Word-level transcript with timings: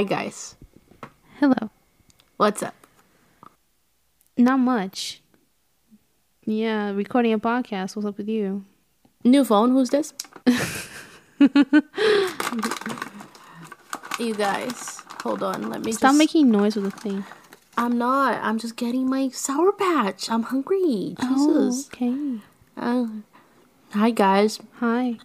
Hi, 0.00 0.04
guys. 0.04 0.56
Hello. 1.40 1.68
What's 2.38 2.62
up? 2.62 2.74
Not 4.38 4.56
much. 4.56 5.20
Yeah, 6.46 6.92
recording 6.92 7.34
a 7.34 7.38
podcast. 7.38 7.96
What's 7.96 8.06
up 8.06 8.16
with 8.16 8.26
you? 8.26 8.64
New 9.24 9.44
phone. 9.44 9.72
Who's 9.72 9.90
this? 9.90 10.14
you 14.18 14.34
guys, 14.36 15.02
hold 15.22 15.42
on. 15.42 15.68
Let 15.68 15.84
me 15.84 15.92
Stop 15.92 16.12
just... 16.12 16.18
making 16.18 16.50
noise 16.50 16.76
with 16.76 16.84
the 16.84 16.92
thing. 16.92 17.26
I'm 17.76 17.98
not. 17.98 18.42
I'm 18.42 18.56
just 18.56 18.76
getting 18.76 19.06
my 19.06 19.28
sour 19.28 19.70
patch. 19.70 20.30
I'm 20.30 20.44
hungry. 20.44 21.14
Oh, 21.20 21.78
okay. 21.88 22.38
Uh, 22.74 23.06
hi, 23.90 24.10
guys. 24.12 24.60
Hi. 24.76 25.18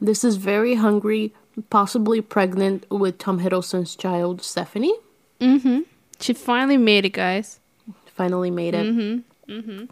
This 0.00 0.24
is 0.24 0.38
very 0.38 0.74
hungry, 0.74 1.32
possibly 1.70 2.20
pregnant 2.20 2.90
with 2.90 3.18
Tom 3.18 3.40
Hiddleston's 3.40 3.96
child, 3.96 4.42
Stephanie. 4.42 4.94
Mm-hmm. 5.40 5.80
She 6.20 6.32
finally 6.32 6.76
made 6.76 7.04
it, 7.04 7.12
guys. 7.12 7.60
Finally 8.06 8.50
made 8.50 8.74
it. 8.74 8.86
Mm-hmm. 8.86 9.52
Mm-hmm. 9.52 9.84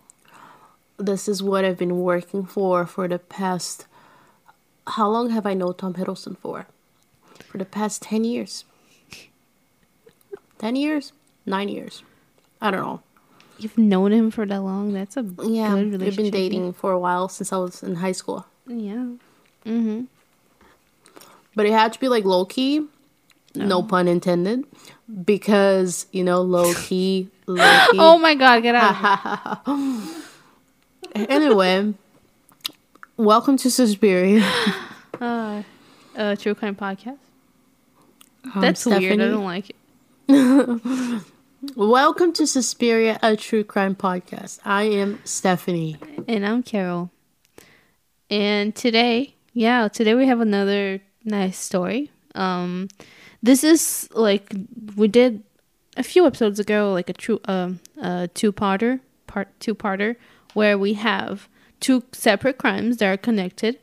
This 0.98 1.28
is 1.28 1.42
what 1.42 1.64
I've 1.64 1.78
been 1.78 2.00
working 2.00 2.46
for 2.46 2.86
for 2.86 3.08
the 3.08 3.18
past. 3.18 3.86
How 4.86 5.08
long 5.08 5.30
have 5.30 5.46
I 5.46 5.54
known 5.54 5.74
Tom 5.74 5.94
Hiddleston 5.94 6.38
for? 6.38 6.66
For 7.48 7.58
the 7.58 7.64
past 7.64 8.02
10 8.02 8.24
years. 8.24 8.64
10 10.58 10.76
years? 10.76 11.12
9 11.46 11.68
years. 11.68 12.02
I 12.60 12.70
don't 12.70 12.80
know. 12.80 13.02
You've 13.58 13.78
known 13.78 14.12
him 14.12 14.30
for 14.30 14.46
that 14.46 14.62
long. 14.62 14.92
That's 14.92 15.16
a 15.16 15.22
Yeah, 15.42 15.74
good 15.74 16.00
we've 16.00 16.16
been 16.16 16.30
dating 16.30 16.72
for 16.72 16.92
a 16.92 16.98
while 16.98 17.28
since 17.28 17.52
I 17.52 17.56
was 17.58 17.82
in 17.82 17.96
high 17.96 18.12
school. 18.12 18.46
Yeah. 18.66 19.14
Mm-hmm. 19.64 20.04
But 21.56 21.66
it 21.66 21.72
had 21.72 21.92
to 21.92 22.00
be 22.00 22.08
like 22.08 22.24
low 22.24 22.44
key, 22.44 22.86
no 23.54 23.82
pun 23.82 24.08
intended, 24.08 24.64
because 25.24 26.06
you 26.10 26.24
know 26.24 26.42
low 26.42 26.74
key, 26.74 27.28
low 27.46 27.86
key. 27.90 27.98
Oh 28.00 28.18
my 28.18 28.34
God! 28.34 28.62
Get 28.62 28.74
out. 28.74 29.60
Anyway, 31.14 31.94
welcome 33.16 33.56
to 33.56 33.70
Suspiria. 33.70 34.44
uh, 35.20 35.62
uh, 36.16 36.34
true 36.34 36.56
crime 36.56 36.74
podcast. 36.74 37.18
I'm 38.52 38.60
That's 38.60 38.84
weird. 38.84 39.20
I 39.20 39.28
don't 39.28 39.44
like 39.44 39.70
it. 40.28 41.22
Welcome 41.76 42.32
to 42.34 42.46
Suspiria, 42.46 43.18
a 43.22 43.36
true 43.36 43.64
crime 43.64 43.94
podcast. 43.94 44.58
I 44.64 44.82
am 44.84 45.20
Stephanie. 45.24 45.96
And 46.26 46.44
I'm 46.44 46.62
Carol. 46.62 47.10
And 48.28 48.74
today, 48.74 49.34
yeah, 49.52 49.86
today 49.88 50.14
we 50.14 50.26
have 50.26 50.40
another 50.40 51.00
nice 51.24 51.58
story. 51.58 52.10
Um 52.34 52.88
this 53.42 53.64
is 53.64 54.08
like 54.12 54.54
we 54.96 55.08
did 55.08 55.42
a 55.96 56.02
few 56.02 56.26
episodes 56.26 56.58
ago 56.58 56.92
like 56.92 57.08
a 57.08 57.12
true 57.12 57.40
um 57.44 57.80
uh 58.00 58.26
two-parter, 58.34 59.00
part 59.26 59.48
two-parter 59.60 60.16
where 60.54 60.78
we 60.78 60.94
have 60.94 61.48
two 61.80 62.02
separate 62.12 62.58
crimes 62.58 62.96
that 62.98 63.06
are 63.06 63.16
connected. 63.16 63.78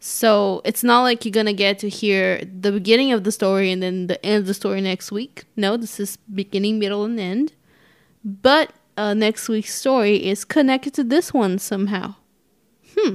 So 0.00 0.60
it's 0.66 0.84
not 0.84 1.02
like 1.02 1.24
you're 1.24 1.44
to 1.44 1.52
get 1.54 1.78
to 1.78 1.88
hear 1.88 2.42
the 2.44 2.72
beginning 2.72 3.12
of 3.12 3.24
the 3.24 3.32
story 3.32 3.72
and 3.72 3.82
then 3.82 4.06
the 4.06 4.22
end 4.24 4.40
of 4.40 4.46
the 4.46 4.52
story 4.52 4.82
next 4.82 5.10
week. 5.10 5.44
No, 5.56 5.78
this 5.78 5.98
is 5.98 6.18
beginning, 6.34 6.78
middle 6.78 7.04
and 7.04 7.18
end. 7.18 7.52
But 8.22 8.72
uh, 8.98 9.14
next 9.14 9.48
week's 9.48 9.74
story 9.74 10.16
is 10.26 10.44
connected 10.44 10.92
to 10.94 11.04
this 11.04 11.32
one 11.32 11.58
somehow. 11.58 12.16
Hmm. 12.94 13.14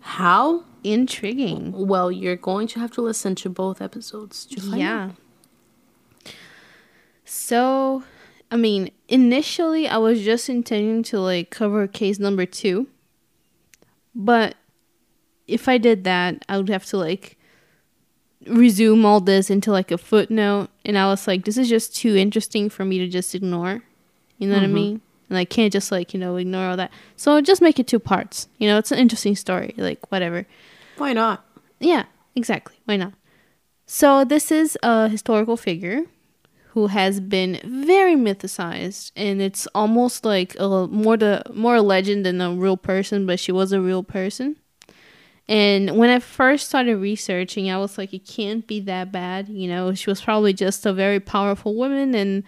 How? 0.00 0.64
Intriguing. 0.92 1.72
Well, 1.72 2.12
you're 2.12 2.36
going 2.36 2.68
to 2.68 2.78
have 2.78 2.92
to 2.92 3.02
listen 3.02 3.34
to 3.36 3.50
both 3.50 3.82
episodes. 3.82 4.46
To 4.46 4.60
find 4.60 4.78
Yeah. 4.78 5.10
So, 7.24 8.04
I 8.52 8.56
mean, 8.56 8.92
initially 9.08 9.88
I 9.88 9.96
was 9.96 10.22
just 10.22 10.48
intending 10.48 11.02
to 11.04 11.20
like 11.20 11.50
cover 11.50 11.88
case 11.88 12.20
number 12.20 12.46
two. 12.46 12.86
But 14.14 14.54
if 15.48 15.68
I 15.68 15.76
did 15.78 16.04
that, 16.04 16.44
I 16.48 16.56
would 16.56 16.68
have 16.68 16.84
to 16.86 16.98
like 16.98 17.36
resume 18.46 19.04
all 19.04 19.20
this 19.20 19.50
into 19.50 19.72
like 19.72 19.90
a 19.90 19.98
footnote. 19.98 20.68
And 20.84 20.96
I 20.96 21.06
was 21.06 21.26
like, 21.26 21.44
this 21.44 21.58
is 21.58 21.68
just 21.68 21.96
too 21.96 22.14
interesting 22.14 22.70
for 22.70 22.84
me 22.84 22.98
to 22.98 23.08
just 23.08 23.34
ignore. 23.34 23.82
You 24.38 24.48
know 24.48 24.54
what 24.54 24.62
I 24.62 24.66
mm-hmm. 24.66 24.74
mean? 24.74 25.00
And 25.28 25.36
I 25.36 25.44
can't 25.44 25.72
just 25.72 25.90
like, 25.90 26.14
you 26.14 26.20
know, 26.20 26.36
ignore 26.36 26.68
all 26.70 26.76
that. 26.76 26.92
So 27.16 27.40
just 27.40 27.60
make 27.60 27.80
it 27.80 27.88
two 27.88 27.98
parts. 27.98 28.46
You 28.58 28.68
know, 28.68 28.78
it's 28.78 28.92
an 28.92 28.98
interesting 28.98 29.34
story. 29.34 29.74
Like, 29.76 30.12
whatever. 30.12 30.46
Why 30.96 31.12
not? 31.12 31.44
Yeah, 31.80 32.04
exactly. 32.34 32.76
Why 32.84 32.96
not? 32.96 33.12
So 33.86 34.24
this 34.24 34.50
is 34.50 34.76
a 34.82 35.08
historical 35.08 35.56
figure 35.56 36.02
who 36.70 36.88
has 36.88 37.20
been 37.20 37.60
very 37.64 38.14
mythicized, 38.14 39.12
and 39.16 39.40
it's 39.40 39.66
almost 39.74 40.24
like 40.24 40.54
a 40.58 40.86
more 40.88 41.16
the 41.16 41.42
more 41.52 41.76
a 41.76 41.82
legend 41.82 42.26
than 42.26 42.40
a 42.40 42.52
real 42.52 42.76
person, 42.76 43.26
but 43.26 43.40
she 43.40 43.52
was 43.52 43.72
a 43.72 43.80
real 43.80 44.02
person. 44.02 44.56
And 45.48 45.96
when 45.96 46.10
I 46.10 46.18
first 46.18 46.66
started 46.66 46.96
researching, 46.96 47.70
I 47.70 47.78
was 47.78 47.96
like, 47.98 48.12
it 48.12 48.26
can't 48.26 48.66
be 48.66 48.80
that 48.80 49.12
bad. 49.12 49.48
You 49.48 49.68
know, 49.68 49.94
she 49.94 50.10
was 50.10 50.20
probably 50.20 50.52
just 50.52 50.84
a 50.84 50.92
very 50.92 51.20
powerful 51.20 51.76
woman 51.76 52.14
and 52.14 52.42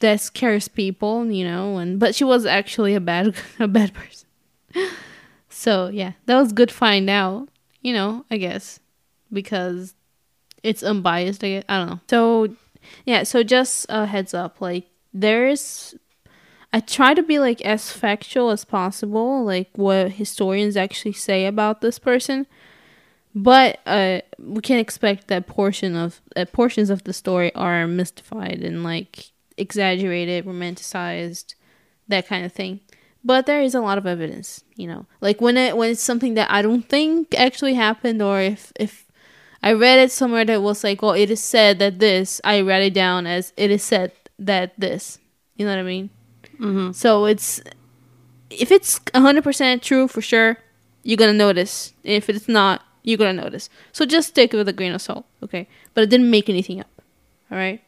that 0.00 0.20
scares 0.20 0.68
people, 0.68 1.30
you 1.30 1.44
know, 1.44 1.78
and 1.78 1.98
but 1.98 2.14
she 2.14 2.24
was 2.24 2.44
actually 2.44 2.94
a 2.94 3.00
bad 3.00 3.34
a 3.58 3.68
bad 3.68 3.92
person. 3.94 4.28
So 5.56 5.88
yeah, 5.88 6.12
that 6.26 6.38
was 6.38 6.52
good 6.52 6.70
find 6.70 7.08
out, 7.08 7.48
you 7.80 7.94
know, 7.94 8.26
I 8.30 8.36
guess. 8.36 8.78
Because 9.32 9.94
it's 10.62 10.82
unbiased, 10.82 11.42
I 11.42 11.48
guess. 11.48 11.64
I 11.68 11.78
don't 11.78 11.90
know. 11.90 12.00
So 12.08 12.54
yeah, 13.06 13.22
so 13.22 13.42
just 13.42 13.86
a 13.88 14.04
heads 14.04 14.34
up, 14.34 14.60
like 14.60 14.86
there's 15.14 15.94
I 16.74 16.80
try 16.80 17.14
to 17.14 17.22
be 17.22 17.38
like 17.38 17.62
as 17.62 17.90
factual 17.90 18.50
as 18.50 18.66
possible, 18.66 19.44
like 19.44 19.70
what 19.76 20.12
historians 20.12 20.76
actually 20.76 21.14
say 21.14 21.46
about 21.46 21.80
this 21.80 21.98
person. 21.98 22.46
But 23.34 23.80
uh, 23.86 24.20
we 24.38 24.60
can 24.60 24.78
expect 24.78 25.28
that 25.28 25.46
portion 25.46 25.96
of 25.96 26.20
uh, 26.36 26.44
portions 26.52 26.90
of 26.90 27.04
the 27.04 27.12
story 27.14 27.54
are 27.54 27.86
mystified 27.86 28.62
and 28.62 28.84
like 28.84 29.30
exaggerated, 29.56 30.44
romanticized, 30.44 31.54
that 32.08 32.26
kind 32.26 32.44
of 32.44 32.52
thing. 32.52 32.80
But 33.26 33.46
there 33.46 33.60
is 33.60 33.74
a 33.74 33.80
lot 33.80 33.98
of 33.98 34.06
evidence, 34.06 34.62
you 34.76 34.86
know, 34.86 35.04
like 35.20 35.40
when 35.40 35.56
it 35.56 35.76
when 35.76 35.90
it's 35.90 36.00
something 36.00 36.34
that 36.34 36.48
I 36.48 36.62
don't 36.62 36.88
think 36.88 37.34
actually 37.36 37.74
happened, 37.74 38.22
or 38.22 38.40
if 38.40 38.72
if 38.78 39.04
I 39.64 39.72
read 39.72 39.98
it 39.98 40.12
somewhere 40.12 40.44
that 40.44 40.62
was 40.62 40.84
like, 40.84 41.02
oh, 41.02 41.10
it 41.10 41.28
is 41.28 41.42
said 41.42 41.80
that 41.80 41.98
this, 41.98 42.40
I 42.44 42.60
read 42.60 42.82
it 42.84 42.94
down 42.94 43.26
as 43.26 43.52
it 43.56 43.72
is 43.72 43.82
said 43.82 44.12
that 44.38 44.78
this. 44.78 45.18
You 45.56 45.66
know 45.66 45.72
what 45.72 45.80
I 45.80 45.82
mean? 45.82 46.10
Mm-hmm. 46.60 46.92
So 46.92 47.24
it's 47.24 47.60
if 48.48 48.70
it's 48.70 49.00
hundred 49.12 49.42
percent 49.42 49.82
true 49.82 50.06
for 50.06 50.20
sure, 50.20 50.58
you're 51.02 51.16
gonna 51.16 51.32
notice. 51.32 51.94
If 52.04 52.30
it's 52.30 52.46
not, 52.48 52.82
you're 53.02 53.18
gonna 53.18 53.42
notice. 53.42 53.68
So 53.90 54.06
just 54.06 54.36
take 54.36 54.54
it 54.54 54.56
with 54.56 54.68
a 54.68 54.72
grain 54.72 54.92
of 54.92 55.02
salt, 55.02 55.26
okay? 55.42 55.66
But 55.94 56.04
it 56.04 56.10
didn't 56.10 56.30
make 56.30 56.48
anything 56.48 56.78
up. 56.78 57.02
All 57.50 57.58
right, 57.58 57.82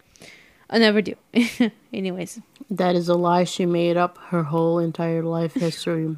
I 0.70 0.78
never 0.78 1.00
do. 1.02 1.14
Anyways, 1.92 2.40
That 2.70 2.94
is 2.94 3.08
a 3.08 3.14
lie 3.14 3.44
she 3.44 3.64
made 3.66 3.96
up 3.96 4.19
her 4.28 4.43
whole 4.44 4.78
entire 4.78 5.22
life 5.22 5.54
history. 5.54 6.16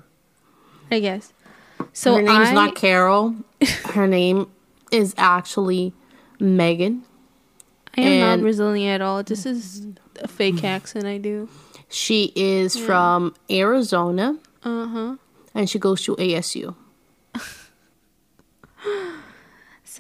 I 0.91 0.99
guess. 1.01 1.33
So 1.93 2.15
her 2.17 2.23
name's 2.23 2.49
I, 2.49 2.53
not 2.55 2.75
Carol. 2.75 3.37
Her 3.95 4.07
name 4.09 4.51
is 4.91 5.15
actually 5.17 5.93
Megan. 6.41 7.05
I 7.97 8.01
am 8.03 8.21
not 8.21 8.33
and- 8.35 8.43
Brazilian 8.43 8.91
at 8.95 9.01
all. 9.01 9.23
This 9.23 9.47
is 9.47 9.87
a 10.21 10.29
fake 10.29 10.65
accent 10.65 11.07
I 11.07 11.19
do. 11.19 11.49
She 11.89 12.33
is 12.37 12.77
from 12.77 13.35
Arizona 13.51 14.37
Uh 14.65 14.87
huh. 14.87 15.17
and 15.55 15.69
she 15.71 15.79
goes 15.79 16.03
to 16.05 16.17
ASU. 16.17 16.75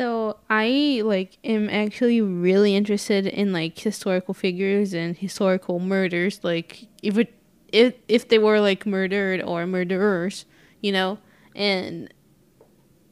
So 0.00 0.38
I 0.48 1.02
like 1.04 1.36
am 1.44 1.68
actually 1.68 2.22
really 2.22 2.74
interested 2.74 3.26
in 3.26 3.52
like 3.52 3.78
historical 3.78 4.32
figures 4.32 4.94
and 4.94 5.14
historical 5.14 5.78
murders. 5.78 6.40
Like 6.42 6.86
if 7.02 7.18
it 7.18 7.34
if 7.70 7.92
if 8.08 8.26
they 8.26 8.38
were 8.38 8.60
like 8.60 8.86
murdered 8.86 9.42
or 9.42 9.66
murderers, 9.66 10.46
you 10.80 10.90
know. 10.90 11.18
And 11.54 12.10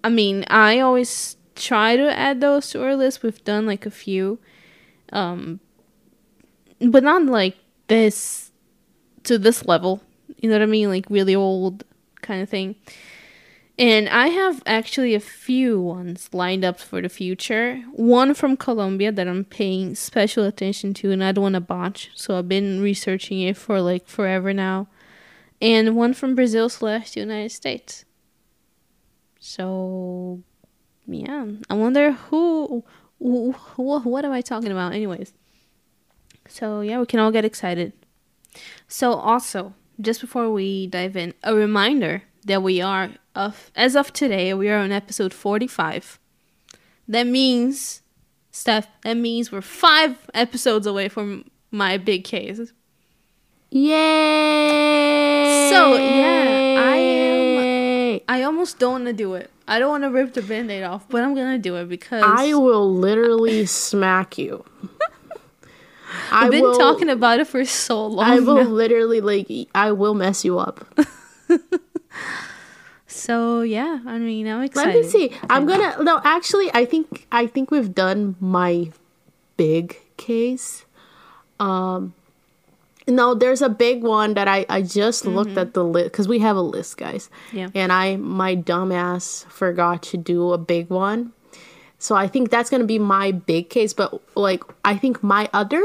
I 0.02 0.08
mean, 0.08 0.46
I 0.48 0.80
always 0.80 1.36
try 1.54 1.94
to 1.96 2.10
add 2.18 2.40
those 2.40 2.70
to 2.70 2.82
our 2.82 2.96
list. 2.96 3.22
We've 3.22 3.44
done 3.44 3.66
like 3.66 3.84
a 3.84 3.90
few, 3.90 4.38
um, 5.12 5.60
but 6.80 7.02
not 7.02 7.22
like 7.26 7.58
this 7.88 8.50
to 9.24 9.36
this 9.36 9.66
level. 9.66 10.00
You 10.38 10.48
know 10.48 10.54
what 10.54 10.62
I 10.62 10.66
mean? 10.66 10.88
Like 10.88 11.04
really 11.10 11.34
old 11.34 11.84
kind 12.22 12.40
of 12.40 12.48
thing. 12.48 12.76
And 13.78 14.08
I 14.08 14.28
have 14.28 14.62
actually 14.66 15.14
a 15.14 15.20
few 15.20 15.80
ones 15.80 16.28
lined 16.32 16.64
up 16.64 16.80
for 16.80 17.00
the 17.00 17.08
future. 17.08 17.84
One 17.92 18.34
from 18.34 18.56
Colombia 18.56 19.12
that 19.12 19.28
I'm 19.28 19.44
paying 19.44 19.94
special 19.94 20.44
attention 20.44 20.94
to 20.94 21.12
and 21.12 21.22
I 21.22 21.30
don't 21.30 21.42
want 21.42 21.54
to 21.54 21.60
botch. 21.60 22.10
So 22.14 22.36
I've 22.36 22.48
been 22.48 22.80
researching 22.80 23.40
it 23.40 23.56
for 23.56 23.80
like 23.80 24.08
forever 24.08 24.52
now. 24.52 24.88
And 25.62 25.94
one 25.96 26.12
from 26.12 26.34
Brazil 26.34 26.68
slash 26.68 27.12
the 27.12 27.20
United 27.20 27.52
States. 27.52 28.04
So 29.38 30.42
yeah. 31.06 31.46
I 31.70 31.74
wonder 31.74 32.12
who 32.12 32.84
wh- 33.20 33.56
wh- 33.76 34.06
what 34.06 34.24
am 34.24 34.32
I 34.32 34.40
talking 34.40 34.70
about? 34.70 34.92
Anyways. 34.92 35.32
So, 36.48 36.80
yeah, 36.80 36.98
we 36.98 37.06
can 37.06 37.20
all 37.20 37.30
get 37.30 37.44
excited. 37.44 37.92
So, 38.86 39.12
also, 39.12 39.74
just 40.00 40.20
before 40.20 40.50
we 40.50 40.86
dive 40.86 41.16
in, 41.16 41.34
a 41.42 41.54
reminder 41.54 42.22
that 42.44 42.62
we 42.62 42.80
are 42.80 43.10
of 43.34 43.70
as 43.76 43.96
of 43.96 44.12
today, 44.12 44.54
we 44.54 44.68
are 44.68 44.78
on 44.78 44.92
episode 44.92 45.32
45. 45.32 46.18
That 47.08 47.26
means 47.26 48.02
Steph, 48.50 48.88
that 49.04 49.16
means 49.16 49.52
we're 49.52 49.60
5 49.60 50.30
episodes 50.34 50.86
away 50.86 51.08
from 51.08 51.44
my 51.70 51.96
big 51.96 52.24
case. 52.24 52.72
Yay! 53.70 55.68
So, 55.70 55.94
yeah, 55.96 56.82
I 56.84 56.96
am 56.96 58.20
I 58.28 58.42
almost 58.42 58.78
don't 58.78 58.92
want 58.92 59.06
to 59.06 59.12
do 59.12 59.34
it. 59.34 59.50
I 59.66 59.78
don't 59.78 59.90
want 59.90 60.04
to 60.04 60.10
rip 60.10 60.34
the 60.34 60.42
band-aid 60.42 60.82
off, 60.82 61.08
but 61.08 61.22
I'm 61.22 61.34
going 61.34 61.52
to 61.52 61.58
do 61.58 61.76
it 61.76 61.88
because 61.88 62.22
I 62.24 62.54
will 62.54 62.92
literally 62.92 63.66
smack 63.66 64.38
you. 64.38 64.64
I've 66.30 66.50
been 66.50 66.62
will- 66.62 66.78
talking 66.78 67.10
about 67.10 67.40
it 67.40 67.46
for 67.46 67.64
so 67.64 68.06
long. 68.06 68.26
I 68.26 68.40
will 68.40 68.64
now. 68.64 68.70
literally 68.70 69.20
like 69.20 69.48
I 69.74 69.92
will 69.92 70.14
mess 70.14 70.44
you 70.44 70.58
up. 70.58 70.86
So 73.06 73.62
yeah, 73.62 74.00
I 74.06 74.18
mean, 74.18 74.46
I'm 74.46 74.62
excited. 74.62 74.94
Let 74.94 75.04
me 75.04 75.08
see. 75.10 75.32
I'm 75.48 75.66
gonna 75.66 76.02
no. 76.02 76.20
Actually, 76.24 76.70
I 76.74 76.84
think 76.84 77.26
I 77.32 77.46
think 77.46 77.70
we've 77.70 77.94
done 77.94 78.36
my 78.38 78.90
big 79.56 79.98
case. 80.16 80.84
Um, 81.58 82.14
no, 83.08 83.34
there's 83.34 83.62
a 83.62 83.68
big 83.70 84.02
one 84.02 84.34
that 84.34 84.46
I 84.46 84.66
I 84.68 84.82
just 84.82 85.24
looked 85.24 85.56
at 85.56 85.72
the 85.72 85.82
list 85.82 86.12
because 86.12 86.28
we 86.28 86.38
have 86.40 86.56
a 86.56 86.60
list, 86.60 86.98
guys. 86.98 87.30
Yeah. 87.52 87.70
And 87.74 87.92
I 87.92 88.16
my 88.16 88.54
dumbass 88.54 89.46
forgot 89.46 90.02
to 90.04 90.18
do 90.18 90.52
a 90.52 90.58
big 90.58 90.90
one, 90.90 91.32
so 91.98 92.14
I 92.14 92.28
think 92.28 92.50
that's 92.50 92.68
gonna 92.68 92.84
be 92.84 92.98
my 92.98 93.32
big 93.32 93.70
case. 93.70 93.94
But 93.94 94.20
like, 94.36 94.62
I 94.84 94.96
think 94.96 95.22
my 95.22 95.48
other 95.54 95.82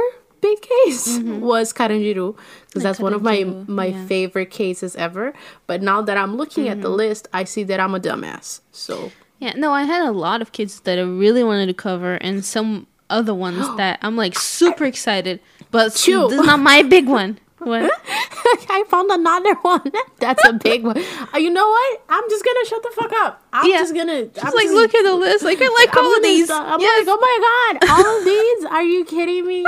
big 0.48 0.57
case 0.62 1.19
was 1.51 1.72
Carandiru 1.74 2.36
because 2.68 2.84
that's 2.84 3.00
one 3.00 3.13
of 3.18 3.22
my 3.30 3.44
my 3.68 3.88
yeah. 3.88 4.06
favorite 4.12 4.51
cases 4.51 4.95
ever. 5.07 5.34
But 5.68 5.81
now 5.81 6.00
that 6.07 6.18
I'm 6.22 6.36
looking 6.42 6.68
at 6.74 6.81
the 6.86 6.90
list, 7.04 7.28
I 7.34 7.44
see 7.45 7.63
that 7.69 7.80
I'm 7.80 7.95
a 7.95 8.00
dumbass. 8.07 8.62
So 8.72 9.12
Yeah, 9.40 9.54
no, 9.63 9.72
I 9.72 9.84
had 9.94 10.04
a 10.07 10.12
lot 10.12 10.40
of 10.44 10.51
kids 10.51 10.81
that 10.86 10.98
I 11.00 11.06
really 11.24 11.44
wanted 11.44 11.68
to 11.74 11.78
cover, 11.88 12.13
and 12.28 12.44
some 12.56 12.88
other 13.10 13.34
ones 13.48 13.63
that 13.81 14.00
I'm 14.06 14.16
like 14.24 14.36
super 14.38 14.86
excited, 14.86 15.40
but 15.72 15.95
Chew. 15.95 16.28
this 16.30 16.40
is 16.40 16.45
not 16.45 16.60
my 16.60 16.81
big 16.84 17.07
one. 17.07 17.40
What? 17.63 17.88
I 18.75 18.84
found 18.92 19.07
another 19.10 19.56
one. 19.63 19.88
That's 20.19 20.44
a 20.44 20.51
big 20.51 20.84
one. 20.84 20.98
Uh, 21.34 21.38
you 21.40 21.50
know 21.50 21.63
what? 21.75 21.92
I'm 22.10 22.25
just 22.30 22.44
gonna 22.44 22.66
shut 22.68 22.84
the 22.84 22.92
fuck 23.00 23.12
up. 23.24 23.42
I'm 23.56 23.69
Yeah. 23.72 23.78
just 23.84 23.95
gonna. 23.95 24.19
Just 24.28 24.45
I'm 24.45 24.51
like 24.60 24.68
just- 24.68 24.75
look 24.80 24.92
at 24.94 25.04
the 25.04 25.16
list. 25.16 25.42
Like 25.48 25.60
I 25.62 25.69
like 25.81 25.95
I'm 25.95 26.04
all 26.04 26.16
of 26.18 26.24
these. 26.24 26.50
I'm 26.51 26.80
yes, 26.81 27.07
like, 27.07 27.16
oh 27.16 27.22
my 27.28 27.36
god, 27.48 27.74
all 27.94 28.10
of 28.19 28.24
these? 28.34 28.60
Are 28.68 28.84
you 28.84 29.06
kidding 29.06 29.48
me? 29.48 29.63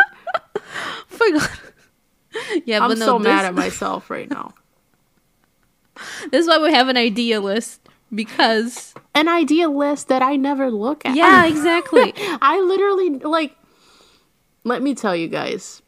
Forgot. 1.07 1.51
yeah, 2.65 2.83
I'm 2.83 2.89
but 2.89 2.97
no, 2.97 3.05
so 3.05 3.17
this, 3.19 3.27
mad 3.27 3.45
at 3.45 3.53
myself 3.55 4.09
right 4.09 4.29
now. 4.29 4.53
this 6.31 6.41
is 6.43 6.47
why 6.47 6.59
we 6.59 6.73
have 6.73 6.87
an 6.89 6.97
idea 6.97 7.39
list 7.39 7.81
because 8.13 8.93
An 9.13 9.27
idea 9.27 9.69
list 9.69 10.07
that 10.09 10.21
I 10.21 10.35
never 10.35 10.69
look 10.71 11.05
at. 11.05 11.15
yeah, 11.15 11.45
exactly. 11.47 12.13
I 12.41 12.59
literally 12.61 13.09
like. 13.19 13.55
Let 14.63 14.81
me 14.81 14.95
tell 14.95 15.15
you 15.15 15.27
guys. 15.27 15.81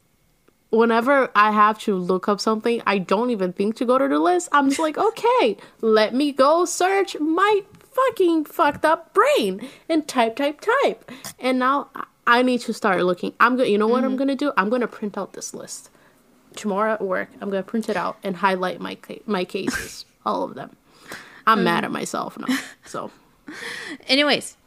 Whenever 0.70 1.32
I 1.34 1.52
have 1.52 1.80
to 1.80 1.96
look 1.96 2.28
up 2.28 2.42
something, 2.42 2.82
I 2.86 2.98
don't 2.98 3.30
even 3.30 3.54
think 3.54 3.78
to 3.78 3.86
go 3.86 3.98
to 3.98 4.08
the 4.08 4.20
list. 4.20 4.50
I'm 4.52 4.68
just 4.68 4.82
like, 4.82 4.98
okay, 4.98 5.56
let 5.80 6.14
me 6.14 6.34
go 6.34 6.66
search 6.66 7.18
my 7.20 7.62
fucking 7.80 8.46
fucked 8.46 8.84
up 8.84 9.14
brain 9.14 9.68
and 9.88 10.06
type, 10.08 10.36
type, 10.36 10.60
type. 10.60 11.10
And 11.40 11.58
now 11.60 11.90
I- 12.28 12.42
need 12.44 12.62
to 12.62 12.74
start 12.74 13.02
looking. 13.04 13.34
I'm 13.40 13.56
going. 13.56 13.68
to 13.68 13.72
You 13.72 13.78
know 13.78 13.88
what 13.88 14.04
I'm 14.04 14.12
mm-hmm. 14.12 14.18
gonna 14.20 14.36
do? 14.36 14.52
I'm 14.58 14.70
gonna 14.70 14.88
print 14.88 15.18
out 15.18 15.34
this 15.34 15.54
list 15.54 15.90
tomorrow 16.56 16.94
at 16.94 17.02
work. 17.02 17.30
I'm 17.42 17.50
gonna 17.50 17.64
print 17.64 17.90
it 17.90 17.98
out 17.98 18.18
and 18.24 18.36
highlight 18.38 18.80
my 18.80 18.96
ca- 18.96 19.24
my 19.26 19.46
cases, 19.46 20.06
all 20.26 20.44
of 20.44 20.56
them. 20.56 20.76
I'm 21.46 21.64
mad 21.64 21.86
at 21.86 21.90
mm. 21.90 21.94
myself 21.94 22.38
now. 22.38 22.58
So 22.86 23.12
Anyways, 24.08 24.58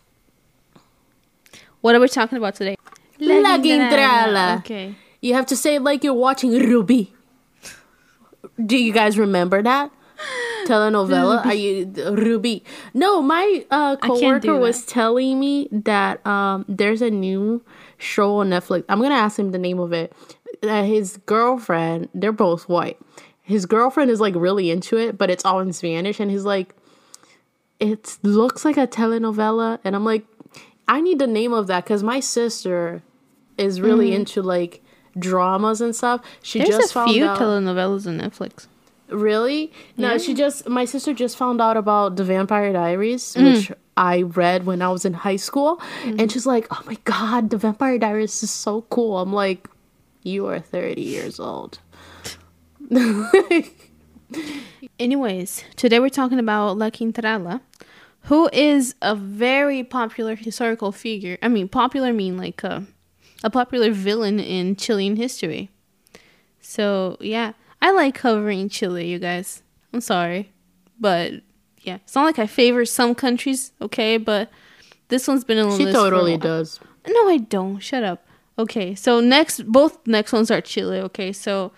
what 1.80 1.94
are 1.94 2.00
we 2.00 2.08
talking 2.08 2.38
about 2.38 2.54
today? 2.54 2.76
La 3.18 3.58
Quintrala. 3.58 4.58
Okay. 4.58 4.94
You 5.20 5.34
have 5.34 5.46
to 5.46 5.56
say 5.56 5.76
it 5.76 5.82
like 5.82 6.02
you're 6.02 6.14
watching 6.14 6.52
Ruby. 6.52 7.12
Do 8.64 8.76
you 8.76 8.92
guys 8.92 9.18
remember 9.18 9.62
that? 9.62 9.90
Telenovela? 10.70 11.44
Are 11.44 11.54
you 11.54 11.86
Ruby? 12.14 12.64
No, 12.94 13.20
my 13.20 13.64
uh, 13.70 13.96
coworker 13.96 14.56
was 14.56 14.84
telling 14.84 15.40
me 15.40 15.68
that 15.72 16.24
um, 16.26 16.64
there's 16.68 17.02
a 17.02 17.10
new 17.10 17.62
show 17.98 18.36
on 18.36 18.50
Netflix. 18.50 18.84
I'm 18.88 19.00
gonna 19.00 19.14
ask 19.14 19.38
him 19.38 19.50
the 19.50 19.58
name 19.58 19.78
of 19.80 19.92
it. 19.92 20.12
Uh, 20.62 20.84
his 20.84 21.16
girlfriend, 21.26 22.08
they're 22.14 22.32
both 22.32 22.68
white. 22.68 22.98
His 23.42 23.66
girlfriend 23.66 24.10
is 24.10 24.20
like 24.20 24.34
really 24.36 24.70
into 24.70 24.96
it, 24.96 25.18
but 25.18 25.30
it's 25.30 25.44
all 25.44 25.60
in 25.60 25.72
Spanish, 25.72 26.20
and 26.20 26.30
he's 26.30 26.44
like, 26.44 26.74
it 27.80 28.18
looks 28.22 28.64
like 28.64 28.76
a 28.76 28.86
telenovela, 28.86 29.80
and 29.82 29.96
I'm 29.96 30.04
like, 30.04 30.24
I 30.86 31.00
need 31.00 31.18
the 31.18 31.26
name 31.26 31.52
of 31.52 31.66
that 31.66 31.84
because 31.84 32.02
my 32.02 32.20
sister 32.20 33.02
is 33.58 33.80
really 33.80 34.12
into 34.14 34.42
like 34.42 34.82
dramas 35.18 35.80
and 35.80 35.94
stuff. 35.96 36.20
She. 36.42 36.58
There's 36.58 36.70
just 36.70 36.90
a 36.90 36.94
found 36.94 37.10
few 37.12 37.26
out. 37.26 37.38
telenovelas 37.38 38.06
on 38.06 38.18
Netflix. 38.18 38.66
Really? 39.10 39.72
No, 39.96 40.12
Yeah. 40.12 40.18
she 40.18 40.34
just 40.34 40.68
my 40.68 40.84
sister 40.84 41.12
just 41.14 41.36
found 41.36 41.60
out 41.60 41.76
about 41.76 42.16
the 42.16 42.24
Vampire 42.24 42.72
Diaries, 42.72 43.34
Mm. 43.34 43.44
which 43.54 43.72
I 43.96 44.22
read 44.22 44.64
when 44.66 44.80
I 44.82 44.88
was 44.90 45.04
in 45.04 45.14
high 45.14 45.36
school, 45.36 45.76
Mm-hmm. 45.76 46.20
and 46.20 46.32
she's 46.32 46.46
like, 46.46 46.66
"Oh 46.70 46.82
my 46.86 46.96
god, 47.04 47.50
the 47.50 47.56
Vampire 47.58 47.98
Diaries 47.98 48.42
is 48.42 48.50
so 48.50 48.82
cool." 48.90 49.18
I'm 49.18 49.32
like, 49.32 49.68
"You 50.22 50.46
are 50.46 50.58
30 50.60 51.02
years 51.02 51.38
old." 51.40 51.78
Anyways, 54.98 55.64
today 55.76 55.98
we're 55.98 56.08
talking 56.08 56.38
about 56.38 56.78
La 56.78 56.90
Quintrala, 56.90 57.60
who 58.24 58.48
is 58.52 58.94
a 59.02 59.14
very 59.14 59.82
popular 59.82 60.34
historical 60.36 60.92
figure. 60.92 61.38
I 61.42 61.48
mean, 61.48 61.68
popular 61.68 62.12
mean 62.12 62.36
like 62.36 62.62
a, 62.62 62.84
a 63.42 63.50
popular 63.50 63.90
villain 63.90 64.38
in 64.38 64.76
Chilean 64.76 65.16
history. 65.16 65.70
So 66.60 67.16
yeah, 67.20 67.52
I 67.82 67.92
like 67.92 68.14
covering 68.14 68.68
Chile, 68.68 69.06
you 69.06 69.18
guys. 69.18 69.62
I'm 69.92 70.00
sorry, 70.00 70.52
but 70.98 71.32
yeah, 71.80 71.96
it's 71.96 72.14
not 72.14 72.24
like 72.24 72.38
I 72.38 72.46
favor 72.46 72.84
some 72.84 73.14
countries, 73.14 73.72
okay? 73.80 74.16
But 74.16 74.50
this 75.08 75.26
one's 75.26 75.44
been 75.44 75.58
on 75.58 75.70
the 75.70 75.76
She 75.76 75.84
list 75.86 75.96
a 75.96 76.00
totally 76.00 76.36
does. 76.36 76.80
No, 77.08 77.28
I 77.28 77.38
don't. 77.38 77.78
Shut 77.78 78.04
up. 78.04 78.26
Okay, 78.58 78.94
so 78.94 79.20
next, 79.20 79.66
both 79.66 80.06
next 80.06 80.32
ones 80.32 80.50
are 80.50 80.60
Chile. 80.60 80.98
Okay, 81.00 81.32
so 81.32 81.72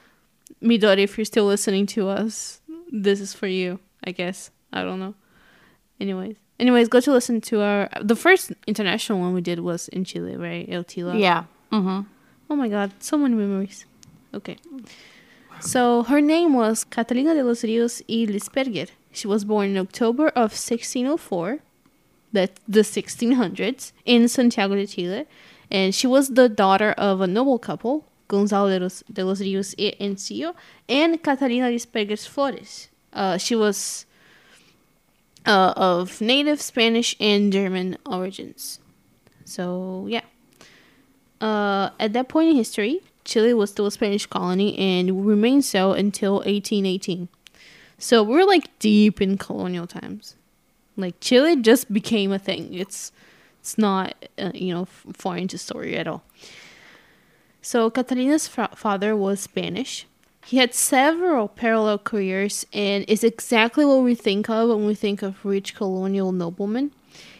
Midori, 0.63 0.99
if 0.99 1.17
you're 1.17 1.25
still 1.25 1.47
listening 1.47 1.87
to 1.87 2.09
us, 2.09 2.61
this 2.91 3.21
is 3.21 3.33
for 3.33 3.47
you. 3.47 3.79
I 4.05 4.11
guess 4.11 4.51
I 4.73 4.83
don't 4.83 4.99
know. 4.99 5.15
Anyways, 6.01 6.37
anyways, 6.59 6.89
go 6.89 7.01
to 7.01 7.13
listen 7.13 7.41
to 7.43 7.61
our 7.61 7.89
the 8.01 8.17
first 8.17 8.53
international 8.67 9.21
one 9.21 9.33
we 9.33 9.41
did 9.41 9.61
was 9.61 9.89
in 9.89 10.05
Chile, 10.05 10.37
right? 10.37 10.69
El 10.69 10.83
Tila. 10.83 11.19
Yeah. 11.19 11.45
Mm-hmm. 11.71 12.01
Oh 12.51 12.57
my 12.57 12.69
god, 12.69 12.93
so 12.99 13.17
many 13.17 13.35
memories. 13.37 13.87
Okay. 14.35 14.57
So 15.63 16.03
her 16.03 16.21
name 16.21 16.55
was 16.55 16.83
Catalina 16.83 17.35
de 17.35 17.45
los 17.45 17.63
Rios 17.63 18.03
y 18.09 18.27
Lisperguer. 18.29 18.89
She 19.13 19.29
was 19.29 19.45
born 19.45 19.71
in 19.71 19.79
October 19.79 20.29
of 20.29 20.51
1604, 20.51 21.61
that 22.33 22.59
the 22.67 22.81
1600s, 22.81 23.93
in 24.05 24.27
Santiago 24.27 24.75
de 24.75 24.87
Chile, 24.87 25.25
and 25.71 25.95
she 25.95 26.09
was 26.09 26.31
the 26.31 26.49
daughter 26.49 26.93
of 26.99 27.21
a 27.21 27.29
noble 27.29 27.61
couple, 27.61 28.05
Gonzalo 28.27 28.71
de 28.71 28.81
los, 28.81 29.05
de 29.13 29.25
los 29.25 29.41
Rios 29.41 29.75
y 29.79 29.95
Encillo, 30.01 30.55
and 30.89 31.23
Catalina 31.23 31.67
Lisperguer 31.67 32.19
Flores. 32.27 32.89
Uh, 33.13 33.37
she 33.37 33.55
was 33.55 34.05
uh, 35.47 35.75
of 35.77 36.21
native 36.21 36.61
Spanish 36.61 37.15
and 37.21 37.53
German 37.53 37.99
origins. 38.05 38.81
So 39.45 40.07
yeah. 40.09 40.23
Uh, 41.41 41.91
at 42.01 42.13
that 42.15 42.29
point 42.29 42.51
in 42.51 42.57
history, 42.57 43.01
Chile 43.25 43.55
was 43.55 43.71
still 43.71 43.87
a 43.87 43.91
Spanish 43.91 44.27
colony 44.27 44.77
and 44.79 45.27
remained 45.27 45.65
so 45.65 45.93
until 45.93 46.37
1818. 46.37 47.29
So 47.99 48.23
we're 48.23 48.45
like 48.45 48.79
deep 48.79 49.21
in 49.21 49.39
colonial 49.39 49.87
times. 49.87 50.35
Like 50.97 51.21
Chile 51.21 51.57
just 51.57 51.93
became 51.93 52.33
a 52.33 52.39
thing. 52.39 52.75
It's 52.75 53.13
it's 53.61 53.79
not 53.79 54.15
uh, 54.39 54.51
you 54.55 54.75
know 54.75 54.87
foreign 54.87 55.49
to 55.49 55.59
story 55.59 55.97
at 55.97 56.09
all. 56.09 56.25
So 57.63 57.91
Catalina's 57.91 58.49
fa- 58.49 58.71
father 58.75 59.17
was 59.17 59.41
Spanish. 59.41 60.07
He 60.45 60.57
had 60.57 60.75
several 60.75 61.47
parallel 61.47 61.99
careers 61.99 62.67
and 62.73 63.05
is 63.07 63.23
exactly 63.23 63.85
what 63.85 64.03
we 64.03 64.17
think 64.17 64.51
of 64.51 64.69
when 64.71 64.85
we 64.85 64.97
think 64.97 65.23
of 65.23 65.45
rich 65.45 65.77
colonial 65.77 66.33
noblemen. 66.33 66.91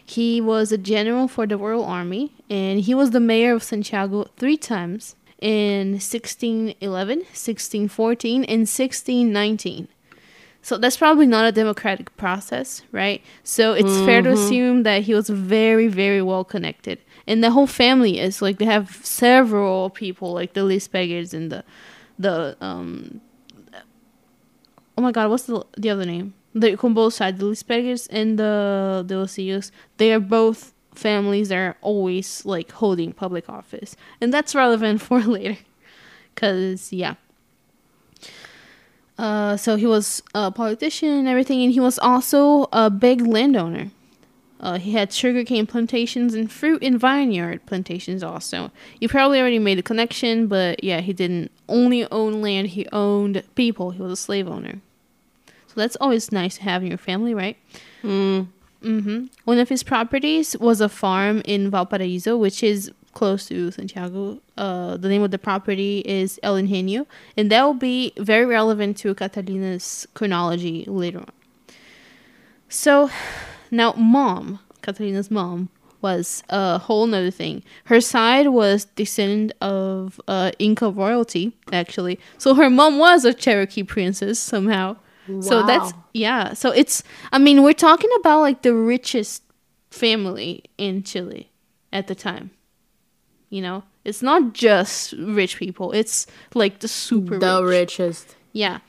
He 0.05 0.39
was 0.39 0.71
a 0.71 0.77
general 0.77 1.27
for 1.27 1.45
the 1.45 1.57
Royal 1.57 1.83
Army 1.83 2.31
and 2.49 2.79
he 2.79 2.93
was 2.93 3.11
the 3.11 3.19
mayor 3.19 3.53
of 3.53 3.63
Santiago 3.63 4.27
three 4.37 4.55
times 4.55 5.15
in 5.43 5.99
1611, 5.99 7.17
1614, 7.19 8.43
and 8.45 8.61
1619. 8.61 9.89
So 10.61 10.77
that's 10.77 10.95
probably 10.95 11.27
not 11.27 11.45
a 11.45 11.51
democratic 11.51 12.15
process, 12.15 12.83
right? 12.93 13.21
So 13.43 13.73
it's 13.73 13.97
fair 14.05 14.21
to 14.21 14.31
assume 14.31 14.83
that 14.83 15.03
he 15.03 15.13
was 15.13 15.27
very, 15.27 15.87
very 15.89 16.21
well 16.21 16.45
connected. 16.45 16.99
And 17.27 17.43
the 17.43 17.51
whole 17.51 17.67
family 17.67 18.17
is 18.17 18.41
like 18.41 18.59
they 18.59 18.65
have 18.65 19.01
several 19.03 19.89
people, 19.89 20.31
like 20.31 20.53
the 20.53 20.61
Lisperguers 20.61 21.33
and 21.33 21.51
the 21.51 21.65
the 22.17 22.55
um 22.61 23.19
oh 24.97 25.01
my 25.01 25.11
god, 25.11 25.29
what's 25.29 25.43
the 25.43 25.65
the 25.77 25.89
other 25.89 26.05
name? 26.05 26.33
The 26.55 26.79
on 26.79 26.93
both 26.93 27.15
sides, 27.15 27.39
the 27.39 27.45
Lisperguers 27.45 28.07
and 28.09 28.39
the 28.39 29.03
the 29.05 29.15
Osillos, 29.15 29.71
they 29.97 30.13
are 30.13 30.21
both 30.21 30.73
families 30.95 31.51
are 31.51 31.75
always 31.81 32.45
like 32.45 32.71
holding 32.71 33.13
public 33.13 33.49
office. 33.49 33.95
And 34.21 34.33
that's 34.33 34.55
relevant 34.55 35.01
for 35.07 35.21
later. 35.21 35.57
Cause 36.35 36.91
yeah. 36.91 37.15
Uh, 39.17 39.55
so 39.55 39.75
he 39.75 39.85
was 39.85 40.23
a 40.33 40.51
politician 40.51 41.09
and 41.09 41.27
everything, 41.27 41.61
and 41.61 41.71
he 41.71 41.79
was 41.79 41.99
also 41.99 42.67
a 42.73 42.89
big 42.89 43.21
landowner. 43.21 43.91
Uh, 44.59 44.79
he 44.79 44.93
had 44.93 45.11
sugarcane 45.11 45.67
plantations 45.67 46.33
and 46.33 46.49
fruit 46.51 46.81
and 46.81 46.99
vineyard 46.99 47.63
plantations 47.65 48.23
also. 48.23 48.71
You 48.99 49.09
probably 49.09 49.39
already 49.39 49.59
made 49.59 49.77
a 49.77 49.83
connection, 49.83 50.47
but 50.47 50.83
yeah, 50.83 51.01
he 51.01 51.11
didn't 51.11 51.51
only 51.67 52.09
own 52.11 52.41
land, 52.41 52.69
he 52.69 52.87
owned 52.93 53.43
people. 53.55 53.91
He 53.91 54.01
was 54.01 54.13
a 54.13 54.15
slave 54.15 54.47
owner. 54.47 54.79
So 55.67 55.73
that's 55.75 55.97
always 55.97 56.31
nice 56.31 56.55
to 56.57 56.63
have 56.63 56.81
in 56.81 56.87
your 56.87 56.97
family, 56.97 57.33
right? 57.33 57.57
Mm. 58.03 58.47
Hmm 58.83 59.25
One 59.45 59.59
of 59.59 59.69
his 59.69 59.83
properties 59.83 60.57
was 60.59 60.81
a 60.81 60.89
farm 60.89 61.41
in 61.45 61.69
Valparaiso, 61.71 62.37
which 62.37 62.61
is 62.61 62.91
close 63.13 63.45
to 63.47 63.71
Santiago. 63.71 64.41
Uh, 64.57 64.97
the 64.97 65.07
name 65.07 65.23
of 65.23 65.31
the 65.31 65.39
property 65.39 66.03
is 66.05 66.39
El 66.43 66.57
Ingenio, 66.57 67.07
and 67.37 67.51
that 67.51 67.63
will 67.63 67.73
be 67.73 68.13
very 68.17 68.45
relevant 68.45 68.97
to 68.97 69.15
Catalina's 69.15 70.07
chronology 70.13 70.83
later 70.85 71.19
on. 71.19 71.31
So, 72.67 73.09
now, 73.71 73.93
mom, 73.93 74.59
Catalina's 74.81 75.31
mom, 75.31 75.69
was 76.01 76.43
a 76.49 76.77
whole 76.77 77.07
nother 77.07 77.31
thing. 77.31 77.63
Her 77.85 78.01
side 78.01 78.49
was 78.49 78.85
descendant 78.85 79.53
of 79.61 80.19
uh, 80.27 80.51
Inca 80.59 80.89
royalty, 80.89 81.53
actually. 81.71 82.19
So 82.37 82.55
her 82.55 82.69
mom 82.69 82.99
was 82.99 83.23
a 83.23 83.33
Cherokee 83.33 83.83
princess 83.83 84.37
somehow. 84.37 84.97
So 85.41 85.63
that's 85.65 85.93
yeah. 86.13 86.53
So 86.53 86.71
it's 86.71 87.03
I 87.31 87.37
mean 87.39 87.63
we're 87.63 87.73
talking 87.73 88.09
about 88.19 88.41
like 88.41 88.61
the 88.61 88.73
richest 88.75 89.43
family 89.89 90.63
in 90.77 91.03
Chile 91.03 91.49
at 91.91 92.07
the 92.07 92.15
time. 92.15 92.51
You 93.49 93.61
know, 93.61 93.83
it's 94.03 94.21
not 94.21 94.53
just 94.53 95.13
rich 95.13 95.57
people. 95.57 95.91
It's 95.91 96.25
like 96.55 96.79
the 96.79 96.87
super 96.87 97.37
The 97.37 97.63
rich. 97.63 97.99
richest. 97.99 98.35
Yeah, 98.51 98.79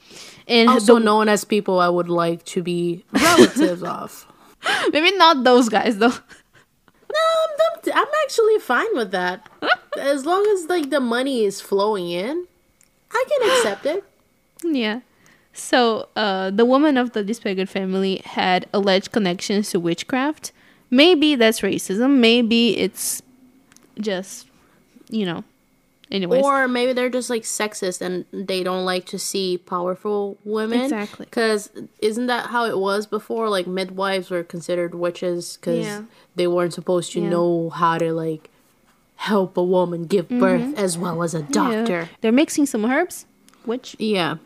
and 0.48 0.68
Also 0.68 0.94
the, 0.94 1.00
known 1.04 1.28
as 1.28 1.44
people 1.44 1.78
I 1.80 1.88
would 1.88 2.08
like 2.08 2.44
to 2.46 2.62
be 2.62 3.04
relatives 3.12 3.82
of. 3.82 4.26
maybe 4.92 5.16
not 5.16 5.44
those 5.44 5.68
guys 5.70 5.98
though. 5.98 6.08
No, 6.08 7.20
I'm, 7.44 7.50
I'm, 7.92 7.92
I'm 8.02 8.12
actually 8.24 8.58
fine 8.58 8.94
with 8.94 9.10
that. 9.12 9.48
As 9.98 10.26
long 10.26 10.44
as 10.52 10.66
like 10.68 10.90
the 10.90 11.00
money 11.00 11.44
is 11.44 11.60
flowing 11.60 12.10
in, 12.10 12.46
I 13.12 13.24
can 13.28 13.50
accept 13.50 13.86
it. 13.86 14.04
Yeah. 14.64 15.00
So, 15.54 16.08
uh, 16.16 16.50
the 16.50 16.64
woman 16.64 16.96
of 16.98 17.12
the 17.12 17.22
Dispegged 17.22 17.68
family 17.68 18.20
had 18.24 18.66
alleged 18.74 19.12
connections 19.12 19.70
to 19.70 19.78
witchcraft. 19.80 20.50
Maybe 20.90 21.36
that's 21.36 21.60
racism. 21.60 22.18
Maybe 22.18 22.76
it's 22.76 23.22
just, 23.98 24.48
you 25.08 25.24
know. 25.24 25.44
Anyways. 26.10 26.44
Or 26.44 26.68
maybe 26.68 26.92
they're 26.92 27.08
just 27.08 27.30
like 27.30 27.42
sexist 27.42 28.00
and 28.00 28.24
they 28.32 28.62
don't 28.62 28.84
like 28.84 29.06
to 29.06 29.18
see 29.18 29.58
powerful 29.58 30.36
women. 30.44 30.82
Exactly. 30.82 31.24
Because 31.26 31.70
isn't 32.00 32.26
that 32.26 32.46
how 32.50 32.66
it 32.66 32.78
was 32.78 33.06
before? 33.06 33.48
Like 33.48 33.66
midwives 33.66 34.30
were 34.30 34.44
considered 34.44 34.94
witches 34.94 35.56
because 35.56 35.84
Yeah. 35.86 36.02
they 36.36 36.46
weren't 36.46 36.74
supposed 36.74 37.12
to 37.12 37.20
Yeah. 37.20 37.30
know 37.30 37.70
how 37.70 37.98
to 37.98 38.12
like 38.12 38.50
help 39.16 39.56
a 39.56 39.62
woman 39.64 40.04
give 40.04 40.28
birth 40.28 40.76
as 40.78 40.98
well 40.98 41.22
as 41.22 41.34
a 41.34 41.40
Mm-hmm. 41.40 41.52
Yeah. 41.72 41.76
doctor. 41.78 42.08
They're 42.20 42.32
mixing 42.32 42.66
some 42.66 42.84
herbs. 42.84 43.24
Which, 43.64 43.96
yeah. 43.98 44.36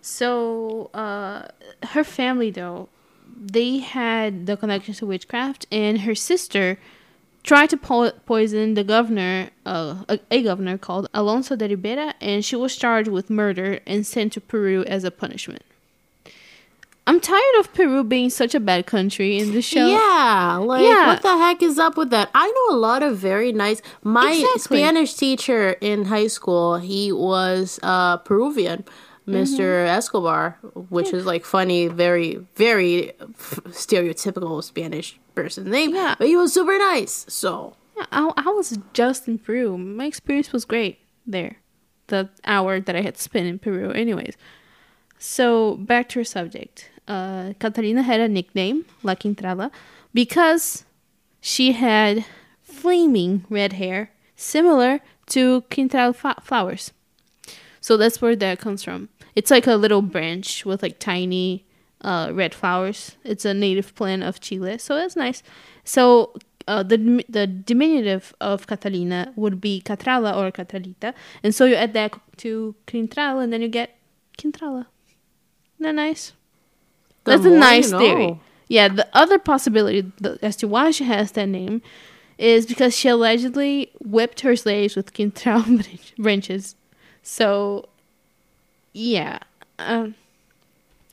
So, 0.00 0.90
uh, 0.94 1.48
her 1.88 2.04
family, 2.04 2.50
though, 2.50 2.88
they 3.36 3.78
had 3.78 4.46
the 4.46 4.56
connections 4.56 4.98
to 4.98 5.06
witchcraft, 5.06 5.66
and 5.70 6.00
her 6.02 6.14
sister 6.14 6.78
tried 7.42 7.70
to 7.70 7.76
po- 7.76 8.12
poison 8.26 8.74
the 8.74 8.84
governor, 8.84 9.50
uh, 9.66 10.04
a, 10.08 10.18
a 10.30 10.42
governor 10.42 10.78
called 10.78 11.08
Alonso 11.14 11.56
de 11.56 11.68
Ribera, 11.68 12.14
and 12.20 12.44
she 12.44 12.56
was 12.56 12.76
charged 12.76 13.08
with 13.08 13.30
murder 13.30 13.80
and 13.86 14.06
sent 14.06 14.32
to 14.34 14.40
Peru 14.40 14.84
as 14.84 15.04
a 15.04 15.10
punishment. 15.10 15.62
I'm 17.06 17.20
tired 17.20 17.54
of 17.60 17.72
Peru 17.72 18.04
being 18.04 18.28
such 18.28 18.54
a 18.54 18.60
bad 18.60 18.84
country 18.86 19.38
in 19.38 19.52
the 19.52 19.62
show. 19.62 19.86
Yeah, 19.88 20.58
like 20.62 20.82
Yeah. 20.84 21.06
what 21.06 21.22
the 21.22 21.38
heck 21.38 21.62
is 21.62 21.78
up 21.78 21.96
with 21.96 22.10
that? 22.10 22.28
I 22.34 22.46
know 22.50 22.76
a 22.76 22.78
lot 22.78 23.02
of 23.02 23.16
very 23.16 23.50
nice. 23.50 23.80
My 24.02 24.30
Exactly. 24.32 24.78
Spanish 24.78 25.14
teacher 25.14 25.70
in 25.80 26.04
high 26.06 26.26
school, 26.26 26.76
he 26.76 27.10
was 27.10 27.80
uh, 27.82 28.18
Peruvian, 28.18 28.84
mister 29.28 29.84
Mm-hmm. 29.84 29.96
Escobar, 29.98 30.58
which 30.88 31.12
is 31.12 31.24
like 31.26 31.44
funny, 31.44 31.86
very 31.88 32.36
very 32.56 33.12
f- 33.20 33.60
stereotypical 33.70 34.62
Spanish 34.64 35.18
person 35.34 35.70
name. 35.70 35.94
Yeah. 35.94 36.14
but 36.18 36.26
he 36.28 36.36
was 36.36 36.52
super 36.52 36.76
nice. 36.78 37.24
So 37.28 37.76
Yeah, 37.96 38.06
I, 38.12 38.32
I 38.36 38.50
was 38.50 38.78
just 38.92 39.28
in 39.28 39.38
Peru. 39.38 39.76
My 39.78 40.06
experience 40.06 40.52
was 40.52 40.64
great 40.64 40.98
there. 41.26 41.56
The 42.08 42.30
hour 42.44 42.80
that 42.80 42.96
I 42.96 43.02
had 43.02 43.16
spent 43.18 43.46
in 43.46 43.58
Peru, 43.58 43.90
anyways. 43.92 44.34
So 45.18 45.76
back 45.76 46.08
to 46.10 46.20
our 46.20 46.24
subject. 46.24 46.90
Uh, 47.06 47.52
Catalina 47.58 48.02
had 48.02 48.20
a 48.20 48.28
nickname, 48.28 48.84
La 49.02 49.14
Quintrala, 49.14 49.70
because 50.14 50.84
she 51.40 51.72
had 51.72 52.24
flaming 52.62 53.44
red 53.50 53.72
hair, 53.74 54.10
similar 54.36 55.00
to 55.26 55.62
Quintral 55.70 56.14
fa- 56.14 56.40
flowers. 56.42 56.92
So 57.88 57.96
that's 57.96 58.20
where 58.20 58.36
that 58.36 58.58
comes 58.58 58.84
from. 58.84 59.08
It's 59.34 59.50
like 59.50 59.66
a 59.66 59.74
little 59.76 60.02
branch 60.02 60.66
with 60.66 60.82
like 60.82 60.98
tiny 60.98 61.64
uh, 62.02 62.30
red 62.34 62.54
flowers. 62.54 63.16
It's 63.24 63.46
a 63.46 63.54
native 63.54 63.94
plant 63.94 64.22
of 64.24 64.40
Chile, 64.40 64.76
so 64.76 64.94
that's 64.94 65.16
nice. 65.16 65.42
So 65.84 66.34
uh, 66.66 66.82
the 66.82 67.24
the 67.30 67.46
diminutive 67.46 68.34
of 68.42 68.66
Catalina 68.66 69.32
would 69.36 69.58
be 69.58 69.80
Catrala 69.82 70.36
or 70.36 70.52
Catralita, 70.52 71.14
and 71.42 71.54
so 71.54 71.64
you 71.64 71.76
add 71.76 71.94
that 71.94 72.12
to 72.44 72.74
Quintral, 72.86 73.42
and 73.42 73.50
then 73.54 73.62
you 73.62 73.68
get 73.68 73.96
Quintrala. 74.36 74.84
Isn't 75.78 75.86
that 75.86 75.94
nice? 75.94 76.34
The 77.24 77.30
That's 77.30 77.46
a 77.46 77.48
more 77.48 77.54
you 77.54 77.58
nice 77.60 77.90
know. 77.90 77.98
theory. 78.00 78.40
Yeah, 78.68 78.88
the 78.88 79.08
other 79.14 79.38
possibility 79.38 80.12
as 80.42 80.56
to 80.56 80.68
why 80.68 80.90
she 80.90 81.04
has 81.04 81.32
that 81.32 81.46
name 81.48 81.80
is 82.36 82.66
because 82.66 82.94
she 82.94 83.08
allegedly 83.08 83.92
whipped 84.04 84.40
her 84.40 84.56
slaves 84.56 84.94
with 84.94 85.14
quintral 85.14 85.62
branch- 85.62 86.14
branches. 86.18 86.74
So, 87.22 87.88
yeah. 88.92 89.38
Um, 89.78 90.14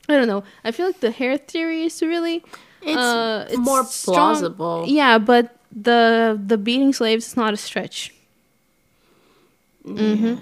I 0.08 0.14
don't 0.14 0.28
know. 0.28 0.44
I 0.64 0.70
feel 0.70 0.86
like 0.86 1.00
the 1.00 1.10
hair 1.10 1.36
theory 1.36 1.82
is 1.84 2.00
really 2.02 2.42
it's, 2.82 2.96
uh, 2.96 3.46
it's 3.48 3.58
more 3.58 3.84
strong. 3.84 4.14
plausible. 4.16 4.84
Yeah, 4.86 5.18
but 5.18 5.56
the 5.72 6.40
the 6.44 6.56
beating 6.56 6.92
slaves 6.92 7.26
is 7.28 7.36
not 7.36 7.52
a 7.52 7.56
stretch. 7.56 8.14
hmm 9.84 10.34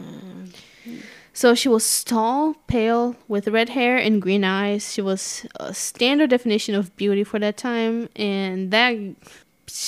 So 1.33 1.55
she 1.55 1.69
was 1.69 2.05
tall, 2.05 2.55
pale, 2.69 3.17
with 3.27 3.49
red 3.49 3.71
hair 3.71 3.97
and 3.97 4.23
green 4.23 4.45
eyes. 4.45 4.93
She 4.93 5.03
was 5.03 5.45
a 5.59 5.75
standard 5.75 6.31
definition 6.31 6.77
of 6.77 6.95
beauty 6.97 7.25
for 7.25 7.41
that 7.41 7.57
time, 7.57 8.09
and 8.15 8.71
that, 8.71 8.95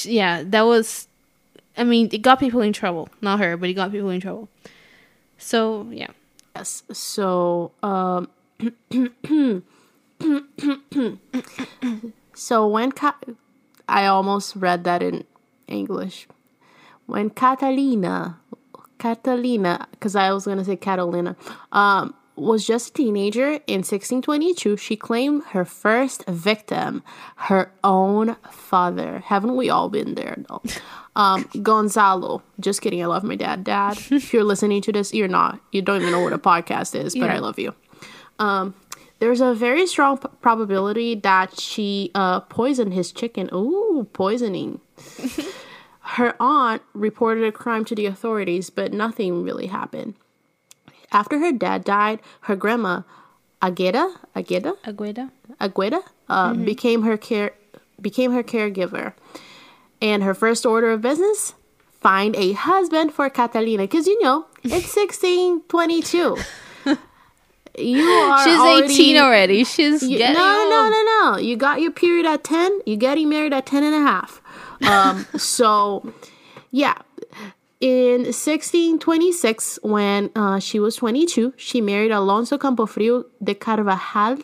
yeah, 0.02 0.42
that 0.44 0.62
was. 0.62 1.06
I 1.78 1.84
mean, 1.84 2.08
it 2.10 2.22
got 2.22 2.40
people 2.40 2.62
in 2.62 2.72
trouble. 2.72 3.08
Not 3.20 3.38
her, 3.38 3.56
but 3.56 3.68
it 3.68 3.74
got 3.74 3.92
people 3.92 4.10
in 4.10 4.20
trouble. 4.20 4.48
So 5.38 5.88
yeah. 5.90 6.08
Yes. 6.56 6.82
So, 6.90 7.72
um, 7.82 8.28
so 12.34 12.66
when 12.66 12.92
Ca- 12.92 13.18
I 13.88 14.06
almost 14.06 14.56
read 14.56 14.84
that 14.84 15.02
in 15.02 15.24
English, 15.68 16.26
when 17.04 17.28
Catalina, 17.28 18.40
Catalina, 18.98 19.86
because 19.90 20.16
I 20.16 20.32
was 20.32 20.46
gonna 20.46 20.64
say 20.64 20.76
Catalina, 20.76 21.36
um, 21.72 22.14
was 22.36 22.66
just 22.66 22.90
a 22.90 22.92
teenager 22.92 23.46
in 23.66 23.82
1622, 23.82 24.76
she 24.76 24.96
claimed 24.96 25.42
her 25.50 25.64
first 25.64 26.24
victim, 26.26 27.02
her 27.36 27.72
own 27.82 28.36
father. 28.50 29.20
Haven't 29.26 29.56
we 29.56 29.70
all 29.70 29.88
been 29.88 30.14
there? 30.14 30.36
though? 30.48 30.62
Um, 31.16 31.48
Gonzalo. 31.62 32.42
Just 32.60 32.82
kidding. 32.82 33.02
I 33.02 33.06
love 33.06 33.24
my 33.24 33.36
dad. 33.36 33.64
Dad, 33.64 33.96
if 34.10 34.34
you're 34.34 34.44
listening 34.44 34.82
to 34.82 34.92
this, 34.92 35.14
you're 35.14 35.28
not. 35.28 35.58
You 35.72 35.80
don't 35.80 36.02
even 36.02 36.12
know 36.12 36.20
what 36.20 36.34
a 36.34 36.38
podcast 36.38 36.94
is, 36.94 37.14
but 37.14 37.30
I 37.30 37.38
love 37.38 37.58
you. 37.58 37.74
Um, 38.38 38.74
there's 39.18 39.40
a 39.40 39.54
very 39.54 39.86
strong 39.86 40.18
p- 40.18 40.28
probability 40.42 41.14
that 41.14 41.58
she 41.58 42.10
uh, 42.14 42.40
poisoned 42.40 42.92
his 42.92 43.12
chicken. 43.12 43.48
Ooh, 43.54 44.06
poisoning. 44.12 44.82
Her 46.00 46.36
aunt 46.38 46.82
reported 46.92 47.44
a 47.44 47.52
crime 47.52 47.86
to 47.86 47.94
the 47.94 48.04
authorities, 48.04 48.68
but 48.68 48.92
nothing 48.92 49.42
really 49.42 49.68
happened. 49.68 50.16
After 51.12 51.38
her 51.38 51.52
dad 51.52 51.84
died, 51.84 52.20
her 52.42 52.56
grandma 52.56 53.02
Agueda, 53.62 54.16
Agueda, 54.34 54.76
Agueda. 54.84 55.30
Agueda, 55.60 56.02
uh, 56.28 56.52
became 56.54 57.02
her 57.02 57.16
care 57.16 57.52
became 58.00 58.32
her 58.32 58.42
caregiver, 58.42 59.14
and 60.02 60.22
her 60.22 60.34
first 60.34 60.66
order 60.66 60.90
of 60.92 61.00
business: 61.00 61.54
find 62.00 62.36
a 62.36 62.52
husband 62.52 63.12
for 63.12 63.30
Catalina, 63.30 63.84
because 63.84 64.06
you 64.06 64.20
know 64.22 64.46
it's 64.62 64.90
sixteen 65.00 65.62
twenty 65.68 66.02
two. 66.02 66.36
You 67.78 68.00
are 68.08 68.42
She's 68.42 68.58
already, 68.58 68.94
18 68.94 69.16
already. 69.18 69.64
She's 69.64 70.02
You, 70.02 70.12
no, 70.12 70.18
getting 70.18 70.38
no, 70.38 70.82
old. 70.82 70.90
no, 70.92 71.02
no. 71.34 71.36
You 71.38 71.56
got 71.56 71.82
your 71.82 71.90
period 71.90 72.24
at 72.24 72.42
10. 72.42 72.80
You're 72.86 72.96
getting 72.96 73.28
married 73.28 73.52
at 73.52 73.66
10 73.66 73.82
and 73.84 73.94
a 73.94 73.98
half. 73.98 74.40
Um, 74.80 75.26
so, 75.38 76.10
yeah. 76.70 76.94
In 77.78 78.24
1626, 78.24 79.80
when 79.82 80.30
uh, 80.34 80.58
she 80.58 80.80
was 80.80 80.96
22, 80.96 81.52
she 81.56 81.82
married 81.82 82.10
Alonso 82.10 82.56
Campofrio 82.56 83.26
de 83.42 83.54
Carvajal 83.54 84.38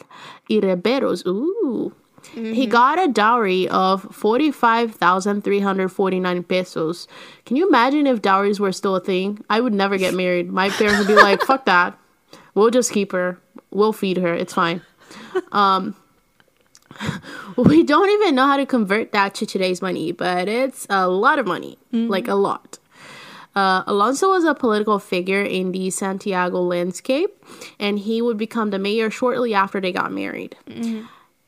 y 0.51 0.61
Riberos. 0.61 1.27
Ooh. 1.27 1.95
He 2.35 2.67
got 2.67 2.99
a 2.99 3.09
dowry 3.09 3.69
of 3.69 4.03
45,349 4.15 6.43
pesos. 6.45 7.09
Can 7.45 7.57
you 7.57 7.67
imagine 7.67 8.07
if 8.07 8.23
dowries 8.23 8.61
were 8.61 8.73
still 8.73 8.97
a 8.97 9.01
thing? 9.01 9.45
I 9.51 9.61
would 9.61 9.75
never 9.75 9.99
get 9.99 10.15
married. 10.15 10.51
My 10.51 10.71
parents 10.71 11.01
would 11.01 11.09
be 11.09 11.17
like, 11.17 11.43
fuck 11.43 11.67
that. 11.67 11.99
We'll 12.55 12.71
just 12.71 12.93
keep 12.93 13.13
her. 13.13 13.39
We'll 13.71 13.93
feed 13.93 14.17
her. 14.19 14.35
It's 14.35 14.55
fine. 14.55 14.83
Um, 15.51 15.97
we 17.57 17.83
don't 17.83 18.11
even 18.11 18.35
know 18.35 18.47
how 18.47 18.57
to 18.57 18.67
convert 18.67 19.13
that 19.13 19.35
to 19.37 19.47
today's 19.47 19.83
money, 19.83 20.13
but 20.13 20.49
it's 20.49 20.87
a 20.89 21.09
lot 21.09 21.39
of 21.39 21.47
money, 21.47 21.79
like 21.93 22.29
a 22.29 22.35
lot. 22.35 22.79
Uh, 23.55 23.83
Alonso 23.87 24.31
was 24.31 24.45
a 24.45 24.55
political 24.55 24.99
figure 24.99 25.43
in 25.43 25.73
the 25.73 25.91
Santiago 25.91 26.61
landscape, 26.63 27.31
and 27.79 27.99
he 27.99 28.23
would 28.23 28.39
become 28.39 28.71
the 28.71 28.79
mayor 28.79 29.11
shortly 29.11 29.53
after 29.55 29.81
they 29.81 29.93
got 29.93 30.11
married. 30.13 30.57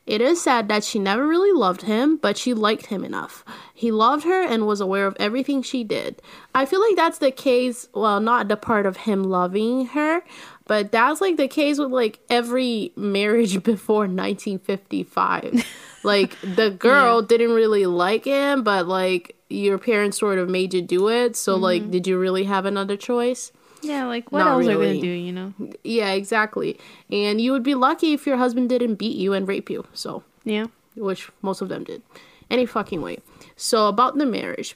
It 0.05 0.21
is 0.21 0.39
said 0.39 0.67
that 0.67 0.83
she 0.83 0.99
never 0.99 1.25
really 1.25 1.51
loved 1.51 1.81
him, 1.81 2.17
but 2.17 2.37
she 2.37 2.53
liked 2.53 2.85
him 2.87 3.03
enough. 3.03 3.43
He 3.73 3.89
loved 3.89 4.23
her 4.25 4.43
and 4.43 4.67
was 4.67 4.79
aware 4.79 5.07
of 5.07 5.17
everything 5.19 5.63
she 5.63 5.83
did. 5.83 6.21
I 6.53 6.67
feel 6.67 6.79
like 6.79 6.95
that's 6.95 7.17
the 7.17 7.31
case, 7.31 7.89
well, 7.91 8.19
not 8.19 8.47
the 8.47 8.55
part 8.55 8.85
of 8.85 8.97
him 8.97 9.23
loving 9.23 9.87
her, 9.87 10.21
but 10.65 10.91
that's 10.91 11.21
like 11.21 11.37
the 11.37 11.47
case 11.47 11.77
with 11.79 11.91
like 11.91 12.19
every 12.29 12.91
marriage 12.95 13.61
before 13.71 14.07
1955. 14.07 15.63
like 16.03 16.39
the 16.41 16.69
girl 16.71 17.21
didn't 17.21 17.51
really 17.51 17.85
like 17.85 18.25
him, 18.25 18.63
but 18.63 18.87
like 18.87 19.35
your 19.49 19.77
parents 19.77 20.17
sort 20.17 20.39
of 20.39 20.49
made 20.49 20.73
you 20.73 20.81
do 20.81 21.07
it. 21.09 21.35
So 21.35 21.55
like 21.55 21.91
did 21.91 22.07
you 22.07 22.19
really 22.19 22.43
have 22.45 22.65
another 22.65 22.97
choice? 22.97 23.51
Yeah, 23.81 24.05
like 24.07 24.31
what 24.31 24.39
Not 24.39 24.47
else 24.47 24.65
are 24.65 24.79
we 24.79 24.85
gonna 24.87 24.99
do? 25.01 25.07
You 25.07 25.31
know? 25.31 25.53
Yeah, 25.83 26.11
exactly. 26.13 26.79
And 27.11 27.39
you 27.39 27.51
would 27.51 27.61
be 27.63 27.75
lucky 27.75 28.13
if 28.13 28.25
your 28.25 28.37
husband 28.37 28.69
didn't 28.69 28.95
beat 28.95 29.15
you 29.17 29.33
and 29.33 29.47
rape 29.47 29.69
you. 29.69 29.85
So 29.93 30.23
Yeah. 30.43 30.65
which 30.95 31.29
most 31.43 31.61
of 31.61 31.69
them 31.69 31.83
did. 31.83 32.01
Any 32.49 32.65
fucking 32.65 33.01
way. 33.01 33.19
So 33.55 33.87
about 33.87 34.17
the 34.17 34.25
marriage, 34.25 34.75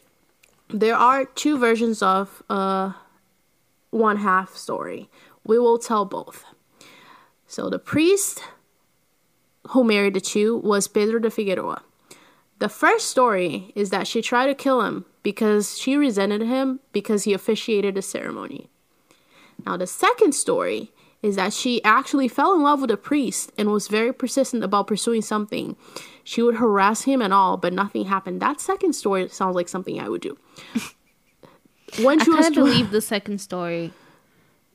there 0.70 0.96
are 0.96 1.26
two 1.26 1.58
versions 1.58 2.04
of 2.04 2.44
uh 2.50 2.94
one 3.90 4.18
half 4.18 4.56
story. 4.56 5.10
We 5.50 5.58
will 5.58 5.80
tell 5.80 6.06
both. 6.06 6.46
So 7.48 7.72
the 7.72 7.80
priest 7.80 8.44
who 9.70 9.84
married 9.84 10.14
the 10.14 10.22
two 10.22 10.58
was 10.58 10.88
Pedro 10.88 11.18
de 11.20 11.32
Figueroa. 11.32 11.82
The 12.60 12.70
first 12.70 13.10
story 13.10 13.72
is 13.74 13.90
that 13.90 14.06
she 14.06 14.22
tried 14.22 14.46
to 14.46 14.54
kill 14.54 14.84
him 14.84 15.06
because 15.24 15.76
she 15.80 15.98
resented 15.98 16.44
him 16.44 16.82
because 16.92 17.24
he 17.24 17.34
officiated 17.34 17.96
the 17.96 18.04
ceremony. 18.04 18.70
Now, 19.66 19.76
the 19.76 19.88
second 19.88 20.34
story 20.34 20.92
is 21.24 21.36
that 21.38 21.52
she 21.52 21.84
actually 21.84 22.28
fell 22.28 22.54
in 22.54 22.62
love 22.62 22.82
with 22.82 22.92
a 22.92 22.98
priest 22.98 23.52
and 23.58 23.72
was 23.72 23.88
very 23.88 24.14
persistent 24.14 24.64
about 24.64 24.86
pursuing 24.86 25.24
something. 25.24 25.76
She 26.24 26.44
would 26.44 26.58
harass 26.58 27.06
him 27.06 27.24
and 27.24 27.34
all, 27.34 27.58
but 27.58 27.74
nothing 27.74 28.06
happened. 28.06 28.40
That 28.40 28.62
second 28.62 28.94
story 28.94 29.28
sounds 29.30 29.56
like 29.56 29.68
something 29.68 30.00
I 30.00 30.10
would 30.10 30.22
do. 30.22 30.38
When 32.04 32.22
I 32.22 32.24
she 32.24 32.30
was 32.30 32.46
kind 32.46 32.46
of 32.46 32.54
tw- 32.54 32.68
believe 32.68 32.92
the 32.92 33.02
second 33.02 33.40
story 33.40 33.94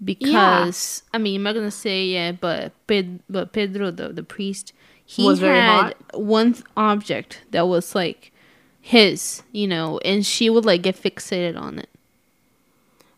because 0.02 1.02
I 1.12 1.18
mean, 1.18 1.36
I'm 1.36 1.42
not 1.42 1.54
gonna 1.54 1.70
say 1.70 2.06
yeah, 2.06 2.32
but 2.32 2.72
Ped- 2.86 3.20
but 3.28 3.52
Pedro, 3.52 3.90
the 3.90 4.08
the 4.08 4.22
priest, 4.22 4.72
he 5.04 5.24
Was 5.24 5.40
had 5.40 5.94
one 6.14 6.54
th- 6.54 6.64
object 6.76 7.42
that 7.50 7.68
was 7.68 7.94
like 7.94 8.32
his, 8.80 9.42
you 9.52 9.66
know, 9.66 9.98
and 10.04 10.24
she 10.26 10.48
would 10.50 10.64
like 10.64 10.82
get 10.82 10.96
fixated 10.96 11.58
on 11.58 11.78
it. 11.78 11.88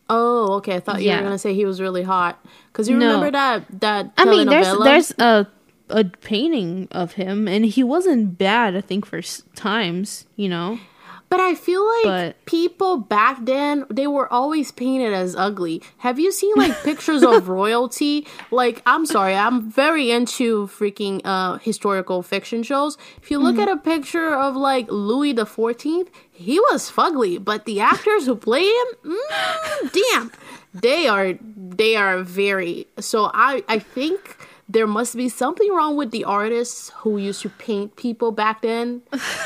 Oh, 0.09 0.53
okay. 0.55 0.75
I 0.75 0.79
thought 0.79 1.01
you 1.01 1.11
were 1.11 1.21
gonna 1.21 1.37
say 1.37 1.53
he 1.53 1.65
was 1.65 1.81
really 1.81 2.03
hot 2.03 2.39
because 2.71 2.87
you 2.87 2.95
No. 2.97 3.07
remember 3.07 3.31
that 3.31 3.65
that. 3.81 4.11
I 4.17 4.25
mean, 4.25 4.47
there's 4.47 4.67
there's 4.83 5.11
a 5.19 5.47
a 5.89 6.03
painting 6.05 6.87
of 6.91 7.13
him, 7.13 7.47
and 7.47 7.65
he 7.65 7.83
wasn't 7.83 8.37
bad. 8.37 8.75
I 8.75 8.81
think 8.81 9.05
for 9.05 9.17
s- 9.19 9.43
times, 9.55 10.25
you 10.35 10.47
know. 10.49 10.79
But 11.29 11.41
I 11.41 11.55
feel 11.55 11.85
like 11.85 12.03
But- 12.05 12.45
people 12.45 12.97
back 12.97 13.43
then 13.43 13.85
they 13.89 14.07
were 14.07 14.31
always 14.31 14.71
painted 14.71 15.11
as 15.13 15.35
ugly. 15.35 15.81
Have 15.97 16.19
you 16.19 16.31
seen 16.31 16.53
like 16.55 16.73
pictures 16.83 17.21
of 17.21 17.49
royalty? 17.61 18.25
Like 18.49 18.81
I'm 18.85 19.05
sorry, 19.05 19.35
I'm 19.35 19.69
very 19.69 20.09
into 20.11 20.67
freaking 20.67 21.19
uh 21.25 21.57
historical 21.57 22.23
fiction 22.23 22.63
shows. 22.63 22.97
If 23.21 23.29
you 23.29 23.39
look 23.39 23.55
Mm-hmm. 23.57 23.67
at 23.69 23.77
a 23.77 23.77
picture 23.77 24.33
of 24.33 24.55
like 24.55 24.87
Louis 24.89 25.33
the 25.33 25.45
14th, 25.45 26.07
he 26.31 26.59
was 26.71 26.89
fugly, 26.89 27.43
but 27.43 27.65
the 27.65 27.81
actors 27.81 28.25
who 28.25 28.35
played 28.35 28.71
him, 28.71 29.11
mm, 29.11 29.91
damn, 29.91 30.31
they 30.73 31.07
are 31.07 31.33
they 31.43 31.95
are 31.97 32.23
very 32.23 32.87
so 32.99 33.29
I 33.33 33.63
I 33.67 33.79
think 33.79 34.37
there 34.69 34.87
must 34.87 35.15
be 35.15 35.29
something 35.29 35.71
wrong 35.73 35.95
with 35.95 36.11
the 36.11 36.23
artists 36.25 36.91
who 36.97 37.17
used 37.17 37.41
to 37.41 37.49
paint 37.49 37.95
people 37.95 38.31
back 38.31 38.61
then, 38.61 39.01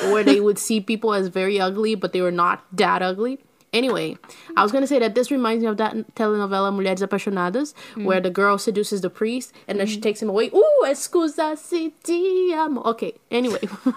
where 0.06 0.24
they 0.24 0.40
would 0.40 0.58
see 0.58 0.82
people 0.82 1.14
as 1.14 1.28
very 1.28 1.60
ugly, 1.60 1.96
but 1.96 2.14
they 2.14 2.22
were 2.22 2.32
not 2.32 2.66
that 2.76 3.02
ugly. 3.02 3.40
Anyway, 3.74 4.18
I 4.58 4.64
was 4.64 4.72
gonna 4.72 4.88
say 4.88 5.00
that 5.00 5.16
this 5.16 5.32
reminds 5.32 5.64
me 5.64 5.70
of 5.70 5.78
that 5.78 5.96
telenovela 6.16 6.74
Mulheres 6.74 7.02
Apaixonadas, 7.02 7.74
where 7.96 8.20
the 8.20 8.30
girl 8.30 8.58
seduces 8.58 9.00
the 9.00 9.10
priest 9.10 9.54
and 9.68 9.80
then 9.80 9.88
she 9.88 10.02
takes 10.02 10.22
him 10.22 10.28
away. 10.28 10.50
Ooh, 10.54 10.84
escusa 10.86 11.58
si 11.58 11.94
te 12.04 12.54
amo. 12.54 12.84
Okay, 12.84 13.14
anyway. 13.30 13.62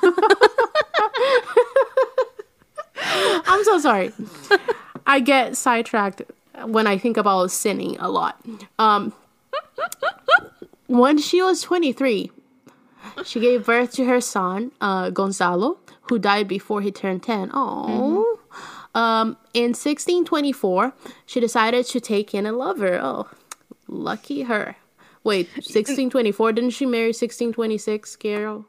I'm 3.46 3.64
so 3.64 3.80
sorry. 3.80 4.12
I 5.06 5.18
get 5.20 5.56
sidetracked 5.56 6.22
when 6.66 6.86
I 6.86 6.96
think 6.96 7.16
about 7.16 7.50
sinning 7.50 7.96
a 7.98 8.08
lot. 8.08 8.40
Um, 8.78 9.12
when 10.86 11.18
she 11.18 11.42
was 11.42 11.62
23, 11.62 12.30
she 13.24 13.40
gave 13.40 13.66
birth 13.66 13.92
to 13.92 14.04
her 14.04 14.20
son, 14.20 14.72
uh, 14.80 15.10
Gonzalo, 15.10 15.78
who 16.02 16.18
died 16.18 16.48
before 16.48 16.80
he 16.80 16.90
turned 16.90 17.22
10. 17.22 17.50
Oh. 17.54 18.38
Um, 18.94 19.36
in 19.52 19.70
1624, 19.70 20.92
she 21.26 21.40
decided 21.40 21.86
to 21.86 22.00
take 22.00 22.34
in 22.34 22.46
a 22.46 22.52
lover. 22.52 22.98
Oh, 23.02 23.28
lucky 23.88 24.42
her. 24.42 24.76
Wait, 25.24 25.48
1624? 25.54 26.52
Didn't 26.52 26.70
she 26.70 26.86
marry 26.86 27.08
1626, 27.08 28.16
Carol? 28.16 28.66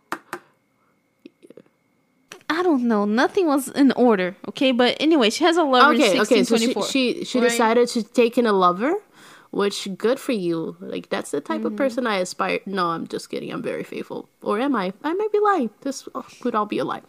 I 2.50 2.64
don't 2.64 2.84
know. 2.88 3.06
Nothing 3.06 3.48
was 3.48 3.68
in 3.70 3.92
order. 3.94 4.36
Okay, 4.48 4.72
but 4.72 4.96
anyway, 5.00 5.30
she 5.30 5.44
has 5.44 5.58
a 5.58 5.64
lover 5.64 5.94
Okay, 5.94 6.16
in 6.16 6.22
okay. 6.22 6.44
So 6.44 6.58
she 6.58 6.74
she, 6.84 7.24
she 7.26 7.40
right? 7.40 7.50
decided 7.50 7.90
to 7.90 8.04
take 8.04 8.38
in 8.38 8.46
a 8.46 8.54
lover, 8.54 8.96
which 9.56 9.88
good 9.98 10.20
for 10.20 10.34
you. 10.34 10.76
Like 10.80 11.08
that's 11.10 11.32
the 11.32 11.40
type 11.42 11.60
Mm-hmm. 11.62 11.68
of 11.68 11.76
person 11.78 12.06
I 12.06 12.18
aspire. 12.18 12.60
No, 12.66 12.88
I'm 12.88 13.08
just 13.08 13.30
kidding. 13.30 13.52
I'm 13.54 13.64
very 13.64 13.84
faithful, 13.84 14.28
or 14.42 14.60
am 14.60 14.76
I? 14.76 14.92
I 15.04 15.14
might 15.14 15.32
be 15.32 15.40
lying. 15.40 15.70
This 15.82 16.08
oh, 16.14 16.26
could 16.42 16.54
all 16.56 16.66
be 16.66 16.80
a 16.80 16.86
lie. 16.86 17.02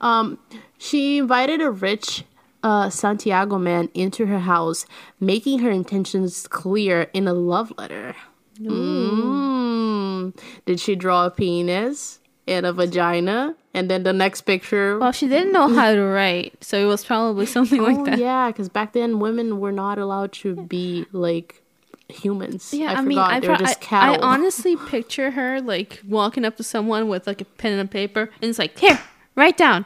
Um, 0.00 0.38
she 0.78 1.18
invited 1.18 1.60
a 1.62 1.70
rich 1.70 2.24
uh, 2.62 2.90
Santiago 2.90 3.58
man 3.58 3.88
into 3.94 4.26
her 4.26 4.40
house, 4.40 4.84
making 5.18 5.60
her 5.60 5.70
intentions 5.70 6.46
clear 6.46 7.08
in 7.14 7.26
a 7.26 7.32
love 7.34 7.72
letter. 7.78 8.14
Mm. 8.60 10.36
Did 10.66 10.80
she 10.80 10.94
draw 10.96 11.26
a 11.26 11.30
penis 11.30 12.20
and 12.46 12.66
a 12.66 12.72
vagina? 12.72 13.56
And 13.74 13.90
then 13.90 14.04
the 14.04 14.12
next 14.12 14.42
picture 14.42 14.98
Well, 14.98 15.10
she 15.12 15.26
didn't 15.26 15.52
know 15.52 15.68
how 15.68 15.92
to 15.94 16.00
write, 16.02 16.62
so 16.62 16.78
it 16.78 16.84
was 16.84 17.04
probably 17.04 17.46
something 17.56 17.80
Oh 17.80 17.84
like 17.84 18.04
that. 18.04 18.18
yeah, 18.18 18.48
because 18.48 18.68
back 18.68 18.92
then 18.92 19.18
women 19.18 19.58
were 19.58 19.72
not 19.72 19.98
allowed 19.98 20.32
to 20.44 20.54
be 20.54 21.06
like 21.12 21.62
humans. 22.14 22.72
Yeah, 22.72 22.92
I, 22.92 22.94
I, 22.96 23.00
mean, 23.02 23.18
I, 23.18 23.40
pro- 23.40 23.56
just 23.56 23.92
I, 23.92 24.14
I 24.14 24.18
honestly 24.18 24.76
picture 24.88 25.30
her 25.32 25.60
like 25.60 26.00
walking 26.06 26.44
up 26.44 26.56
to 26.58 26.62
someone 26.62 27.08
with 27.08 27.26
like 27.26 27.40
a 27.40 27.44
pen 27.44 27.72
and 27.72 27.88
a 27.88 27.90
paper, 27.90 28.30
and 28.40 28.48
it's 28.50 28.58
like, 28.58 28.78
here, 28.78 28.98
write 29.34 29.56
down. 29.56 29.84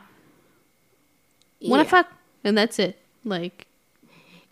Wanna 1.61 1.83
Yeah. 1.83 1.88
fuck? 1.88 2.12
And 2.45 2.57
that's 2.57 2.79
it. 2.79 2.99
Like, 3.25 3.67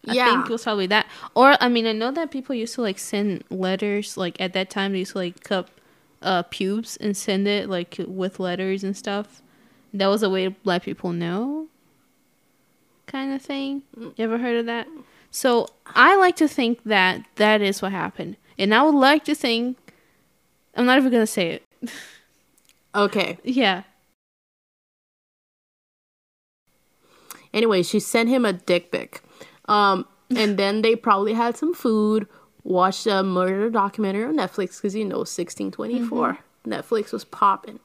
I 0.08 0.14
Yeah. 0.14 0.26
think 0.30 0.46
it 0.46 0.52
was 0.52 0.64
probably 0.64 0.86
that. 0.88 1.06
Or 1.34 1.56
I 1.60 1.68
mean, 1.68 1.86
I 1.86 1.92
know 1.92 2.10
that 2.10 2.30
people 2.30 2.54
used 2.54 2.74
to 2.74 2.82
like 2.82 2.98
send 2.98 3.44
letters. 3.50 4.16
Like 4.16 4.40
at 4.40 4.52
that 4.54 4.70
time, 4.70 4.92
they 4.92 5.00
used 5.00 5.12
to 5.12 5.18
like 5.18 5.42
cup 5.42 5.70
uh 6.22 6.42
pubes 6.44 6.96
and 6.96 7.16
send 7.16 7.46
it 7.46 7.68
like 7.68 7.96
with 8.06 8.40
letters 8.40 8.82
and 8.82 8.96
stuff. 8.96 9.42
That 9.94 10.08
was 10.08 10.22
a 10.22 10.28
way 10.30 10.48
to 10.48 10.54
let 10.64 10.82
people 10.82 11.12
know, 11.12 11.68
kind 13.06 13.32
of 13.32 13.40
thing. 13.40 13.82
You 13.96 14.12
ever 14.18 14.38
heard 14.38 14.56
of 14.56 14.66
that? 14.66 14.88
So 15.36 15.68
I 15.84 16.16
like 16.16 16.36
to 16.36 16.48
think 16.48 16.82
that 16.84 17.26
that 17.34 17.60
is 17.60 17.82
what 17.82 17.92
happened, 17.92 18.38
and 18.58 18.74
I 18.74 18.82
would 18.82 18.94
like 18.94 19.22
to 19.26 19.34
think 19.34 19.76
I'm 20.74 20.86
not 20.86 20.96
even 20.96 21.12
gonna 21.12 21.26
say 21.26 21.50
it. 21.50 21.62
Okay. 22.94 23.36
Yeah. 23.44 23.82
Anyway, 27.52 27.82
she 27.82 28.00
sent 28.00 28.30
him 28.30 28.46
a 28.46 28.54
dick 28.54 28.90
pic. 28.90 29.20
Um, 29.66 30.06
and 30.34 30.58
then 30.58 30.80
they 30.80 30.96
probably 30.96 31.34
had 31.34 31.58
some 31.58 31.74
food, 31.74 32.26
watched 32.64 33.06
a 33.06 33.22
murder 33.22 33.68
documentary 33.68 34.24
on 34.24 34.38
Netflix 34.38 34.78
because 34.78 34.94
you 34.94 35.04
know 35.04 35.18
1624. 35.18 36.38
Netflix 36.66 37.12
was 37.12 37.26
popping. 37.26 37.80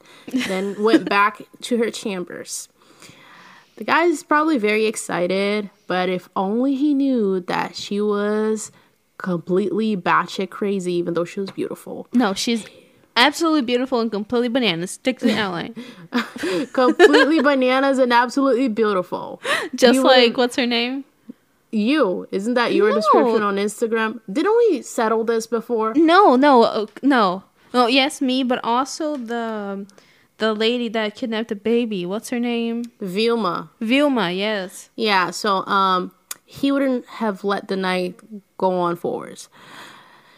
then 0.48 0.82
went 0.82 1.06
back 1.06 1.42
to 1.60 1.76
her 1.76 1.90
chambers. 1.90 2.70
The 3.76 3.84
guy's 3.84 4.22
probably 4.22 4.58
very 4.58 4.86
excited, 4.86 5.70
but 5.86 6.08
if 6.08 6.28
only 6.36 6.74
he 6.74 6.94
knew 6.94 7.40
that 7.40 7.74
she 7.74 8.00
was 8.00 8.70
completely 9.18 9.96
batshit 9.96 10.50
crazy, 10.50 10.92
even 10.94 11.14
though 11.14 11.24
she 11.24 11.40
was 11.40 11.50
beautiful. 11.50 12.06
No, 12.12 12.34
she's 12.34 12.66
absolutely 13.16 13.62
beautiful 13.62 14.00
and 14.00 14.10
completely 14.10 14.48
bananas. 14.48 14.90
Stick 14.92 15.18
to 15.20 15.26
the 15.26 15.38
outline. 15.38 15.74
completely 16.72 17.40
bananas 17.40 17.98
and 17.98 18.12
absolutely 18.12 18.68
beautiful. 18.68 19.40
Just 19.74 19.94
You 19.94 20.02
like 20.02 20.36
what's 20.36 20.56
her 20.56 20.66
name? 20.66 21.04
You, 21.70 22.28
isn't 22.30 22.52
that 22.54 22.74
your 22.74 22.90
No. 22.90 22.96
description 22.96 23.42
on 23.42 23.56
Instagram? 23.56 24.20
Didn't 24.30 24.54
we 24.68 24.82
settle 24.82 25.24
this 25.24 25.46
before? 25.46 25.94
No, 25.94 26.36
no, 26.36 26.62
uh, 26.64 26.86
no. 27.02 27.44
Oh, 27.72 27.86
yes, 27.86 28.20
me, 28.20 28.42
but 28.42 28.60
also 28.62 29.16
the 29.16 29.86
the 30.42 30.52
lady 30.52 30.88
that 30.88 31.14
kidnapped 31.14 31.50
the 31.50 31.54
baby. 31.54 32.04
What's 32.04 32.30
her 32.30 32.40
name? 32.40 32.82
Vilma. 33.00 33.70
Vilma. 33.80 34.32
Yes. 34.32 34.90
Yeah, 34.96 35.30
so 35.30 35.64
um 35.66 36.10
he 36.44 36.72
wouldn't 36.72 37.06
have 37.06 37.44
let 37.44 37.68
the 37.68 37.76
night 37.76 38.18
go 38.58 38.72
on 38.72 38.96
forwards. 38.96 39.48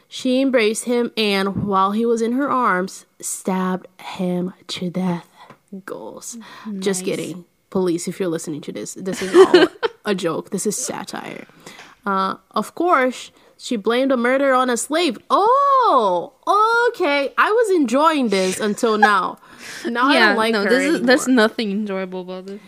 She 0.06 0.42
embraced 0.42 0.84
him 0.84 1.10
and 1.16 1.64
while 1.66 1.92
he 1.92 2.04
was 2.04 2.20
in 2.20 2.32
her 2.32 2.50
arms, 2.50 3.06
stabbed 3.18 3.86
him 3.98 4.52
to 4.76 4.90
death. 4.90 5.26
Goals. 5.86 6.36
Just 6.80 7.02
kidding. 7.06 7.46
Police, 7.70 8.06
if 8.06 8.20
you're 8.20 8.28
listening 8.28 8.60
to 8.60 8.72
this, 8.72 8.92
this 8.92 9.22
is 9.22 9.34
all 9.34 9.68
a 10.04 10.14
joke. 10.14 10.50
This 10.50 10.66
is 10.66 10.76
satire. 10.76 11.46
Uh, 12.04 12.36
of 12.50 12.74
course, 12.74 13.32
she 13.56 13.76
blamed 13.76 14.10
the 14.10 14.18
murder 14.18 14.52
on 14.52 14.68
a 14.68 14.76
slave. 14.76 15.16
Oh, 15.30 16.34
okay. 16.92 17.32
I 17.38 17.50
was 17.50 17.70
enjoying 17.74 18.28
this 18.28 18.60
until 18.60 18.98
now. 18.98 19.38
Now 19.86 20.06
I 20.08 20.18
don't 20.18 20.36
like 20.36 20.54
her 20.54 20.68
this 20.68 20.94
is 20.94 21.00
there's 21.02 21.28
nothing 21.28 21.70
enjoyable 21.70 22.22
about 22.22 22.46
this. 22.46 22.60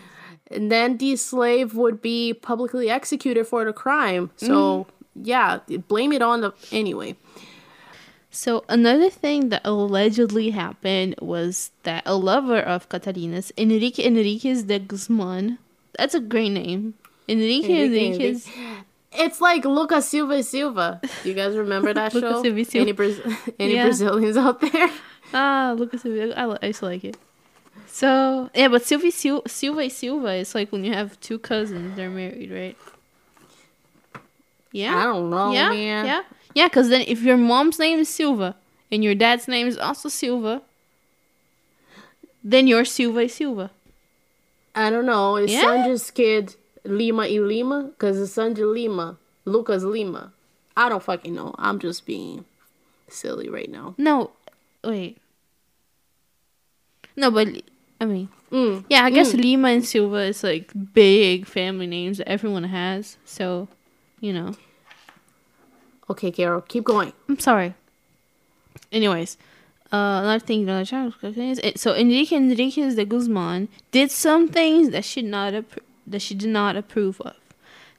And 0.49 0.71
then 0.71 0.97
the 0.97 1.15
slave 1.17 1.73
would 1.75 2.01
be 2.01 2.33
publicly 2.33 2.89
executed 2.89 3.45
for 3.47 3.65
the 3.65 3.73
crime. 3.73 4.31
So, 4.37 4.85
Mm-hmm. 4.85 5.21
yeah, 5.25 5.59
blame 5.89 6.13
it 6.13 6.21
on 6.21 6.39
the. 6.41 6.53
Anyway. 6.71 7.15
So 8.29 8.63
another 8.69 9.09
thing 9.09 9.49
that 9.49 9.61
allegedly 9.65 10.51
happened 10.51 11.15
was 11.19 11.71
that 11.83 12.03
a 12.05 12.15
lover 12.15 12.59
of 12.59 12.87
Catalina's, 12.89 13.51
Enrique 13.57 14.03
Enriquez 14.05 14.63
de 14.63 14.79
Guzman, 14.79 15.57
that's 15.97 16.13
a 16.13 16.19
great 16.19 16.49
name. 16.49 16.93
Enrique 17.27 17.85
Enrique 17.85 18.07
Enriquez. 18.13 18.47
It's 19.13 19.41
like 19.41 19.65
Lucas 19.65 20.07
Silva 20.07 20.43
Silva. 20.43 21.01
Do 21.23 21.29
you 21.29 21.33
guys 21.35 21.55
remember 21.57 21.93
that 21.93 22.11
show? 22.13 22.43
Silva 22.43 22.63
Silva. 22.65 22.79
Any, 22.89 22.93
Braz- 22.93 23.53
any 23.59 23.73
Yeah. 23.75 23.83
Brazilians 23.85 24.37
out 24.37 24.61
there? 24.61 24.89
Ah, 25.33 25.75
Lucas 25.77 26.01
Silva. 26.01 26.37
I, 26.39 26.57
I 26.63 26.67
used 26.67 26.79
to 26.79 26.85
like 26.85 27.03
it. 27.03 27.17
So 27.87 28.49
yeah, 28.55 28.67
but 28.67 28.83
Silva 28.83 29.11
Sil- 29.11 29.45
Silva 29.47 29.81
y 29.81 29.87
Silva 29.87 30.33
is 30.35 30.53
like 30.55 30.71
when 30.71 30.83
you 30.83 30.93
have 30.93 31.19
two 31.19 31.39
cousins, 31.39 31.95
they're 31.95 32.09
married, 32.09 32.51
right? 32.51 32.77
Yeah. 34.71 34.97
I 34.97 35.03
don't 35.03 35.29
know, 35.29 35.51
yeah, 35.53 35.69
man. 35.69 36.05
yeah, 36.05 36.23
yeah. 36.53 36.67
Because 36.67 36.89
then, 36.89 37.01
if 37.07 37.21
your 37.23 37.37
mom's 37.37 37.79
name 37.79 37.99
is 37.99 38.09
Silva 38.09 38.55
and 38.91 39.03
your 39.03 39.15
dad's 39.15 39.47
name 39.47 39.67
is 39.67 39.77
also 39.77 40.09
Silva, 40.09 40.61
then 42.43 42.67
you're 42.67 42.85
Silva 42.85 43.19
y 43.21 43.27
Silva. 43.27 43.71
I 44.75 44.89
don't 44.89 45.05
know. 45.05 45.37
Is 45.37 45.51
Yeah? 45.51 45.61
Sandra's 45.61 46.11
kid 46.11 46.55
Lima 46.83 47.23
y 47.23 47.39
Lima? 47.39 47.83
Because 47.83 48.19
it's 48.21 48.33
Sandra 48.33 48.65
Lima. 48.67 49.17
Lucas 49.45 49.83
Lima. 49.83 50.33
I 50.75 50.89
don't 50.89 51.01
fucking 51.01 51.33
know. 51.33 51.55
I'm 51.57 51.79
just 51.79 52.05
being 52.05 52.45
silly 53.07 53.49
right 53.49 53.69
now. 53.71 53.95
No, 53.97 54.31
wait. 54.87 55.17
No, 57.15 57.31
but 57.31 57.47
I 57.99 58.05
mean, 58.05 58.29
Mm. 58.51 58.85
yeah, 58.89 59.03
I 59.03 59.09
guess 59.09 59.33
Lima 59.33 59.67
and 59.69 59.85
Silva 59.85 60.21
is 60.23 60.41
like 60.43 60.71
big 60.93 61.45
family 61.45 61.87
names 61.87 62.19
that 62.19 62.29
everyone 62.29 62.63
has. 62.63 63.17
So, 63.25 63.67
you 64.21 64.31
know, 64.33 64.55
Okay, 66.09 66.31
Carol, 66.31 66.61
keep 66.61 66.85
going. 66.85 67.11
I'm 67.27 67.37
sorry. 67.39 67.73
Anyways, 68.93 69.35
uh, 69.91 70.23
another 70.23 70.39
thing 70.39 70.65
that 70.65 70.79
I 70.79 70.83
tried 70.85 71.11
to 71.11 71.11
so 71.77 71.93
Enrique 71.93 72.37
Enriquez 72.37 72.95
de 72.95 73.03
Guzman 73.03 73.67
did 73.91 74.09
some 74.11 74.47
things 74.47 74.91
that 74.91 75.03
she 75.03 75.21
not 75.21 75.51
appro- 75.53 75.83
that 76.05 76.21
she 76.21 76.33
did 76.33 76.49
not 76.49 76.77
approve 76.77 77.19
of. 77.19 77.35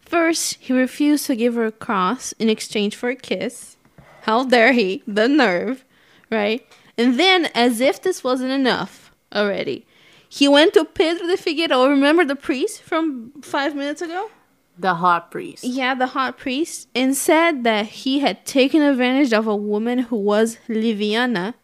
First, 0.00 0.56
he 0.60 0.72
refused 0.72 1.26
to 1.26 1.36
give 1.36 1.54
her 1.56 1.66
a 1.66 1.72
cross 1.72 2.32
in 2.38 2.48
exchange 2.48 2.96
for 2.96 3.10
a 3.10 3.16
kiss. 3.16 3.76
How 4.22 4.44
dare 4.44 4.72
he? 4.72 5.02
The 5.06 5.28
nerve, 5.28 5.84
right? 6.30 6.66
And 6.96 7.18
then, 7.18 7.46
as 7.54 7.80
if 7.80 8.02
this 8.02 8.24
wasn't 8.24 8.50
enough 8.50 9.12
already, 9.34 9.86
he 10.28 10.48
went 10.48 10.74
to 10.74 10.84
Pedro 10.84 11.26
de 11.26 11.36
Figueroa. 11.36 11.88
Remember 11.88 12.24
the 12.24 12.36
priest 12.36 12.82
from 12.82 13.32
five 13.42 13.74
minutes 13.74 14.02
ago? 14.02 14.30
The 14.78 14.94
hot 14.94 15.30
priest. 15.30 15.64
Yeah, 15.64 15.94
the 15.94 16.08
hot 16.08 16.38
priest, 16.38 16.88
and 16.94 17.16
said 17.16 17.64
that 17.64 17.86
he 17.86 18.20
had 18.20 18.44
taken 18.46 18.80
advantage 18.82 19.32
of 19.32 19.46
a 19.46 19.56
woman 19.56 19.98
who 20.00 20.16
was 20.16 20.58
Liviana, 20.68 21.54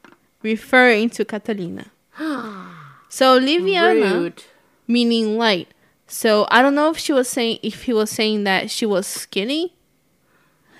referring 0.42 1.10
to 1.10 1.24
Catalina. 1.24 1.86
So 3.08 3.38
Liviana, 3.38 4.12
Rude. 4.12 4.42
meaning 4.88 5.38
light. 5.38 5.68
So 6.08 6.48
I 6.50 6.62
don't 6.62 6.74
know 6.74 6.90
if 6.90 6.98
she 6.98 7.12
was 7.12 7.28
saying 7.28 7.60
if 7.62 7.84
he 7.84 7.92
was 7.92 8.10
saying 8.10 8.42
that 8.42 8.72
she 8.72 8.86
was 8.86 9.06
skinny, 9.06 9.76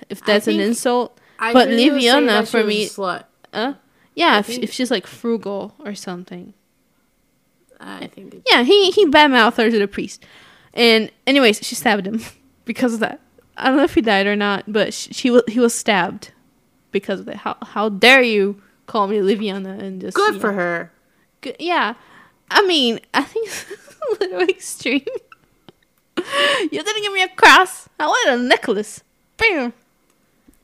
if 0.09 0.21
that's 0.21 0.45
an 0.47 0.59
insult. 0.59 1.17
I 1.39 1.53
but 1.53 1.69
think 1.69 1.79
he 1.79 1.91
was 1.91 2.03
saying 2.03 2.27
Liviana 2.27 2.45
for 2.51 2.65
me, 2.65 2.89
slut. 2.89 3.23
Uh, 3.55 3.73
yeah, 4.13 4.39
if, 4.39 4.49
if 4.49 4.71
she's 4.71 4.91
like 4.91 5.07
frugal 5.07 5.75
or 5.79 5.95
something. 5.95 6.53
I 7.79 8.07
think. 8.07 8.43
Yeah, 8.49 8.63
he 8.63 8.91
he 8.91 9.05
badmouthed 9.05 9.57
her 9.57 9.69
to 9.69 9.79
the 9.79 9.87
priest, 9.87 10.25
and 10.73 11.11
anyways, 11.27 11.59
she 11.61 11.75
stabbed 11.75 12.07
him 12.07 12.21
because 12.65 12.93
of 12.93 12.99
that. 13.01 13.19
I 13.57 13.67
don't 13.67 13.77
know 13.77 13.83
if 13.83 13.95
he 13.95 14.01
died 14.01 14.27
or 14.27 14.35
not, 14.35 14.63
but 14.71 14.93
she, 14.93 15.13
she 15.13 15.29
was 15.29 15.43
he 15.47 15.59
was 15.59 15.73
stabbed 15.73 16.31
because 16.91 17.19
of 17.19 17.25
that. 17.25 17.37
How 17.37 17.57
how 17.61 17.89
dare 17.89 18.21
you 18.21 18.61
call 18.87 19.07
me 19.07 19.17
Liviana 19.17 19.79
and 19.81 19.99
just 20.01 20.15
good 20.15 20.39
for 20.39 20.53
her. 20.53 20.91
Good, 21.41 21.57
yeah, 21.59 21.95
I 22.49 22.65
mean, 22.65 22.99
I 23.13 23.23
think 23.23 23.47
it's 23.49 23.95
a 24.21 24.23
little 24.23 24.41
extreme. 24.47 25.01
you 26.17 26.69
didn't 26.69 27.01
give 27.01 27.13
me 27.13 27.23
a 27.23 27.29
cross. 27.29 27.89
I 27.99 28.07
wanted 28.07 28.39
a 28.39 28.43
necklace. 28.43 29.03
Bam. 29.37 29.73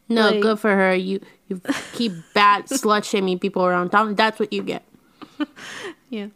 No, 0.08 0.30
Like- 0.32 0.42
good 0.42 0.60
for 0.60 0.74
her. 0.76 0.96
You 0.96 1.20
you 1.52 1.62
keep 1.94 2.14
bad 2.34 2.66
slut 2.68 3.04
shaming 3.04 3.40
people 3.40 3.66
around 3.66 3.90
town. 3.92 4.16
That's 4.16 4.40
what 4.40 4.52
you 4.52 4.64
get. 4.64 4.84
Yeah. 6.10 6.28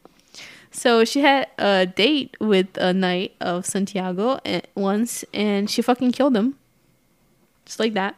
So 0.72 1.04
she 1.04 1.20
had 1.20 1.48
a 1.58 1.86
date 1.86 2.38
with 2.40 2.78
a 2.78 2.94
knight 2.94 3.36
of 3.42 3.66
Santiago 3.66 4.40
at 4.46 4.68
once, 4.74 5.26
and 5.34 5.70
she 5.70 5.82
fucking 5.82 6.14
killed 6.14 6.36
him. 6.36 6.56
Just 7.66 7.80
like 7.80 7.94
that. 7.94 8.16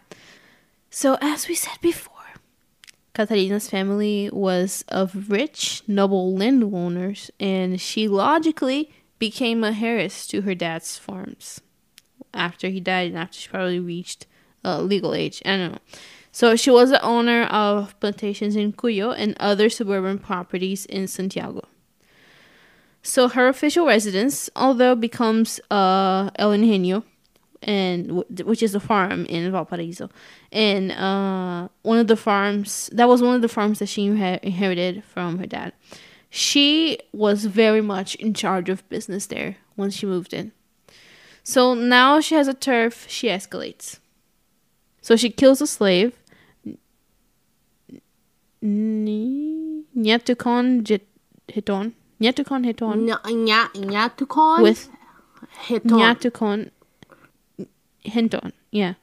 So, 0.91 1.17
as 1.19 1.47
we 1.47 1.55
said 1.55 1.77
before, 1.81 2.13
Catalina's 3.13 3.69
family 3.69 4.29
was 4.31 4.85
of 4.89 5.31
rich, 5.31 5.81
noble 5.87 6.35
landowners, 6.35 7.31
and 7.39 7.81
she 7.81 8.07
logically 8.07 8.91
became 9.17 9.63
a 9.63 9.71
heiress 9.71 10.27
to 10.27 10.41
her 10.41 10.53
dad's 10.53 10.97
farms 10.97 11.61
after 12.33 12.69
he 12.69 12.79
died 12.79 13.09
and 13.09 13.17
after 13.17 13.39
she 13.39 13.49
probably 13.49 13.79
reached 13.79 14.27
uh, 14.63 14.81
legal 14.81 15.13
age. 15.13 15.41
I 15.45 15.57
don't 15.57 15.71
know. 15.71 15.79
So 16.37 16.55
she 16.55 16.69
was 16.69 16.91
the 16.91 17.01
owner 17.01 17.45
of 17.45 17.99
plantations 17.99 18.55
in 18.55 18.71
Cuyo 18.71 19.09
and 19.09 19.35
other 19.39 19.71
suburban 19.71 20.19
properties 20.19 20.85
in 20.85 21.07
Santiago. 21.07 21.67
So 23.01 23.27
her 23.27 23.47
official 23.47 23.87
residence, 23.87 24.47
although 24.55 24.93
becomes 24.93 25.59
uh, 25.71 26.29
El 26.35 26.51
Ingenio, 26.51 27.03
and 27.63 28.23
which 28.45 28.61
is 28.61 28.75
a 28.75 28.79
farm 28.79 29.25
in 29.25 29.51
Valparaiso, 29.51 30.11
and 30.51 30.91
uh, 30.91 31.69
one 31.81 31.97
of 31.97 32.05
the 32.05 32.15
farms 32.15 32.91
that 32.93 33.07
was 33.07 33.23
one 33.23 33.33
of 33.33 33.41
the 33.41 33.49
farms 33.49 33.79
that 33.79 33.89
she 33.89 34.07
inher- 34.07 34.39
inherited 34.43 35.03
from 35.05 35.39
her 35.39 35.47
dad. 35.47 35.73
She 36.29 36.99
was 37.13 37.45
very 37.45 37.81
much 37.81 38.13
in 38.13 38.35
charge 38.35 38.69
of 38.69 38.87
business 38.89 39.25
there 39.25 39.57
once 39.75 39.95
she 39.95 40.05
moved 40.05 40.35
in. 40.35 40.51
So 41.43 41.73
now 41.73 42.19
she 42.19 42.35
has 42.35 42.47
a 42.47 42.53
turf. 42.53 43.07
She 43.09 43.27
escalates. 43.27 43.97
So 45.01 45.15
she 45.15 45.31
kills 45.31 45.61
a 45.61 45.67
slave. 45.67 46.13
Jit- 50.83 51.07
Hiton. 51.47 51.93
Nietukon 52.19 52.65
Hiton. 52.65 53.07
Nya 53.07 53.21
nya 53.23 53.69
Nyatukon 53.73 54.61
With 54.63 54.89
Hiton. 55.67 55.99
Nyatukon 55.99 56.71
Hinton. 57.99 58.53
Yeah. 58.71 58.93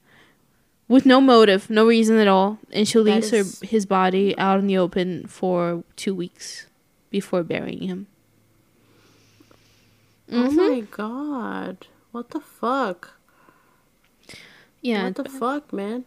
with 0.87 1.07
no 1.07 1.19
motive, 1.21 1.71
no 1.71 1.87
reason 1.87 2.19
at 2.19 2.29
all, 2.29 2.59
and 2.71 2.87
she 2.87 2.99
leaves 2.99 3.33
is- 3.33 3.61
her 3.61 3.67
his 3.67 3.87
body 3.87 4.37
out 4.37 4.59
in 4.61 4.67
the 4.67 4.77
open 4.77 5.27
for 5.27 5.83
two 5.97 6.15
weeks 6.15 6.67
before 7.11 7.43
burying 7.43 7.83
him. 7.89 8.07
Oh 10.31 10.49
Mhm. 10.49 10.57
my 10.57 10.81
god. 10.91 11.87
What 12.13 12.31
the 12.31 12.41
fuck? 12.41 13.15
Yeah, 14.83 15.05
what 15.05 15.15
the 15.17 15.25
fuck, 15.25 15.73
man? 15.73 16.05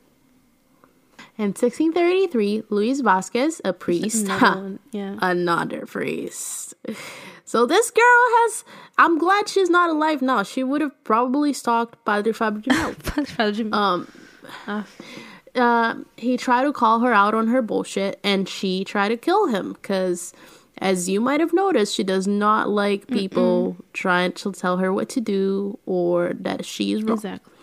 In 1.37 1.49
1633, 1.53 2.63
Luis 2.69 3.01
Vasquez, 3.01 3.61
a 3.63 3.71
priest, 3.71 4.25
another 4.25 4.79
yeah. 4.91 5.15
another 5.21 5.85
priest. 5.85 6.73
So 7.45 7.65
this 7.65 7.91
girl 7.91 8.03
has. 8.03 8.65
I'm 8.97 9.17
glad 9.17 9.47
she's 9.47 9.69
not 9.69 9.89
alive 9.89 10.21
now. 10.21 10.43
She 10.43 10.65
would 10.65 10.81
have 10.81 10.91
probably 11.05 11.53
stalked 11.53 12.03
Padre 12.03 12.33
Fabio 12.33 12.61
Mello. 12.67 13.71
Um, 13.73 14.07
Ah. 14.67 14.85
uh, 15.55 15.95
he 16.17 16.35
tried 16.35 16.63
to 16.63 16.73
call 16.73 16.99
her 16.99 17.13
out 17.13 17.33
on 17.33 17.47
her 17.47 17.61
bullshit, 17.61 18.19
and 18.21 18.49
she 18.49 18.83
tried 18.83 19.09
to 19.09 19.15
kill 19.17 19.47
him 19.47 19.71
because, 19.73 20.33
as 20.79 21.07
you 21.07 21.21
might 21.21 21.39
have 21.39 21.53
noticed, 21.53 21.95
she 21.95 22.03
does 22.03 22.27
not 22.27 22.67
like 22.69 23.07
people 23.07 23.77
trying 23.93 24.33
to 24.33 24.51
tell 24.51 24.75
her 24.77 24.91
what 24.91 25.07
to 25.15 25.21
do 25.21 25.79
or 25.85 26.33
that 26.33 26.65
she's 26.65 27.01
wrong. 27.01 27.13
exactly. 27.13 27.53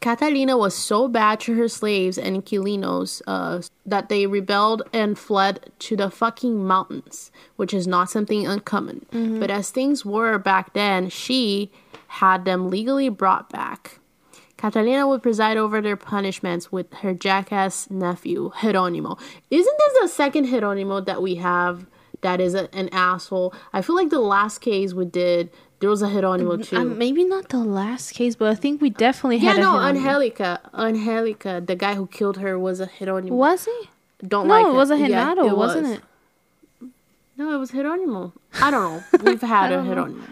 Catalina 0.00 0.56
was 0.56 0.74
so 0.74 1.08
bad 1.08 1.40
to 1.40 1.54
her 1.54 1.68
slaves 1.68 2.18
and 2.18 2.36
inquilinos 2.36 3.22
uh, 3.26 3.62
that 3.84 4.08
they 4.08 4.26
rebelled 4.26 4.82
and 4.92 5.18
fled 5.18 5.70
to 5.80 5.96
the 5.96 6.10
fucking 6.10 6.64
mountains, 6.64 7.30
which 7.56 7.72
is 7.74 7.86
not 7.86 8.10
something 8.10 8.46
uncommon. 8.46 9.06
But 9.40 9.50
as 9.50 9.70
things 9.70 10.04
were 10.04 10.38
back 10.38 10.74
then, 10.74 11.08
she 11.08 11.70
had 12.08 12.44
them 12.44 12.70
legally 12.70 13.08
brought 13.08 13.50
back. 13.50 13.98
Catalina 14.56 15.06
would 15.06 15.22
preside 15.22 15.56
over 15.56 15.82
their 15.82 15.96
punishments 15.96 16.72
with 16.72 16.92
her 16.94 17.12
jackass 17.12 17.90
nephew, 17.90 18.52
Geronimo. 18.62 19.18
Isn't 19.50 19.78
this 19.78 19.98
the 20.00 20.08
second 20.08 20.46
Geronimo 20.46 21.00
that 21.00 21.20
we 21.20 21.34
have 21.36 21.86
that 22.22 22.40
is 22.40 22.54
a, 22.54 22.74
an 22.74 22.88
asshole? 22.90 23.52
I 23.72 23.82
feel 23.82 23.96
like 23.96 24.08
the 24.08 24.18
last 24.20 24.60
case 24.60 24.94
we 24.94 25.04
did, 25.04 25.50
there 25.80 25.90
was 25.90 26.02
a 26.02 26.08
Geronimo 26.08 26.56
too. 26.56 26.76
Um, 26.76 26.98
maybe 26.98 27.24
not 27.24 27.48
the 27.50 27.58
last 27.58 28.12
case, 28.12 28.34
but 28.36 28.48
I 28.48 28.54
think 28.54 28.80
we 28.80 28.90
definitely 28.90 29.36
Yeah, 29.38 29.50
had. 29.52 29.58
a 29.58 29.62
no. 29.62 29.78
Angelica. 29.80 30.60
Angelica, 30.74 31.62
the 31.64 31.76
guy 31.76 31.94
who 31.94 32.06
killed 32.06 32.38
her 32.38 32.58
was 32.58 32.80
a 32.80 32.88
Geronimo. 32.98 33.34
Was 33.34 33.64
he? 33.66 33.90
Don't 34.26 34.46
No, 34.48 34.54
like 34.54 34.66
it 34.66 34.70
It 34.70 34.72
was 34.74 34.90
a 34.90 34.96
Yeah, 34.98 35.32
it 35.32 35.56
wasn't 35.56 35.86
was. 35.88 35.98
it? 35.98 36.02
No, 37.36 37.52
it 37.54 37.58
was 37.58 37.70
Geronimo. 37.70 38.32
I 38.62 38.70
don't 38.70 38.82
know. 38.82 39.04
We've 39.30 39.40
had 39.42 39.72
a 39.72 39.82
Geronimo. 39.82 40.22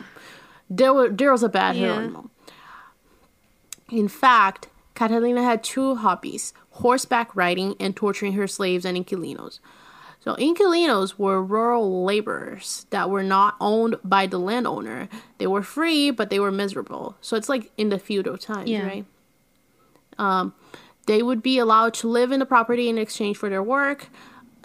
There 0.70 0.94
were 0.94 1.09
there 1.11 1.30
was 1.33 1.42
a 1.42 1.48
bad 1.50 1.76
Yeah. 1.76 1.88
Geronimo. 1.94 2.30
In 3.90 4.09
fact, 4.09 4.68
Catalina 4.94 5.42
had 5.42 5.62
two 5.62 5.96
hobbies: 5.96 6.54
horseback 6.70 7.35
riding 7.37 7.74
and 7.78 7.94
torturing 7.94 8.33
her 8.33 8.46
slaves 8.46 8.85
and 8.87 8.96
inquilinos. 8.96 9.61
So 10.20 10.35
inquilinos 10.37 11.18
were 11.18 11.42
rural 11.42 12.05
laborers 12.05 12.87
that 12.90 13.11
were 13.11 13.22
not 13.22 13.57
owned 13.61 13.96
by 14.03 14.27
the 14.27 14.38
landowner. 14.38 15.09
They 15.38 15.46
were 15.46 15.62
free, 15.62 16.11
but 16.11 16.31
they 16.31 16.40
were 16.40 16.50
miserable. 16.50 17.16
So 17.20 17.37
it's 17.37 17.48
like 17.48 17.70
in 17.77 17.90
the 17.90 17.98
feudal 17.98 18.38
times, 18.38 18.70
Yeah. 18.70 18.87
right? 18.87 19.05
Um, 20.18 20.55
they 21.07 21.22
would 21.22 21.42
be 21.42 21.59
allowed 21.59 21.92
to 21.94 22.09
live 22.09 22.33
in 22.33 22.40
the 22.40 22.46
property 22.46 22.88
in 22.88 22.96
exchange 22.98 23.37
for 23.37 23.50
their 23.50 23.62
work. 23.62 24.09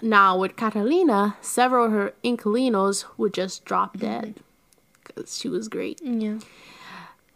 Now, 0.02 0.38
with 0.38 0.56
Catalina, 0.56 1.36
several 1.42 1.86
of 1.86 1.92
her 1.92 2.14
inquilinos 2.24 3.04
would 3.18 3.34
just 3.34 3.66
drop 3.66 3.98
dead 3.98 4.36
because 5.04 5.36
she 5.38 5.48
was 5.48 5.68
great. 5.68 6.00
Yeah. 6.02 6.38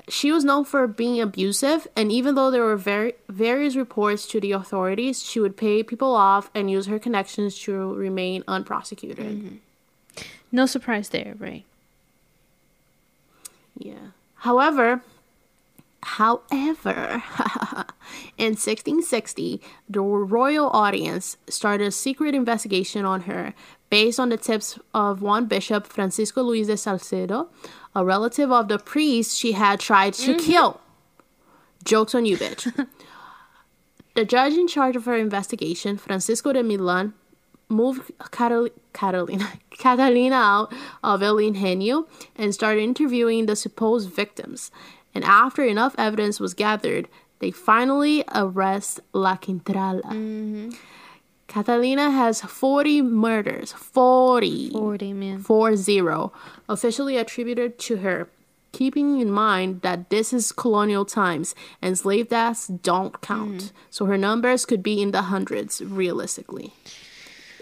She 0.09 0.31
was 0.31 0.45
known 0.45 0.65
for 0.67 0.87
being 0.87 1.21
abusive, 1.21 1.89
and 1.97 2.13
even 2.13 2.35
though 2.35 2.51
there 2.51 2.63
were 2.63 2.77
very 2.77 3.15
various 3.29 3.75
reports 3.75 4.27
to 4.29 4.41
the 4.41 4.53
authorities, 4.53 5.23
she 5.23 5.41
would 5.41 5.57
pay 5.57 5.83
people 5.83 6.15
off 6.15 6.51
and 6.55 6.71
use 6.71 6.87
her 6.87 6.99
connections 6.99 7.59
to 7.61 7.95
remain 7.95 8.45
unprosecuted. 8.47 9.25
Mm-hmm. 9.25 9.57
No 10.53 10.67
surprise 10.67 11.09
there, 11.09 11.35
right? 11.39 11.65
Yeah. 13.79 14.13
However, 14.37 15.03
however, 16.05 17.23
in 18.39 18.53
1660, 18.53 19.61
the 19.89 20.01
royal 20.01 20.69
audience 20.71 21.37
started 21.49 21.89
a 21.89 21.91
secret 21.91 22.35
investigation 22.35 23.05
on 23.05 23.23
her 23.23 23.55
based 23.91 24.21
on 24.21 24.29
the 24.29 24.37
tips 24.37 24.79
of 24.93 25.23
one 25.23 25.47
bishop, 25.47 25.87
Francisco 25.87 26.43
Luis 26.43 26.67
de 26.67 26.77
Salcedo, 26.77 27.49
a 27.95 28.05
relative 28.05 28.51
of 28.51 28.69
the 28.69 28.79
priest 28.79 29.39
she 29.39 29.53
had 29.53 29.81
tried 29.81 30.15
to 30.15 30.33
mm-hmm. 30.33 30.47
kill. 30.47 30.81
Jokes 31.85 32.15
on 32.15 32.27
you, 32.27 32.37
bitch. 32.37 32.73
the 34.15 34.25
judge 34.25 34.55
in 34.55 34.69
charge 34.69 34.97
of 34.97 35.05
her 35.05 35.17
investigation, 35.17 35.97
Francisco 35.97 36.53
de 36.53 36.63
Milan, 36.63 37.15
moved 37.69 38.11
Carol- 38.31 38.69
Carolina 38.93 39.53
Catalina 39.71 40.37
out 40.37 40.75
of 41.03 41.23
El 41.23 41.39
Ingenio 41.39 42.07
and 42.37 42.55
started 42.55 42.83
interviewing 42.83 43.47
the 43.47 43.57
supposed 43.57 44.11
victims. 44.11 44.71
And 45.15 45.25
after 45.25 45.63
enough 45.63 45.95
evidence 45.97 46.41
was 46.41 46.55
gathered, 46.55 47.09
they 47.39 47.51
finally 47.51 48.25
arrest 48.35 49.01
La 49.13 49.37
Quintrala. 49.37 50.03
Mm-hmm. 50.03 50.71
Catalina 51.47 52.11
has 52.11 52.41
40 52.41 53.03
murders, 53.03 53.73
40, 53.73 54.71
Forty 54.71 55.13
man. 55.13 55.39
four 55.41 55.77
zero, 55.77 56.33
officially 56.69 57.17
attributed 57.17 57.79
to 57.81 57.99
her. 57.99 58.29
Keeping 58.73 59.21
in 59.21 59.31
mind 59.31 59.83
that 59.83 60.11
this 60.11 60.33
is 60.33 60.51
colonial 60.51 61.05
times 61.05 61.55
and 61.81 61.97
slave 61.97 62.29
deaths 62.29 62.67
don't 62.67 63.21
count, 63.21 63.57
mm-hmm. 63.59 63.77
so 63.89 64.07
her 64.07 64.19
numbers 64.19 64.65
could 64.67 64.83
be 64.83 65.01
in 65.01 65.13
the 65.13 65.23
hundreds 65.23 65.81
realistically, 65.81 66.73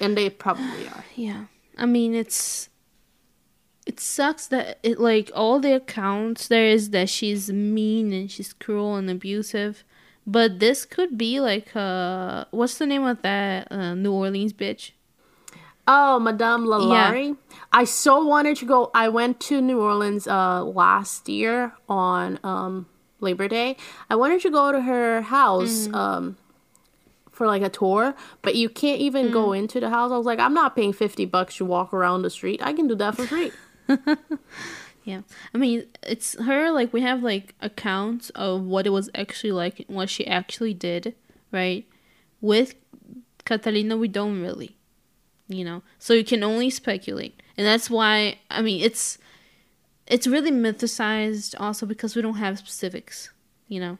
and 0.00 0.16
they 0.16 0.30
probably 0.30 0.86
are. 0.88 1.04
Yeah. 1.14 1.44
I 1.76 1.84
mean, 1.84 2.14
it's 2.14 2.70
it 3.86 4.00
sucks 4.00 4.46
that 4.48 4.78
it 4.82 5.00
like 5.00 5.30
all 5.34 5.58
the 5.60 5.74
accounts 5.74 6.48
there 6.48 6.66
is 6.66 6.90
that 6.90 7.08
she's 7.08 7.50
mean 7.50 8.12
and 8.12 8.30
she's 8.30 8.52
cruel 8.52 8.96
and 8.96 9.10
abusive, 9.10 9.84
but 10.26 10.60
this 10.60 10.84
could 10.84 11.18
be 11.18 11.40
like 11.40 11.74
uh 11.74 12.44
what's 12.50 12.78
the 12.78 12.86
name 12.86 13.04
of 13.04 13.22
that 13.22 13.70
uh, 13.70 13.94
New 13.94 14.12
Orleans 14.12 14.52
bitch? 14.52 14.92
Oh, 15.86 16.20
Madame 16.20 16.64
Lalaurie. 16.64 17.36
I 17.72 17.84
so 17.84 18.24
wanted 18.24 18.56
to 18.58 18.66
go. 18.66 18.90
I 18.94 19.08
went 19.08 19.40
to 19.40 19.60
New 19.60 19.80
Orleans 19.80 20.28
uh, 20.28 20.64
last 20.64 21.28
year 21.28 21.72
on 21.88 22.38
um, 22.44 22.86
Labor 23.20 23.48
Day. 23.48 23.76
I 24.08 24.14
wanted 24.14 24.40
to 24.42 24.50
go 24.50 24.70
to 24.70 24.80
her 24.82 25.22
house 25.22 25.88
um, 25.92 26.36
for 27.32 27.48
like 27.48 27.62
a 27.62 27.68
tour, 27.68 28.14
but 28.42 28.54
you 28.54 28.68
can't 28.68 29.00
even 29.00 29.32
go 29.32 29.52
into 29.52 29.80
the 29.80 29.90
house. 29.90 30.12
I 30.12 30.16
was 30.16 30.26
like, 30.26 30.38
I'm 30.38 30.54
not 30.54 30.76
paying 30.76 30.92
50 30.92 31.24
bucks 31.26 31.56
to 31.56 31.64
walk 31.64 31.92
around 31.92 32.22
the 32.22 32.30
street. 32.30 32.60
I 32.62 32.72
can 32.72 32.86
do 32.86 32.94
that 32.96 33.16
for 33.16 33.26
free. 33.26 33.50
Yeah. 35.04 35.22
I 35.52 35.58
mean, 35.58 35.86
it's 36.02 36.38
her 36.40 36.70
like 36.70 36.92
we 36.92 37.00
have 37.00 37.22
like 37.22 37.54
accounts 37.60 38.30
of 38.30 38.62
what 38.62 38.86
it 38.86 38.90
was 38.90 39.10
actually 39.14 39.52
like 39.52 39.84
what 39.88 40.08
she 40.08 40.26
actually 40.26 40.74
did, 40.74 41.14
right? 41.50 41.86
With 42.40 42.74
Catalina 43.44 43.96
we 43.96 44.08
don't 44.08 44.40
really. 44.40 44.76
You 45.48 45.64
know. 45.64 45.82
So 45.98 46.14
you 46.14 46.24
can 46.24 46.44
only 46.44 46.70
speculate. 46.70 47.40
And 47.56 47.66
that's 47.66 47.90
why 47.90 48.38
I 48.50 48.62
mean, 48.62 48.82
it's 48.82 49.18
it's 50.06 50.26
really 50.26 50.52
mythicized 50.52 51.54
also 51.58 51.84
because 51.84 52.14
we 52.14 52.22
don't 52.22 52.36
have 52.36 52.58
specifics, 52.58 53.30
you 53.68 53.80
know. 53.80 53.98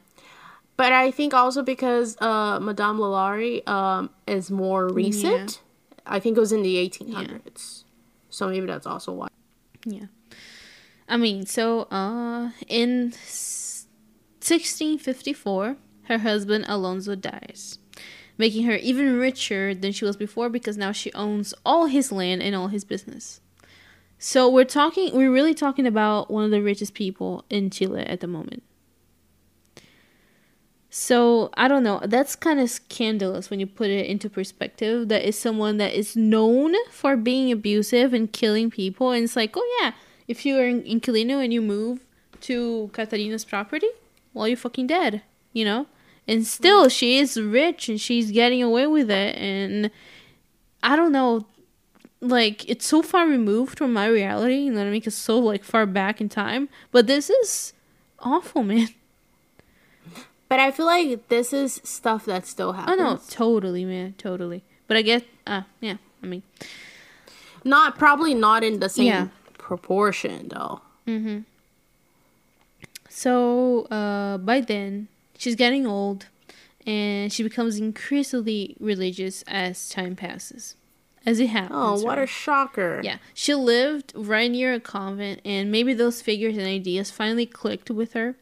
But 0.77 0.91
I 0.91 1.11
think 1.11 1.33
also 1.33 1.61
because 1.61 2.19
uh, 2.19 2.59
Madame 2.59 2.97
Lalaurie 2.97 3.67
um, 3.67 4.09
is 4.25 4.49
more 4.49 4.87
recent. 4.87 5.61
I 6.05 6.19
think 6.19 6.35
it 6.35 6.39
was 6.39 6.51
in 6.51 6.63
the 6.63 6.75
1800s. 6.89 7.83
So 8.29 8.49
maybe 8.49 8.65
that's 8.65 8.87
also 8.87 9.11
why. 9.13 9.27
Yeah. 9.85 10.05
I 11.07 11.17
mean, 11.17 11.45
so 11.45 11.81
uh 11.91 12.51
in 12.67 13.11
1654, 13.11 15.77
her 16.03 16.17
husband 16.17 16.65
Alonso 16.67 17.15
dies, 17.15 17.79
making 18.37 18.65
her 18.65 18.75
even 18.75 19.17
richer 19.17 19.73
than 19.73 19.91
she 19.91 20.05
was 20.05 20.17
before 20.17 20.49
because 20.49 20.77
now 20.77 20.91
she 20.91 21.11
owns 21.13 21.53
all 21.65 21.85
his 21.85 22.11
land 22.11 22.41
and 22.41 22.55
all 22.55 22.67
his 22.67 22.83
business. 22.83 23.41
So 24.17 24.49
we're 24.49 24.63
talking 24.63 25.15
we're 25.15 25.31
really 25.31 25.53
talking 25.53 25.85
about 25.85 26.31
one 26.31 26.45
of 26.45 26.51
the 26.51 26.61
richest 26.61 26.93
people 26.93 27.43
in 27.49 27.69
Chile 27.69 28.03
at 28.03 28.21
the 28.21 28.27
moment. 28.27 28.63
So 30.95 31.49
I 31.55 31.67
don't 31.67 31.81
know. 31.81 31.99
That's 32.05 32.35
kind 32.35 32.59
of 32.59 32.69
scandalous 32.69 33.49
when 33.49 33.59
you 33.59 33.65
put 33.65 33.89
it 33.89 34.05
into 34.05 34.29
perspective. 34.29 35.07
That 35.09 35.27
is 35.27 35.35
someone 35.35 35.77
that 35.77 35.97
is 35.97 36.15
known 36.15 36.75
for 36.91 37.17
being 37.17 37.51
abusive 37.51 38.13
and 38.13 38.31
killing 38.31 38.69
people, 38.69 39.09
and 39.09 39.23
it's 39.23 39.35
like, 39.35 39.57
oh 39.57 39.79
yeah, 39.81 39.93
if 40.27 40.45
you're 40.45 40.67
in 40.67 40.83
inquilino 40.83 41.43
and 41.43 41.51
you 41.51 41.63
move 41.63 42.05
to 42.41 42.91
Catarina's 42.93 43.43
property, 43.43 43.87
well, 44.35 44.47
you're 44.47 44.55
fucking 44.55 44.85
dead, 44.85 45.23
you 45.51 45.65
know. 45.65 45.87
And 46.27 46.45
still, 46.45 46.89
she 46.89 47.17
is 47.17 47.41
rich 47.41 47.89
and 47.89 47.99
she's 47.99 48.29
getting 48.29 48.61
away 48.61 48.85
with 48.85 49.09
it, 49.09 49.35
and 49.35 49.89
I 50.83 50.95
don't 50.95 51.11
know. 51.11 51.47
Like 52.21 52.69
it's 52.69 52.85
so 52.85 53.01
far 53.01 53.25
removed 53.27 53.79
from 53.79 53.93
my 53.93 54.05
reality, 54.05 54.57
you 54.57 54.71
know 54.71 54.77
what 54.77 54.87
I 54.87 54.91
mean? 54.91 55.01
It's 55.03 55.15
so 55.15 55.39
like 55.39 55.63
far 55.63 55.87
back 55.87 56.21
in 56.21 56.29
time. 56.29 56.69
But 56.91 57.07
this 57.07 57.31
is 57.31 57.73
awful, 58.19 58.61
man. 58.61 58.89
But 60.53 60.59
I 60.59 60.69
feel 60.69 60.85
like 60.85 61.29
this 61.29 61.51
is 61.51 61.81
stuff 61.83 62.25
that 62.25 62.45
still 62.45 62.69
Oh 62.69 62.73
happens. 62.73 62.99
no, 62.99 63.19
totally, 63.27 63.85
man, 63.85 64.13
totally. 64.19 64.61
But 64.87 64.97
I 64.97 65.01
guess, 65.01 65.23
uh, 65.47 65.63
yeah. 65.81 65.97
I 66.21 66.27
mean, 66.27 66.43
Not 67.63 67.97
probably 67.97 68.35
not 68.35 68.63
in 68.63 68.79
the 68.79 68.87
same 68.87 69.07
Yeah. 69.07 69.27
proportion 69.57 70.49
though. 70.49 70.81
so 73.09 73.85
uh, 73.89 74.37
by 74.37 74.61
then 74.61 75.07
she's 75.39 75.55
getting 75.55 75.87
old, 75.87 76.27
and 76.85 77.33
she 77.33 77.41
becomes 77.41 77.77
increasingly 77.79 78.75
religious 78.79 79.43
as 79.47 79.89
time 79.89 80.15
passes, 80.15 80.75
as 81.25 81.39
it 81.39 81.47
happens. 81.47 81.73
Oh, 81.73 82.05
what 82.05 82.17
right? 82.19 82.25
a 82.25 82.27
shocker. 82.27 83.01
Yeah, 83.03 83.17
she 83.33 83.55
lived 83.55 84.13
right 84.15 84.51
near 84.51 84.73
a 84.75 84.79
convent, 84.79 85.41
and 85.43 85.71
maybe 85.71 85.93
those 85.95 86.21
figures 86.21 86.57
and 86.57 86.67
ideas 86.67 87.09
finally 87.09 87.47
clicked 87.47 87.89
with 87.89 88.13
her. 88.13 88.35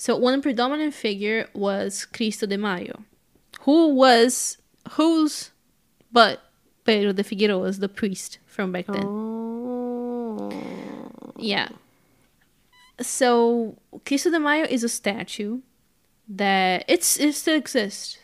So 0.00 0.16
one 0.16 0.40
predominant 0.40 0.94
figure 0.94 1.50
was 1.52 2.06
Cristo 2.06 2.46
de 2.46 2.56
Mayo, 2.56 3.04
who 3.60 3.94
was 3.94 4.56
whose, 4.92 5.50
but 6.10 6.40
Pedro 6.86 7.12
de 7.12 7.22
Figueroa 7.22 7.58
was 7.58 7.80
the 7.80 7.88
priest 7.90 8.38
from 8.46 8.72
back 8.72 8.86
then. 8.86 9.04
Oh. 9.04 10.50
Yeah. 11.36 11.68
So 13.02 13.76
Cristo 14.06 14.30
de 14.30 14.40
Mayo 14.40 14.64
is 14.64 14.82
a 14.84 14.88
statue 14.88 15.60
that 16.30 16.86
it's 16.88 17.20
it 17.20 17.34
still 17.34 17.56
exists 17.56 18.20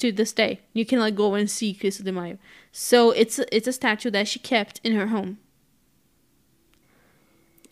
to 0.00 0.12
this 0.12 0.30
day. 0.30 0.60
You 0.74 0.84
can 0.84 0.98
like 0.98 1.14
go 1.14 1.32
and 1.32 1.50
see 1.50 1.72
Cristo 1.72 2.04
de 2.04 2.12
Mayo. 2.12 2.36
So 2.70 3.12
it's 3.12 3.38
it's 3.50 3.66
a 3.66 3.72
statue 3.72 4.10
that 4.10 4.28
she 4.28 4.40
kept 4.40 4.78
in 4.84 4.94
her 4.94 5.06
home. 5.06 5.38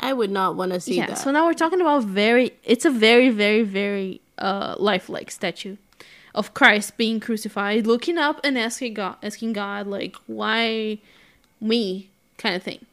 I 0.03 0.13
would 0.13 0.31
not 0.31 0.57
want 0.57 0.73
to 0.73 0.81
see 0.81 0.97
yeah. 0.97 1.07
that. 1.07 1.19
So 1.19 1.31
now 1.31 1.47
we're 1.47 1.55
talking 1.55 1.81
about 1.81 2.05
very. 2.05 2.53
It's 2.65 2.85
a 2.85 2.91
very 2.91 3.31
very 3.31 3.63
very 3.63 4.21
uh 4.39 4.75
lifelike 4.79 5.31
statue 5.31 5.77
of 6.35 6.55
Christ 6.55 6.97
being 6.97 7.21
crucified, 7.21 7.87
looking 7.87 8.19
up 8.19 8.41
and 8.43 8.59
asking 8.59 8.95
God, 8.95 9.17
asking 9.23 9.53
God 9.53 9.87
like, 9.87 10.17
why 10.27 10.99
me, 11.61 12.09
kind 12.39 12.57
of 12.57 12.63
thing. 12.63 12.85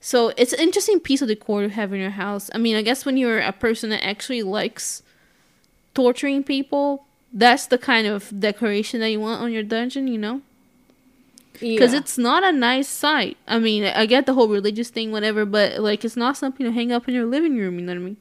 So 0.00 0.32
it's 0.36 0.52
an 0.52 0.60
interesting 0.60 1.00
piece 1.00 1.22
of 1.22 1.28
decor 1.28 1.62
to 1.62 1.68
have 1.68 1.92
in 1.92 2.00
your 2.00 2.10
house. 2.10 2.50
I 2.54 2.58
mean, 2.58 2.76
I 2.76 2.82
guess 2.82 3.04
when 3.04 3.16
you're 3.16 3.38
a 3.38 3.52
person 3.52 3.90
that 3.90 4.04
actually 4.04 4.42
likes 4.42 5.02
torturing 5.94 6.42
people, 6.44 7.06
that's 7.32 7.66
the 7.66 7.78
kind 7.78 8.06
of 8.06 8.38
decoration 8.38 9.00
that 9.00 9.10
you 9.10 9.20
want 9.20 9.40
on 9.40 9.52
your 9.52 9.62
dungeon, 9.62 10.08
you 10.08 10.18
know? 10.18 10.42
Because 11.60 11.92
Yeah. 11.92 11.98
it's 12.00 12.16
not 12.18 12.42
a 12.44 12.52
nice 12.52 12.88
sight. 12.88 13.36
I 13.46 13.58
mean, 13.58 13.84
I 13.84 14.06
get 14.06 14.26
the 14.26 14.34
whole 14.34 14.48
religious 14.48 14.90
thing, 14.90 15.12
whatever, 15.12 15.44
but 15.44 15.78
like 15.80 16.04
it's 16.04 16.16
not 16.16 16.36
something 16.36 16.64
to 16.66 16.72
hang 16.72 16.90
up 16.92 17.06
in 17.08 17.14
your 17.14 17.26
living 17.26 17.56
room, 17.56 17.78
you 17.78 17.84
know 17.84 17.92
what 17.92 17.98
I 18.00 18.04
mean? 18.04 18.16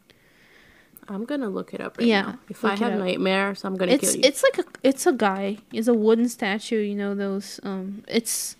I'm 1.08 1.26
gonna 1.26 1.50
look 1.50 1.74
it 1.74 1.82
up 1.82 1.98
right 1.98 2.08
Yeah, 2.08 2.22
now. 2.22 2.39
If 2.50 2.63
I 2.63 2.76
have 2.76 2.98
nightmares, 2.98 3.65
I'm 3.65 3.76
gonna 3.76 3.91
it's 3.94 4.12
kill 4.12 4.22
you. 4.22 4.28
it's 4.28 4.44
like 4.44 4.58
a 4.60 4.63
it's 4.84 5.06
a 5.06 5.12
guy. 5.12 5.58
It's 5.74 5.88
a 5.88 5.94
wooden 5.94 6.30
statue. 6.30 6.80
You 6.80 6.96
know 6.96 7.15
those. 7.15 7.60
Um, 7.63 8.04
it's. 8.08 8.56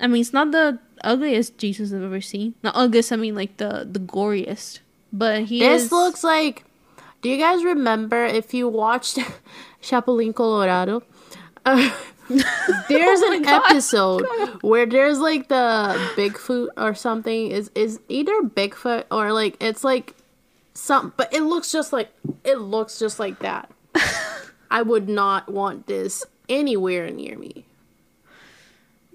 I 0.00 0.06
mean, 0.06 0.20
it's 0.22 0.32
not 0.32 0.50
the 0.52 0.78
ugliest 1.04 1.58
Jesus 1.58 1.92
I've 1.92 2.02
ever 2.02 2.20
seen. 2.20 2.54
Not 2.62 2.74
ugliest. 2.76 3.12
I 3.12 3.16
mean, 3.16 3.34
like 3.36 3.56
the 3.58 3.86
the 3.88 4.00
goriest. 4.00 4.80
But 5.12 5.44
he 5.44 5.60
this 5.60 5.84
is. 5.84 5.92
looks 5.92 6.24
like. 6.24 6.64
Do 7.22 7.28
you 7.28 7.36
guys 7.38 7.62
remember 7.62 8.24
if 8.24 8.54
you 8.54 8.66
watched 8.68 9.18
Chapulín 9.82 10.34
Colorado? 10.34 11.02
Uh, 11.66 11.90
there's 12.88 13.20
Oh 13.22 13.32
an 13.32 13.42
God. 13.42 13.62
episode 13.70 14.26
where 14.62 14.86
there's 14.86 15.18
like 15.18 15.48
the 15.48 15.96
Bigfoot 16.16 16.68
or 16.76 16.94
something 16.94 17.50
is 17.50 17.70
is 17.74 18.00
either 18.08 18.42
Bigfoot 18.42 19.04
or 19.10 19.32
like 19.32 19.56
it's 19.62 19.82
like 19.84 20.14
some 20.74 21.12
but 21.16 21.32
it 21.32 21.42
looks 21.42 21.72
just 21.72 21.92
like 21.92 22.10
it 22.44 22.56
looks 22.58 22.98
just 22.98 23.18
like 23.18 23.38
that. 23.40 23.70
I 24.70 24.82
would 24.82 25.08
not 25.08 25.48
want 25.50 25.86
this 25.86 26.24
anywhere 26.48 27.10
near 27.10 27.38
me. 27.38 27.64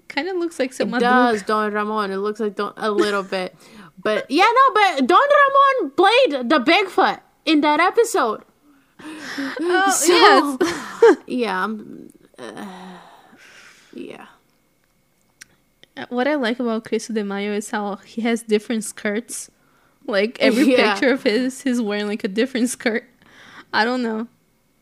kind 0.08 0.28
of 0.28 0.36
looks 0.36 0.58
like 0.58 0.70
It 0.70 0.74
some 0.74 0.90
does, 0.90 1.42
Don 1.42 1.72
Ramon. 1.72 2.10
It 2.10 2.16
looks 2.16 2.40
like 2.40 2.56
Don, 2.56 2.72
a 2.76 2.90
little 2.90 3.22
bit. 3.22 3.54
But 4.02 4.28
yeah, 4.30 4.44
no, 4.44 4.74
but 4.74 5.06
Don 5.06 5.20
Ramon 5.20 5.90
played 5.92 6.48
the 6.50 6.58
Bigfoot 6.58 7.20
in 7.44 7.60
that 7.60 7.78
episode. 7.80 8.42
Oh, 9.00 9.90
So- 9.96 10.58
yes. 10.62 11.16
Yeah. 11.26 11.68
Uh, 12.38 12.66
yeah. 13.94 14.26
What 16.08 16.26
I 16.26 16.34
like 16.34 16.58
about 16.58 16.84
Cristo 16.84 17.12
de 17.12 17.22
Mayo 17.24 17.52
is 17.52 17.70
how 17.70 17.96
he 17.96 18.22
has 18.22 18.42
different 18.42 18.82
skirts. 18.84 19.50
Like 20.06 20.38
every 20.40 20.72
Yeah. 20.72 20.94
picture 20.94 21.12
of 21.12 21.22
his, 21.22 21.62
he's 21.62 21.80
wearing 21.80 22.08
like 22.08 22.24
a 22.24 22.28
different 22.28 22.68
skirt. 22.68 23.04
I 23.72 23.84
don't 23.84 24.02
know, 24.02 24.28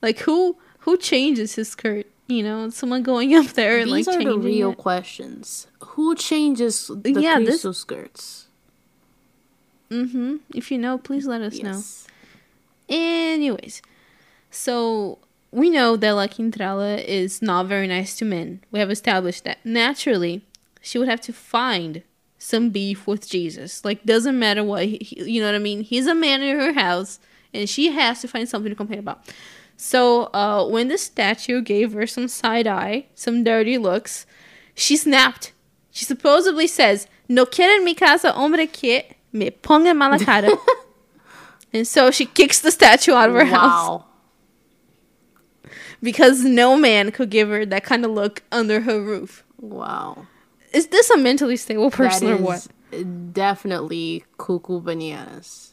like 0.02 0.18
who 0.20 0.56
who 0.80 0.96
changes 0.96 1.54
his 1.54 1.68
skirt? 1.70 2.06
You 2.28 2.42
know, 2.42 2.70
someone 2.70 3.02
going 3.02 3.34
up 3.34 3.46
there 3.48 3.78
and 3.78 3.90
These 3.92 4.06
like 4.06 4.16
are 4.20 4.24
the 4.24 4.38
real 4.38 4.72
it. 4.72 4.78
questions. 4.78 5.66
Who 5.80 6.14
changes 6.14 6.90
the 6.94 7.12
Yeah, 7.20 7.38
this- 7.38 7.62
skirts? 7.78 8.46
Mm-hmm. 9.90 10.36
If 10.54 10.70
you 10.70 10.78
know, 10.78 10.96
please 10.96 11.26
let 11.26 11.42
us 11.42 11.58
know. 11.60 11.82
Anyways, 12.88 13.82
so 14.50 15.18
we 15.52 15.68
know 15.68 15.96
that 15.96 16.12
La 16.12 16.26
Quintrala 16.26 17.04
is 17.04 17.42
not 17.42 17.66
very 17.66 17.86
nice 17.86 18.16
to 18.16 18.24
men. 18.24 18.64
We 18.70 18.80
have 18.80 18.90
established 18.90 19.44
that. 19.44 19.58
Naturally, 19.64 20.44
she 20.80 20.98
would 20.98 21.08
have 21.08 21.20
to 21.22 21.32
find 21.32 22.02
some 22.38 22.70
beef 22.70 23.06
with 23.06 23.28
Jesus. 23.28 23.84
Like, 23.84 24.02
doesn't 24.04 24.38
matter 24.38 24.64
what, 24.64 24.86
he, 24.86 24.98
you 25.16 25.40
know 25.40 25.46
what 25.46 25.54
I 25.54 25.58
mean? 25.58 25.82
He's 25.82 26.06
a 26.06 26.14
man 26.14 26.42
in 26.42 26.58
her 26.58 26.72
house, 26.72 27.20
and 27.52 27.68
she 27.68 27.92
has 27.92 28.22
to 28.22 28.28
find 28.28 28.48
something 28.48 28.70
to 28.70 28.74
complain 28.74 28.98
about. 28.98 29.20
So, 29.76 30.24
uh, 30.32 30.66
when 30.66 30.88
the 30.88 30.98
statue 30.98 31.60
gave 31.60 31.92
her 31.92 32.06
some 32.06 32.28
side 32.28 32.66
eye, 32.66 33.06
some 33.14 33.44
dirty 33.44 33.76
looks, 33.76 34.26
she 34.74 34.96
snapped. 34.96 35.52
She 35.90 36.06
supposedly 36.06 36.66
says, 36.66 37.06
No 37.28 37.44
quieren 37.44 37.84
mi 37.84 37.94
casa 37.94 38.32
hombre 38.32 38.66
que 38.66 39.02
me 39.32 39.50
ponga 39.50 39.94
mala 39.94 40.18
cara. 40.18 40.50
and 41.72 41.86
so 41.86 42.10
she 42.10 42.24
kicks 42.24 42.60
the 42.60 42.70
statue 42.70 43.12
out 43.12 43.28
of 43.28 43.34
her 43.34 43.44
house 43.44 43.88
Wow. 43.88 44.04
Because 46.02 46.44
no 46.44 46.76
man 46.76 47.12
could 47.12 47.30
give 47.30 47.48
her 47.48 47.64
that 47.66 47.84
kind 47.84 48.04
of 48.04 48.10
look 48.10 48.42
under 48.52 48.80
her 48.80 49.00
roof. 49.00 49.44
Wow. 49.58 50.26
Is 50.72 50.88
this 50.88 51.10
a 51.10 51.16
mentally 51.16 51.56
stable 51.56 51.90
person 51.90 52.28
or 52.28 52.36
what? 52.38 52.66
definitely 53.32 54.24
cuckoo 54.36 54.80
bananas. 54.80 55.70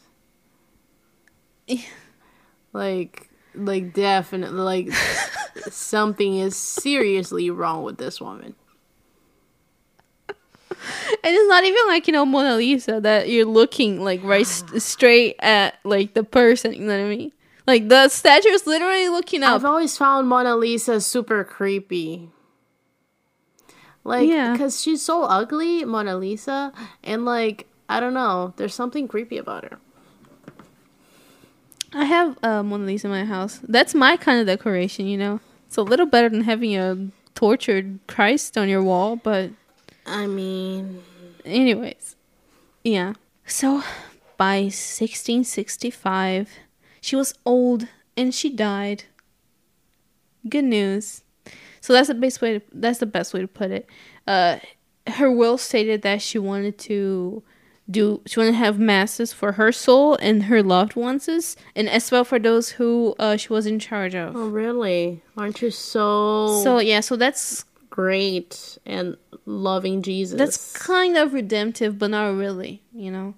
like, 2.72 3.28
like 3.54 3.92
definitely, 3.92 4.58
like 4.58 4.92
something 5.70 6.38
is 6.38 6.56
seriously 6.56 7.50
wrong 7.50 7.82
with 7.82 7.98
this 7.98 8.20
woman. 8.20 8.54
And 11.22 11.34
it's 11.36 11.48
not 11.48 11.64
even 11.64 11.82
like, 11.88 12.06
you 12.06 12.12
know, 12.12 12.24
Mona 12.24 12.56
Lisa 12.56 13.00
that 13.00 13.28
you're 13.28 13.44
looking 13.44 14.02
like 14.02 14.22
right 14.22 14.46
s- 14.46 14.64
straight 14.82 15.36
at 15.40 15.78
like 15.84 16.14
the 16.14 16.24
person, 16.24 16.72
you 16.72 16.80
know 16.80 16.96
what 16.96 17.04
I 17.04 17.16
mean? 17.16 17.32
Like 17.70 17.88
the 17.88 18.08
statue 18.08 18.48
is 18.48 18.66
literally 18.66 19.08
looking 19.08 19.42
up. 19.44 19.54
I've 19.54 19.64
always 19.64 19.96
found 19.96 20.28
Mona 20.28 20.56
Lisa 20.56 21.00
super 21.00 21.44
creepy. 21.44 22.30
Like, 24.02 24.28
Yeah. 24.28 24.52
because 24.52 24.82
she's 24.82 25.02
so 25.02 25.22
ugly, 25.24 25.84
Mona 25.84 26.16
Lisa, 26.16 26.72
and 27.04 27.24
like, 27.24 27.68
I 27.88 28.00
don't 28.00 28.14
know, 28.14 28.54
there's 28.56 28.74
something 28.74 29.06
creepy 29.06 29.38
about 29.38 29.62
her. 29.64 29.78
I 31.92 32.04
have 32.06 32.38
uh, 32.42 32.62
Mona 32.62 32.86
Lisa 32.86 33.06
in 33.06 33.12
my 33.12 33.24
house. 33.24 33.60
That's 33.62 33.94
my 33.94 34.16
kind 34.16 34.40
of 34.40 34.46
decoration, 34.46 35.06
you 35.06 35.18
know? 35.18 35.38
It's 35.66 35.76
a 35.76 35.82
little 35.82 36.06
better 36.06 36.28
than 36.28 36.42
having 36.42 36.76
a 36.76 37.08
tortured 37.34 38.00
Christ 38.08 38.58
on 38.58 38.68
your 38.68 38.82
wall, 38.82 39.14
but 39.16 39.50
I 40.06 40.26
mean, 40.26 41.02
anyways 41.44 42.16
yeah 42.82 43.12
so 43.46 43.82
by 44.36 44.62
1665 44.62 46.48
she 47.00 47.16
was 47.16 47.34
old 47.44 47.88
and 48.16 48.34
she 48.34 48.50
died 48.50 49.04
good 50.48 50.64
news 50.64 51.22
so 51.80 51.92
that's 51.92 52.08
the 52.08 52.14
best 52.14 52.40
way 52.40 52.58
to, 52.58 52.64
that's 52.72 52.98
the 52.98 53.06
best 53.06 53.34
way 53.34 53.40
to 53.40 53.48
put 53.48 53.70
it 53.70 53.86
uh 54.26 54.58
her 55.06 55.30
will 55.30 55.58
stated 55.58 56.02
that 56.02 56.20
she 56.22 56.38
wanted 56.38 56.78
to 56.78 57.42
do 57.90 58.20
she 58.26 58.38
wanted 58.38 58.52
to 58.52 58.56
have 58.58 58.78
masses 58.78 59.32
for 59.32 59.52
her 59.52 59.72
soul 59.72 60.14
and 60.16 60.44
her 60.44 60.62
loved 60.62 60.94
ones 60.94 61.56
and 61.74 61.88
as 61.88 62.10
well 62.10 62.24
for 62.24 62.38
those 62.38 62.70
who 62.70 63.14
uh, 63.18 63.36
she 63.36 63.52
was 63.52 63.66
in 63.66 63.78
charge 63.78 64.14
of 64.14 64.36
oh 64.36 64.48
really? 64.48 65.22
Aren't 65.36 65.60
you 65.60 65.70
so 65.70 66.60
so 66.62 66.78
yeah 66.78 67.00
so 67.00 67.16
that's 67.16 67.64
great 67.90 68.78
and 68.86 69.16
loving 69.44 70.02
Jesus? 70.02 70.38
That's 70.38 70.72
kind 70.72 71.16
of 71.16 71.34
redemptive, 71.34 71.98
but 71.98 72.10
not 72.10 72.28
really, 72.34 72.82
you 72.94 73.10
know. 73.10 73.34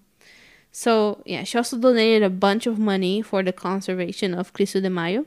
So 0.73 1.23
yeah, 1.27 1.45
she 1.45 1.59
also 1.59 1.77
donated 1.79 2.23
a 2.23 2.31
bunch 2.31 2.67
of 2.67 2.79
money 2.79 3.21
for 3.23 3.43
the 3.43 3.53
conservation 3.53 4.35
of 4.35 4.53
Cristo 4.55 4.81
de 4.81 4.89
Mayo, 4.91 5.27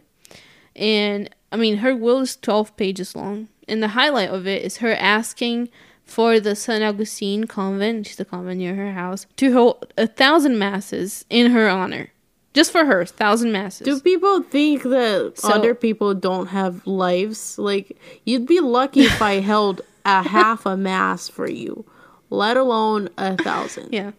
and 0.76 1.30
I 1.52 1.58
mean 1.58 1.78
her 1.78 1.96
will 1.96 2.20
is 2.22 2.36
twelve 2.36 2.76
pages 2.78 3.16
long, 3.16 3.48
and 3.68 3.82
the 3.82 3.90
highlight 3.90 4.30
of 4.30 4.48
it 4.48 4.64
is 4.64 4.78
her 4.78 4.94
asking 4.94 5.70
for 6.04 6.40
the 6.40 6.56
San 6.56 6.82
Agustin 6.82 7.48
convent, 7.48 8.00
which 8.00 8.10
is 8.12 8.16
the 8.18 8.26
convent 8.26 8.58
near 8.60 8.76
her 8.76 8.92
house, 8.94 9.26
to 9.38 9.54
hold 9.54 9.92
a 9.98 10.08
thousand 10.08 10.58
masses 10.60 11.26
in 11.30 11.52
her 11.52 11.70
honor. 11.70 12.10
just 12.54 12.72
for 12.72 12.86
her, 12.86 13.04
thousand 13.06 13.52
masses. 13.52 13.84
Do 13.86 14.00
people 14.00 14.42
think 14.44 14.84
that 14.84 15.34
So- 15.36 15.50
other 15.50 15.76
people 15.76 16.14
don't 16.14 16.48
have 16.48 16.86
lives? 16.88 17.58
Like, 17.60 17.98
you'd 18.24 18.46
be 18.48 18.62
lucky 18.62 19.02
if 19.02 19.22
I 19.22 19.40
held 19.52 19.82
a 20.06 20.24
half 20.24 20.66
a 20.66 20.78
mass 20.78 21.28
for 21.28 21.50
you, 21.50 21.84
let 22.30 22.56
alone 22.56 23.10
a 23.18 23.36
thousand. 23.36 23.90
Yeah. 23.92 24.12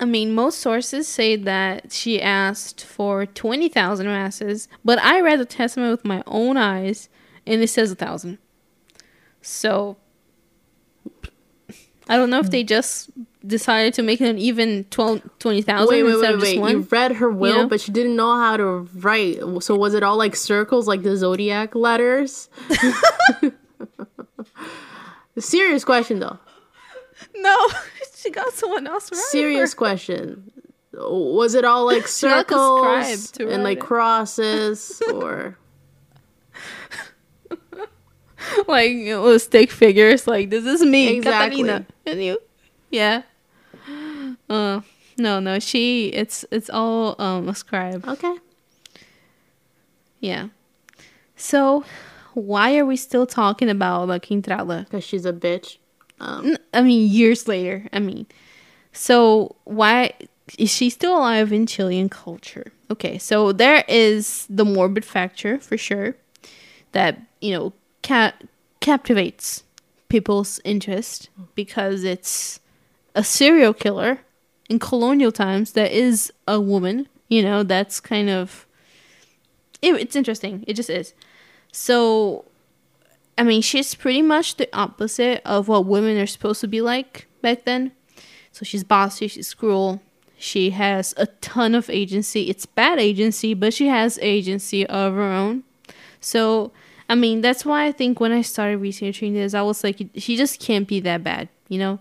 I 0.00 0.04
mean, 0.04 0.34
most 0.34 0.58
sources 0.58 1.06
say 1.06 1.36
that 1.36 1.92
she 1.92 2.20
asked 2.20 2.84
for 2.84 3.26
20,000 3.26 4.06
masses, 4.06 4.68
but 4.84 4.98
I 4.98 5.20
read 5.20 5.38
the 5.38 5.44
testament 5.44 5.92
with 5.92 6.04
my 6.04 6.22
own 6.26 6.56
eyes, 6.56 7.08
and 7.46 7.62
it 7.62 7.68
says 7.68 7.92
a 7.92 7.94
thousand. 7.94 8.38
So, 9.40 9.96
I 12.08 12.16
don't 12.16 12.28
know 12.30 12.40
if 12.40 12.50
they 12.50 12.64
just 12.64 13.10
decided 13.46 13.94
to 13.94 14.02
make 14.02 14.20
it 14.20 14.28
an 14.28 14.38
even 14.38 14.84
12, 14.90 15.22
20,000 15.38 15.88
Wait, 15.88 16.02
wait, 16.02 16.20
wait, 16.20 16.40
wait. 16.40 16.58
one. 16.58 16.70
You 16.72 16.80
read 16.90 17.12
her 17.12 17.30
will, 17.30 17.62
know? 17.62 17.68
but 17.68 17.80
she 17.80 17.92
didn't 17.92 18.16
know 18.16 18.36
how 18.36 18.56
to 18.56 18.88
write. 18.94 19.38
So 19.60 19.76
was 19.76 19.94
it 19.94 20.02
all 20.02 20.16
like 20.16 20.34
circles, 20.34 20.88
like 20.88 21.02
the 21.02 21.16
zodiac 21.16 21.74
letters? 21.74 22.48
Serious 25.38 25.84
question, 25.84 26.20
though. 26.20 26.38
No, 27.36 27.68
she 28.14 28.30
got 28.30 28.52
someone 28.52 28.86
else 28.86 29.10
right. 29.10 29.20
Serious 29.30 29.74
question. 29.74 30.50
Was 30.92 31.54
it 31.54 31.64
all 31.64 31.86
like 31.86 32.06
circles 32.22 33.32
and 33.40 33.62
like 33.62 33.78
it. 33.78 33.84
crosses, 33.84 35.02
or 35.12 35.58
like 38.68 38.90
you 38.90 39.10
know, 39.14 39.38
stick 39.38 39.70
figures. 39.70 40.26
Like 40.26 40.50
this 40.50 40.64
is 40.64 40.82
me, 40.84 41.16
Exactly. 41.16 41.62
Catalina, 41.62 41.86
and 42.06 42.22
you. 42.22 42.38
Yeah. 42.90 43.22
Uh, 44.48 44.80
no, 45.18 45.40
no. 45.40 45.58
She. 45.58 46.08
It's 46.08 46.44
it's 46.50 46.70
all 46.70 47.16
um 47.18 47.48
ascribed. 47.48 48.06
okay? 48.06 48.36
Yeah. 50.20 50.48
So, 51.36 51.84
why 52.34 52.76
are 52.78 52.86
we 52.86 52.96
still 52.96 53.26
talking 53.26 53.68
about 53.68 54.08
La 54.08 54.18
Quintrala? 54.18 54.84
Because 54.84 55.04
she's 55.04 55.26
a 55.26 55.32
bitch. 55.32 55.78
Um, 56.20 56.56
I 56.72 56.82
mean, 56.82 57.10
years 57.10 57.48
later. 57.48 57.88
I 57.92 57.98
mean, 57.98 58.26
so 58.92 59.56
why 59.64 60.12
is 60.58 60.70
she 60.70 60.90
still 60.90 61.16
alive 61.16 61.52
in 61.52 61.66
Chilean 61.66 62.08
culture? 62.08 62.72
Okay, 62.90 63.18
so 63.18 63.52
there 63.52 63.84
is 63.88 64.46
the 64.48 64.64
morbid 64.64 65.04
factor 65.04 65.58
for 65.58 65.76
sure 65.76 66.16
that 66.92 67.20
you 67.40 67.52
know 67.52 67.72
ca- 68.02 68.34
captivates 68.80 69.64
people's 70.08 70.60
interest 70.64 71.28
because 71.54 72.04
it's 72.04 72.60
a 73.14 73.24
serial 73.24 73.74
killer 73.74 74.20
in 74.68 74.78
colonial 74.78 75.32
times 75.32 75.72
that 75.72 75.90
is 75.92 76.32
a 76.46 76.60
woman. 76.60 77.08
You 77.28 77.42
know, 77.42 77.62
that's 77.62 78.00
kind 78.00 78.30
of 78.30 78.66
it, 79.82 79.94
it's 79.94 80.16
interesting. 80.16 80.64
It 80.66 80.74
just 80.74 80.90
is. 80.90 81.14
So 81.72 82.44
I 83.36 83.42
mean, 83.42 83.62
she's 83.62 83.94
pretty 83.94 84.22
much 84.22 84.56
the 84.56 84.68
opposite 84.76 85.42
of 85.44 85.68
what 85.68 85.86
women 85.86 86.18
are 86.18 86.26
supposed 86.26 86.60
to 86.60 86.68
be 86.68 86.80
like 86.80 87.26
back 87.42 87.64
then. 87.64 87.92
So 88.52 88.64
she's 88.64 88.84
bossy, 88.84 89.26
she's 89.26 89.52
cruel, 89.52 90.00
she 90.38 90.70
has 90.70 91.14
a 91.16 91.26
ton 91.26 91.74
of 91.74 91.90
agency. 91.90 92.48
It's 92.50 92.66
bad 92.66 92.98
agency, 92.98 93.54
but 93.54 93.74
she 93.74 93.88
has 93.88 94.18
agency 94.20 94.86
of 94.86 95.14
her 95.14 95.22
own. 95.22 95.64
So, 96.20 96.70
I 97.08 97.14
mean, 97.14 97.40
that's 97.40 97.64
why 97.64 97.86
I 97.86 97.92
think 97.92 98.20
when 98.20 98.30
I 98.30 98.42
started 98.42 98.78
researching 98.78 99.34
this, 99.34 99.54
I 99.54 99.62
was 99.62 99.82
like, 99.82 100.00
she 100.16 100.36
just 100.36 100.60
can't 100.60 100.86
be 100.86 101.00
that 101.00 101.24
bad, 101.24 101.48
you 101.68 101.78
know? 101.78 101.98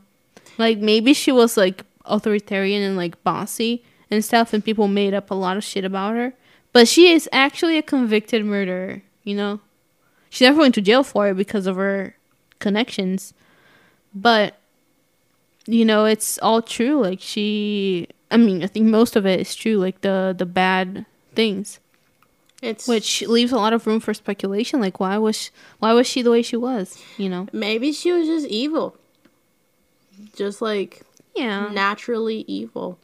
Like, 0.58 0.78
maybe 0.78 1.14
she 1.14 1.32
was 1.32 1.58
like 1.58 1.84
authoritarian 2.06 2.84
and 2.84 2.98
like 2.98 3.24
bossy 3.24 3.84
and 4.12 4.24
stuff, 4.24 4.54
and 4.54 4.64
people 4.64 4.88
made 4.88 5.14
up 5.14 5.32
a 5.32 5.36
lot 5.36 5.58
of 5.58 5.64
shit 5.64 5.86
about 5.86 6.16
her. 6.16 6.34
But 6.72 6.88
she 6.88 7.12
is 7.12 7.28
actually 7.32 7.78
a 7.78 7.82
convicted 7.82 8.46
murderer, 8.46 9.02
you 9.24 9.36
know? 9.36 9.62
She 10.34 10.46
never 10.46 10.58
went 10.62 10.74
to 10.74 10.82
jail 10.82 11.04
for 11.04 11.28
it 11.30 11.38
because 11.38 11.68
of 11.68 11.76
her 11.76 12.16
connections. 12.58 13.36
But 14.16 14.58
you 15.68 15.86
know, 15.86 16.06
it's 16.06 16.40
all 16.40 16.64
true. 16.64 17.00
Like 17.00 17.22
she 17.22 18.08
I 18.32 18.38
mean, 18.38 18.64
I 18.64 18.68
think 18.68 18.88
most 18.88 19.16
of 19.16 19.28
it 19.28 19.40
is 19.40 19.54
true, 19.54 19.76
like 19.78 20.02
the 20.02 20.34
the 20.36 20.48
bad 20.48 21.06
things. 21.36 21.80
it's 22.64 22.88
Which 22.88 23.22
leaves 23.22 23.52
a 23.52 23.58
lot 23.58 23.74
of 23.74 23.86
room 23.86 24.00
for 24.00 24.16
speculation. 24.16 24.82
Like 24.82 25.00
why 25.00 25.20
was 25.20 25.36
she, 25.40 25.50
why 25.78 25.94
was 25.94 26.08
she 26.08 26.24
the 26.24 26.32
way 26.32 26.42
she 26.42 26.58
was, 26.58 26.98
you 27.16 27.30
know? 27.30 27.46
maybe 27.54 27.92
she 27.92 28.12
was 28.12 28.26
just 28.26 28.48
evil, 28.48 28.98
just 30.36 30.64
like 30.64 31.04
Yeah. 31.36 31.70
naturally 31.72 32.44
evil. 32.48 32.98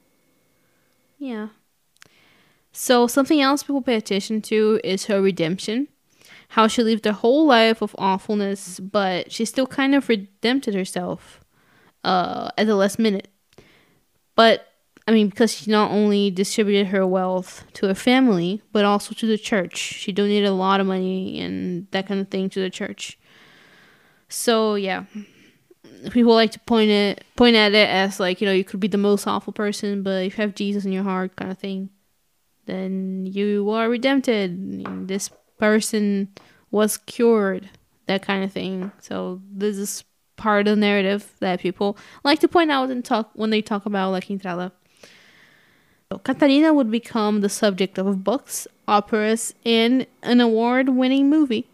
Yeah. 1.19 1.49
So 2.71 3.05
something 3.05 3.39
else 3.39 3.61
people 3.61 3.83
pay 3.83 3.95
attention 3.97 4.41
to 4.49 4.79
is 4.83 5.05
her 5.05 5.21
redemption. 5.21 5.89
How 6.49 6.67
she 6.67 6.83
lived 6.83 7.05
her 7.05 7.11
whole 7.11 7.45
life 7.45 7.81
of 7.81 7.95
awfulness, 7.97 8.79
but 8.79 9.31
she 9.31 9.45
still 9.45 9.67
kind 9.67 9.93
of 9.93 10.09
redempted 10.09 10.73
herself 10.73 11.41
uh, 12.03 12.49
at 12.57 12.67
the 12.67 12.75
last 12.75 12.99
minute. 12.99 13.27
But 14.35 14.67
I 15.07 15.11
mean, 15.11 15.29
because 15.29 15.53
she 15.53 15.71
not 15.71 15.89
only 15.89 16.29
distributed 16.29 16.87
her 16.87 17.05
wealth 17.05 17.65
to 17.73 17.87
her 17.87 17.95
family, 17.95 18.61
but 18.71 18.85
also 18.85 19.15
to 19.15 19.25
the 19.25 19.37
church. 19.39 19.77
She 19.77 20.11
donated 20.11 20.47
a 20.47 20.53
lot 20.53 20.79
of 20.79 20.87
money 20.87 21.41
and 21.41 21.87
that 21.91 22.07
kind 22.07 22.21
of 22.21 22.29
thing 22.29 22.49
to 22.51 22.59
the 22.59 22.69
church. 22.69 23.17
So 24.27 24.75
yeah, 24.75 25.05
people 26.11 26.33
like 26.35 26.51
to 26.51 26.59
point 26.59 26.91
it 26.91 27.23
point 27.35 27.55
at 27.55 27.73
it 27.73 27.89
as 27.89 28.19
like 28.19 28.39
you 28.39 28.45
know 28.47 28.53
you 28.53 28.63
could 28.63 28.79
be 28.79 28.87
the 28.87 28.97
most 28.97 29.25
awful 29.27 29.51
person, 29.53 30.03
but 30.03 30.25
if 30.25 30.37
you 30.37 30.43
have 30.43 30.55
Jesus 30.55 30.85
in 30.85 30.91
your 30.91 31.03
heart, 31.03 31.35
kind 31.35 31.51
of 31.51 31.57
thing, 31.57 31.89
then 32.65 33.25
you 33.25 33.69
are 33.71 33.89
redempted. 33.89 35.07
This 35.07 35.31
person 35.59 36.29
was 36.71 36.97
cured, 36.97 37.69
that 38.07 38.21
kind 38.23 38.43
of 38.43 38.51
thing. 38.51 38.91
So 38.99 39.41
this 39.51 39.77
is 39.77 40.03
part 40.37 40.67
of 40.67 40.75
the 40.77 40.79
narrative 40.79 41.31
that 41.39 41.59
people 41.59 41.97
like 42.23 42.39
to 42.39 42.47
point 42.47 42.71
out 42.71 42.89
and 42.89 43.03
talk 43.03 43.29
when 43.33 43.49
they 43.49 43.61
talk 43.61 43.85
about 43.85 44.11
La 44.11 44.19
Quintrala. 44.19 44.71
So 46.11 46.17
Catalina 46.17 46.73
would 46.73 46.89
become 46.89 47.41
the 47.41 47.49
subject 47.49 47.97
of 47.99 48.23
books, 48.23 48.67
operas, 48.87 49.53
and 49.65 50.07
an 50.23 50.39
award-winning 50.41 51.29
movie, 51.29 51.67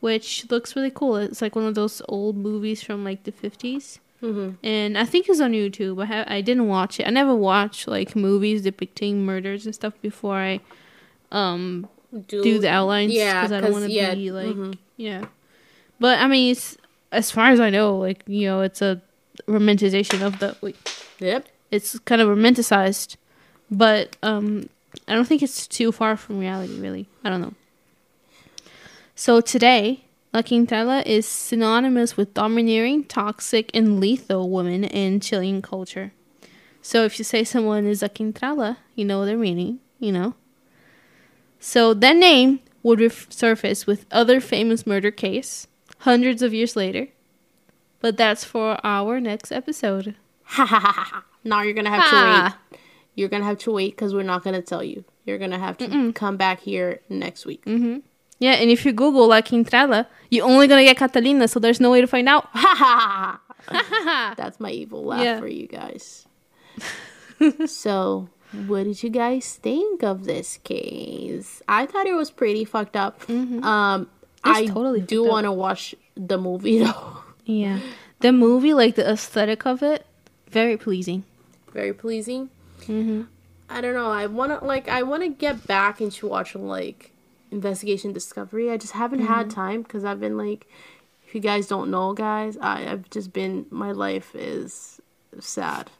which 0.00 0.50
looks 0.50 0.74
really 0.74 0.90
cool. 0.90 1.16
It's 1.16 1.40
like 1.40 1.54
one 1.54 1.66
of 1.66 1.76
those 1.76 2.02
old 2.08 2.36
movies 2.36 2.82
from 2.82 3.04
like 3.04 3.24
the 3.24 3.32
50s 3.32 3.98
Mm-hmm. 4.22 4.50
and 4.62 4.98
I 4.98 5.06
think 5.06 5.30
it's 5.30 5.40
on 5.40 5.52
YouTube. 5.52 6.02
I 6.02 6.04
have 6.04 6.26
I 6.28 6.42
didn't 6.42 6.68
watch 6.68 7.00
it. 7.00 7.06
I 7.06 7.10
never 7.10 7.34
watched 7.34 7.88
like 7.88 8.14
movies 8.14 8.60
depicting 8.60 9.24
murders 9.24 9.64
and 9.64 9.74
stuff 9.74 9.94
before 10.02 10.36
I 10.36 10.60
um 11.32 11.88
do 12.28 12.58
the 12.58 12.68
outlines 12.68 13.12
yeah, 13.12 13.42
because 13.42 13.52
I 13.52 13.60
don't 13.60 13.72
want 13.72 13.84
to 13.84 13.90
yeah, 13.90 14.14
be 14.14 14.30
like 14.30 14.46
mhm. 14.48 14.78
yeah. 14.96 15.26
But 15.98 16.18
I 16.18 16.26
mean, 16.26 16.52
it's, 16.52 16.76
as 17.12 17.30
far 17.30 17.50
as 17.50 17.60
I 17.60 17.70
know, 17.70 17.96
like 17.96 18.22
you 18.26 18.46
know, 18.48 18.62
it's 18.62 18.82
a 18.82 19.00
romanticization 19.46 20.22
of 20.22 20.38
the. 20.38 20.56
Wait, 20.60 20.76
Yep. 21.18 21.46
it's 21.70 21.98
kind 22.00 22.20
of 22.20 22.28
romanticized, 22.28 23.16
but 23.70 24.16
um, 24.22 24.68
I 25.06 25.14
don't 25.14 25.26
think 25.26 25.42
it's 25.42 25.66
too 25.66 25.92
far 25.92 26.16
from 26.16 26.38
reality. 26.38 26.80
Really, 26.80 27.08
I 27.24 27.30
don't 27.30 27.40
know. 27.40 27.54
So 29.14 29.40
today, 29.40 30.04
La 30.32 30.40
Quintrala 30.40 31.04
is 31.04 31.26
synonymous 31.26 32.16
with 32.16 32.32
domineering, 32.34 33.04
toxic, 33.04 33.70
and 33.74 34.00
lethal 34.00 34.48
women 34.48 34.84
in 34.84 35.20
Chilean 35.20 35.60
culture. 35.60 36.12
So 36.82 37.04
if 37.04 37.18
you 37.18 37.24
say 37.24 37.44
someone 37.44 37.86
is 37.86 38.02
a 38.02 38.08
Quintrala, 38.08 38.78
you 38.94 39.04
know 39.04 39.26
their 39.26 39.36
meaning, 39.36 39.80
you 39.98 40.12
know. 40.12 40.34
So 41.60 41.94
that 41.94 42.16
name 42.16 42.60
would 42.82 42.98
resurface 42.98 43.86
with 43.86 44.06
other 44.10 44.40
famous 44.40 44.86
murder 44.86 45.10
case 45.10 45.66
hundreds 45.98 46.42
of 46.42 46.54
years 46.54 46.74
later. 46.74 47.08
But 48.00 48.16
that's 48.16 48.42
for 48.44 48.78
our 48.82 49.20
next 49.20 49.52
episode. 49.52 50.16
Now 51.42 51.62
you're 51.62 51.72
gonna 51.72 51.88
have 51.90 52.10
to 52.10 52.16
wait. 52.76 52.78
You're 53.14 53.28
gonna 53.30 53.44
have 53.46 53.56
to 53.58 53.70
wait 53.72 53.96
because 53.96 54.12
we're 54.14 54.22
not 54.24 54.44
gonna 54.44 54.60
tell 54.60 54.82
you. 54.84 55.04
You're 55.24 55.38
gonna 55.38 55.58
have 55.58 55.78
to 55.78 56.12
come 56.12 56.36
back 56.36 56.60
here 56.60 57.00
next 57.08 57.46
week. 57.46 57.64
Mm-hmm. 57.64 58.00
Yeah, 58.40 58.52
and 58.52 58.70
if 58.70 58.84
you 58.84 58.92
Google 58.92 59.26
La 59.28 59.40
Quintrala, 59.40 60.06
you're 60.30 60.44
only 60.46 60.66
gonna 60.66 60.84
get 60.84 60.98
Catalina, 60.98 61.48
so 61.48 61.58
there's 61.58 61.80
no 61.80 61.90
way 61.90 62.00
to 62.02 62.06
find 62.06 62.28
out. 62.28 62.48
Ha 62.54 62.74
ha 62.76 63.48
ha 63.64 64.02
ha. 64.04 64.34
That's 64.36 64.60
my 64.60 64.70
evil 64.70 65.02
laugh 65.04 65.22
Yeah. 65.22 65.38
for 65.40 65.46
you 65.48 65.66
guys. 65.66 66.26
so, 67.66 68.28
what 68.66 68.84
did 68.84 69.02
you 69.02 69.10
guys 69.10 69.54
think 69.56 70.02
of 70.02 70.24
this 70.24 70.58
case? 70.64 71.62
I 71.68 71.86
thought 71.86 72.06
it 72.06 72.14
was 72.14 72.30
pretty 72.30 72.64
fucked 72.64 72.96
up. 72.96 73.28
Um, 73.28 74.08
I 74.42 74.66
totally 74.66 75.00
do 75.00 75.24
want 75.24 75.44
to 75.44 75.52
watch 75.52 75.94
the 76.16 76.38
movie 76.38 76.78
though. 76.84 77.18
Yeah. 77.44 77.80
The 78.20 78.32
movie, 78.32 78.74
like 78.74 78.96
the 78.96 79.08
aesthetic 79.08 79.66
of 79.66 79.82
it, 79.82 80.04
very 80.48 80.76
pleasing. 80.76 81.24
Very 81.72 81.94
pleasing. 81.94 82.50
Mm-hmm. 82.82 83.22
I 83.68 83.80
don't 83.80 83.94
know. 83.94 84.10
I 84.10 84.26
want 84.26 84.58
to 84.58 84.64
like. 84.64 84.88
I 84.88 85.02
want 85.02 85.22
to 85.22 85.28
get 85.28 85.66
back 85.66 86.00
into 86.00 86.26
watching 86.26 86.66
like 86.66 87.12
Investigation 87.50 88.12
Discovery. 88.12 88.70
I 88.70 88.76
just 88.76 88.94
haven't 88.94 89.20
had 89.20 89.48
time 89.48 89.82
because 89.82 90.04
I've 90.04 90.20
been 90.20 90.36
like. 90.36 90.66
If 91.26 91.34
you 91.36 91.40
guys 91.40 91.68
don't 91.68 91.92
know, 91.92 92.12
guys, 92.12 92.56
I, 92.60 92.90
I've 92.90 93.08
just 93.10 93.32
been. 93.32 93.66
My 93.70 93.92
life 93.92 94.34
is 94.34 95.00
sad. 95.38 95.90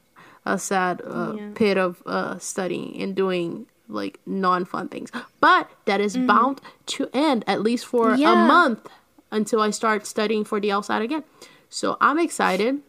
A 0.55 0.59
sad 0.59 1.01
uh, 1.05 1.35
Yeah. 1.37 1.51
pit 1.55 1.77
of 1.79 2.03
uh, 2.07 2.39
studying 2.39 3.01
and 3.03 3.15
doing 3.15 3.67
like 3.89 4.19
non-fun 4.27 4.89
things. 4.89 5.11
But 5.41 5.69
that 5.87 6.01
is 6.01 6.17
bound 6.17 6.61
to 6.95 7.09
end 7.13 7.45
at 7.47 7.63
least 7.63 7.85
for 7.87 8.15
a 8.15 8.17
Mm-hmm. 8.17 8.47
Month 8.47 8.83
until 9.31 9.61
I 9.61 9.71
start 9.71 10.07
studying 10.07 10.45
for 10.45 10.59
the 10.61 10.69
LSAT 10.71 11.03
again. 11.03 11.25
So 11.69 11.97
I'm 12.01 12.19
excited, 12.19 12.81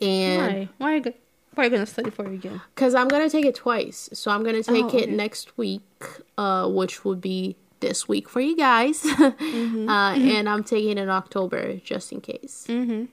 and 0.00 0.42
Why? 0.42 0.68
Why 0.78 0.92
are 0.92 0.96
you, 0.96 1.14
why 1.54 1.62
are 1.62 1.66
you 1.66 1.70
gonna 1.70 1.86
study 1.86 2.10
for 2.10 2.24
it 2.26 2.34
again? 2.34 2.60
because 2.74 2.94
I'm 2.94 3.08
gonna 3.08 3.30
take 3.30 3.44
it 3.46 3.54
twice. 3.54 4.08
So 4.12 4.30
I'm 4.30 4.42
gonna 4.42 4.62
take 4.62 4.90
Oh, 4.94 4.98
it 4.98 5.10
next 5.10 5.56
week, 5.58 5.82
uh, 6.38 6.68
which 6.68 7.04
would 7.04 7.20
be 7.20 7.56
this 7.80 8.06
week 8.08 8.28
for 8.28 8.40
you 8.40 8.56
guys, 8.56 9.02
Mm-hmm. 9.06 9.88
uh, 9.88 10.14
and 10.14 10.48
I'm 10.48 10.64
taking 10.64 10.98
it 10.98 10.98
in 10.98 11.10
October 11.10 11.76
just 11.84 12.12
in 12.12 12.20
case. 12.20 12.66
Mm-hmm. 12.68 13.06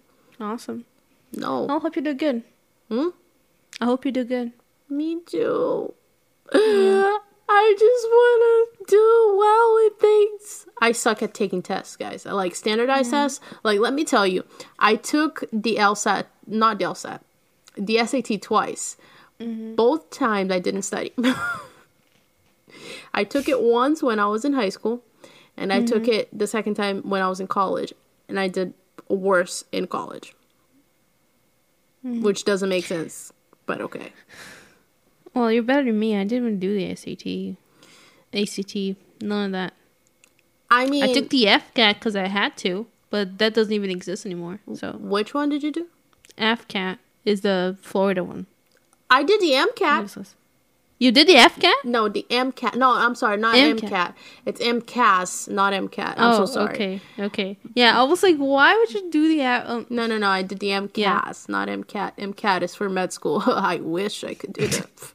Awesome. 0.44 0.86
No, 1.34 1.68
I 1.70 1.78
hope 1.80 1.96
you 1.96 2.02
do 2.02 2.14
good. 2.14 2.44
Hmm? 2.90 3.10
I 3.82 3.86
hope 3.86 4.06
you 4.06 4.12
do 4.12 4.24
good. 4.24 4.52
me 4.90 5.22
too. 5.26 5.94
I 7.52 7.76
just 7.78 8.08
want 8.08 8.78
to 8.78 8.86
do 8.96 9.36
well 9.38 9.76
with 9.76 10.00
things. 10.00 10.66
I 10.82 10.92
suck 10.92 11.24
at 11.24 11.34
taking 11.34 11.62
tests, 11.64 11.96
guys. 11.96 12.26
I 12.26 12.32
like 12.34 12.56
standardized 12.56 13.10
tests. 13.12 13.40
Like, 13.64 13.80
let 13.80 13.94
me 13.94 14.06
tell 14.06 14.28
you, 14.28 14.46
I 14.78 14.96
took 14.96 15.44
the 15.52 15.78
LSAT, 15.78 16.26
not 16.46 16.78
the 16.78 16.86
LSAT, 16.86 17.22
the 17.76 18.06
SAT 18.06 18.42
twice. 18.42 18.98
Mm-hmm. 19.40 19.76
Both 19.76 20.12
times 20.12 20.52
I 20.52 20.60
didn't 20.60 20.84
study. 20.84 21.12
I 23.14 23.24
took 23.24 23.50
it 23.50 23.62
once 23.62 24.04
when 24.04 24.20
I 24.20 24.28
was 24.28 24.46
in 24.46 24.54
high 24.54 24.70
school, 24.70 25.04
and 25.58 25.74
I 25.74 25.84
took 25.84 26.04
mm-hmm. 26.04 26.12
it 26.14 26.38
the 26.38 26.48
second 26.48 26.76
time 26.76 27.02
when 27.02 27.22
I 27.22 27.30
was 27.30 27.40
in 27.40 27.48
college, 27.48 27.94
and 28.28 28.40
I 28.40 28.48
did 28.48 28.74
worse 29.08 29.64
in 29.72 29.88
college. 29.88 30.36
Mm-hmm. 32.06 32.22
Which 32.22 32.46
doesn't 32.46 32.70
make 32.70 32.86
sense, 32.86 33.34
but 33.70 33.82
okay. 33.82 34.12
Well, 35.36 35.52
you're 35.52 35.62
better 35.62 35.84
than 35.84 36.00
me. 36.00 36.18
I 36.18 36.24
didn't 36.24 36.44
even 36.44 36.60
do 36.60 36.74
the 36.74 36.96
SAT, 36.96 37.56
ACT, 38.34 38.98
none 39.22 39.46
of 39.46 39.52
that. 39.52 39.74
I 40.72 40.88
mean, 40.88 41.04
I 41.04 41.14
took 41.14 41.30
the 41.30 41.46
FCAT 41.46 41.94
because 42.00 42.16
I 42.16 42.28
had 42.28 42.58
to, 42.58 42.88
but 43.12 43.38
that 43.38 43.54
doesn't 43.54 43.72
even 43.72 43.92
exist 43.92 44.26
anymore. 44.26 44.60
So 44.74 44.94
which 44.94 45.36
one 45.36 45.50
did 45.50 45.62
you 45.62 45.72
do? 45.72 45.86
FCAT 46.40 46.98
is 47.26 47.42
the 47.42 47.78
Florida 47.80 48.24
one. 48.24 48.48
I 49.08 49.22
did 49.22 49.40
the 49.40 49.52
MCAT. 49.52 50.36
You 51.00 51.12
did 51.14 51.28
the 51.28 51.36
FCAT? 51.36 51.86
No, 51.86 52.10
the 52.10 52.26
MCAT. 52.30 52.76
No, 52.76 52.91
I'm 52.93 53.16
sorry, 53.16 53.38
not 53.38 53.56
MCAT. 53.56 53.80
MCAT. 53.89 54.14
It's 54.45 54.60
MCAS, 54.62 55.47
not 55.50 55.72
MCAT. 55.72 56.16
I'm 56.18 56.36
so 56.36 56.45
sorry. 56.45 56.68
Oh, 56.68 56.74
okay, 56.74 57.02
okay. 57.20 57.58
Yeah, 57.74 57.97
I 58.00 58.04
was 58.04 58.22
like, 58.22 58.36
why 58.36 58.76
would 58.76 58.93
you 58.93 59.10
do 59.10 59.30
the 59.30 59.41
um, 59.43 59.86
No, 59.89 60.06
no, 60.08 60.18
no. 60.18 60.28
I 60.28 60.41
did 60.41 60.60
the 60.60 60.68
MCAS, 60.72 60.97
Yeah. 60.97 61.32
not 61.47 61.70
MCAT. 61.70 62.18
MCAT 62.18 62.62
is 62.64 62.76
for 62.76 62.89
med 62.89 63.14
school. 63.14 63.41
I 63.47 63.78
wish 63.78 64.24
I 64.26 64.34
could 64.34 64.54
do 64.54 64.68
that. 64.68 64.89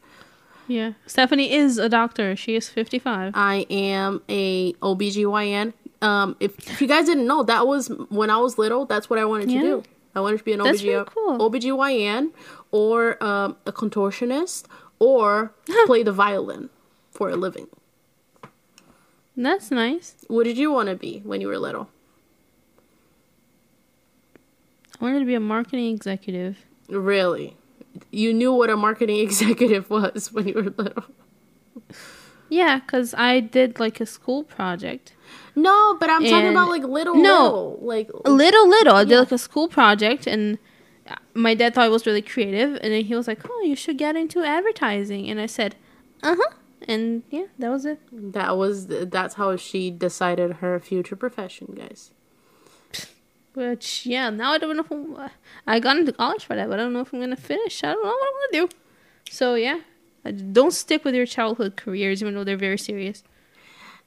Yeah, 0.67 0.93
Stephanie 1.05 1.53
is 1.53 1.77
a 1.77 1.91
doctor. 1.91 2.35
She 2.37 2.57
is 2.57 2.71
fifty-five. 2.71 3.33
I 3.35 3.67
am 3.69 4.23
a 4.31 4.73
OBGYN. 4.81 5.75
Um, 6.01 6.37
if, 6.41 6.57
if 6.71 6.81
you 6.81 6.89
guys 6.89 7.05
didn't 7.05 7.27
know, 7.27 7.43
that 7.43 7.67
was 7.67 7.89
when 8.09 8.31
I 8.31 8.39
was 8.39 8.57
little. 8.57 8.87
That's 8.87 9.11
what 9.11 9.19
I 9.19 9.27
wanted 9.27 9.51
Yeah. 9.51 9.61
to 9.61 9.67
do. 9.67 9.83
I 10.15 10.21
wanted 10.23 10.39
to 10.39 10.45
be 10.45 10.55
an 10.55 10.61
OBG, 10.61 11.05
cool. 11.05 11.39
OBGYN 11.39 12.31
or 12.71 13.23
um, 13.23 13.57
a 13.67 13.73
contortionist 13.73 14.65
or 14.99 15.53
play 15.87 16.03
the 16.03 16.13
violin 16.13 16.71
for 17.11 17.29
a 17.31 17.37
living. 17.37 17.69
That's 19.37 19.71
nice. 19.71 20.15
What 20.29 20.45
did 20.45 20.57
you 20.57 20.71
want 20.73 20.89
to 20.89 20.95
be 20.95 21.21
when 21.25 21.41
you 21.41 21.49
were 21.49 21.59
little? 21.59 21.89
I 25.01 25.05
wanted 25.05 25.21
to 25.21 25.25
be 25.25 25.35
a 25.35 25.41
marketing 25.41 25.93
executive. 25.95 26.59
Really? 26.89 27.57
You 28.11 28.33
knew 28.33 28.53
what 28.53 28.71
a 28.71 28.77
marketing 28.77 29.19
executive 29.29 29.91
was 29.91 30.33
when 30.33 30.49
you 30.49 30.55
were 30.55 30.63
little. 30.77 31.05
Yeah, 32.49 32.79
because 32.79 33.15
I 33.15 33.41
did 33.41 33.81
like 33.81 34.01
a 34.01 34.07
school 34.07 34.45
project. 34.45 35.15
No, 35.57 35.97
but 35.99 36.11
I'm 36.11 36.25
talking 36.25 36.51
about 36.51 36.69
like 36.69 36.83
little, 36.85 37.15
No. 37.17 37.45
little, 37.45 37.79
like 37.83 38.11
little, 38.25 38.69
little. 38.69 38.95
I 38.95 39.05
did 39.05 39.19
like 39.19 39.33
a 39.33 39.39
school 39.39 39.69
project, 39.69 40.27
and 40.27 40.59
my 41.35 41.55
dad 41.55 41.75
thought 41.75 41.85
I 41.85 41.89
was 41.89 42.07
really 42.07 42.23
creative. 42.23 42.79
And 42.83 42.93
then 42.93 43.05
he 43.05 43.15
was 43.15 43.27
like, 43.29 43.41
"Oh, 43.49 43.63
you 43.63 43.77
should 43.77 43.99
get 43.99 44.17
into 44.17 44.43
advertising." 44.43 45.29
And 45.29 45.41
I 45.41 45.47
said, 45.47 45.77
"Uh 46.23 46.37
huh." 46.39 46.55
And 46.87 47.23
yeah, 47.31 47.47
that 47.59 47.71
was 47.71 47.85
it. 47.85 47.99
that 48.13 48.57
was 48.57 48.87
that's 48.87 49.35
how 49.35 49.57
she 49.57 49.91
decided 49.91 50.55
her 50.55 50.79
future 50.81 51.17
profession, 51.17 51.75
guys. 51.77 52.11
Which 53.55 54.05
yeah, 54.05 54.31
now 54.31 54.53
I 54.53 54.59
don't 54.59 54.77
know 54.77 54.83
if 54.83 54.91
I'm, 54.91 55.31
I 55.67 55.81
got 55.81 55.97
into 55.97 56.13
college 56.13 56.45
for 56.45 56.57
that, 56.57 56.69
but 56.69 56.79
I 56.81 56.83
don't 56.83 56.93
know 56.93 57.01
if 57.01 57.13
I'm 57.13 57.21
gonna 57.21 57.37
finish. 57.37 57.83
I 57.85 57.93
don't 57.93 58.03
know 58.03 58.11
what 58.11 58.29
I'm 58.29 58.59
gonna 58.61 58.67
do. 58.67 58.77
So 59.31 59.55
yeah, 59.55 59.81
don't 60.53 60.73
stick 60.73 61.05
with 61.05 61.15
your 61.15 61.27
childhood 61.27 61.77
careers, 61.77 62.21
even 62.23 62.35
though 62.35 62.45
they're 62.45 62.57
very 62.57 62.79
serious. 62.79 63.23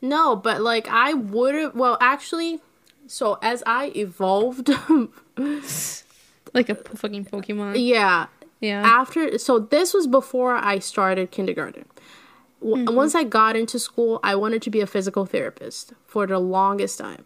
No, 0.01 0.35
but 0.35 0.61
like 0.61 0.87
I 0.89 1.13
would 1.13 1.55
have. 1.55 1.75
Well, 1.75 1.97
actually, 2.01 2.59
so 3.07 3.39
as 3.41 3.63
I 3.65 3.91
evolved, 3.95 4.69
Like 6.57 6.69
a 6.69 6.75
p- 6.75 6.95
fucking 6.95 7.25
Pokemon. 7.25 7.75
yeah, 7.77 8.27
Yeah. 8.59 8.81
after 8.81 9.37
so 9.37 9.59
this 9.59 9.93
was 9.93 10.07
before 10.07 10.55
I 10.55 10.79
started 10.79 11.31
kindergarten. 11.31 11.85
W- 12.61 12.85
mm-hmm. 12.85 12.95
Once 12.95 13.15
I 13.15 13.23
got 13.23 13.55
into 13.55 13.79
school, 13.79 14.19
I 14.23 14.35
wanted 14.35 14.61
to 14.63 14.69
be 14.69 14.81
a 14.81 14.87
physical 14.87 15.25
therapist 15.25 15.93
for 16.05 16.25
the 16.27 16.39
longest 16.39 16.97
time. 16.97 17.25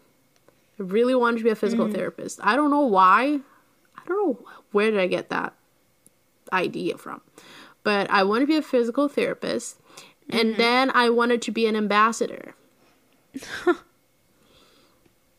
I 0.80 0.84
really 0.84 1.16
wanted 1.16 1.38
to 1.38 1.44
be 1.44 1.50
a 1.50 1.56
physical 1.56 1.86
mm-hmm. 1.86 1.96
therapist. 1.96 2.40
I 2.44 2.56
don't 2.56 2.70
know 2.70 2.82
why. 2.82 3.40
I 3.98 4.02
don't 4.08 4.28
know 4.28 4.46
where 4.72 4.92
did 4.92 5.00
I 5.00 5.08
get 5.08 5.30
that 5.30 5.54
idea 6.52 6.98
from. 6.98 7.22
But 7.84 8.10
I 8.12 8.24
wanted 8.24 8.42
to 8.42 8.48
be 8.48 8.58
a 8.58 8.62
physical 8.62 9.08
therapist 9.08 9.80
and 10.30 10.50
mm-hmm. 10.50 10.62
then 10.62 10.92
I 10.94 11.10
wanted 11.10 11.42
to 11.44 11.52
be 11.52 11.66
an 11.66 11.76
ambassador. 11.76 12.56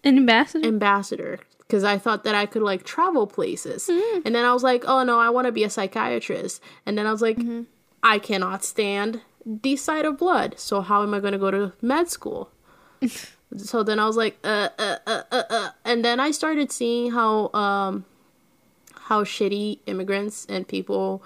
An 0.05 0.17
ambassador. 0.17 0.67
ambassador 0.67 1.39
because 1.73 1.85
I 1.85 1.97
thought 1.97 2.25
that 2.25 2.35
I 2.35 2.45
could 2.45 2.61
like 2.61 2.83
travel 2.85 3.27
places. 3.27 3.89
Mm. 3.89 4.27
And 4.27 4.35
then 4.35 4.45
I 4.45 4.53
was 4.53 4.63
like, 4.63 4.85
oh 4.87 5.05
no, 5.05 5.19
I 5.19 5.31
want 5.31 5.47
to 5.47 5.53
be 5.53 5.65
a 5.65 5.71
psychiatrist. 5.71 6.61
And 6.85 6.99
then 6.99 7.07
I 7.07 7.13
was 7.13 7.23
like, 7.23 7.39
Mm-hmm. 7.39 7.63
I 8.03 8.19
cannot 8.19 8.63
stand 8.63 9.23
the 9.47 9.75
sight 9.77 10.05
of 10.05 10.19
blood. 10.19 10.59
So 10.59 10.83
how 10.83 11.03
am 11.03 11.15
I 11.15 11.21
going 11.21 11.33
to 11.33 11.39
go 11.39 11.51
to 11.51 11.73
med 11.81 12.09
school? 12.11 12.51
so 13.57 13.83
then 13.83 13.99
I 13.99 14.07
was 14.07 14.17
like, 14.19 14.37
uh, 14.45 14.69
uh, 14.79 14.97
uh, 15.07 15.23
uh, 15.33 15.43
uh. 15.49 15.71
And 15.85 16.05
then 16.05 16.21
I 16.21 16.31
started 16.33 16.71
seeing 16.73 17.13
how, 17.13 17.49
um, 17.55 18.05
how 19.09 19.25
shitty 19.25 19.79
immigrants 19.87 20.45
and 20.49 20.69
people 20.69 21.23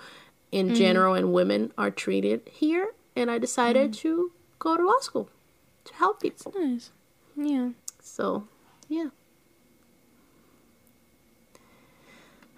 in 0.52 0.66
Mm-hmm. 0.66 0.74
general 0.76 1.14
and 1.14 1.32
women 1.32 1.72
are 1.76 1.90
treated 1.90 2.42
here. 2.52 2.92
And 3.16 3.30
I 3.30 3.38
decided 3.38 3.90
Mm-hmm. 3.92 4.08
to 4.08 4.32
go 4.60 4.76
to 4.76 4.86
law 4.86 5.00
school 5.00 5.28
to 5.86 5.94
help 5.94 6.20
people. 6.20 6.52
nice. 6.56 6.90
Yeah. 7.36 7.70
So, 8.00 8.46
yeah. 8.88 9.08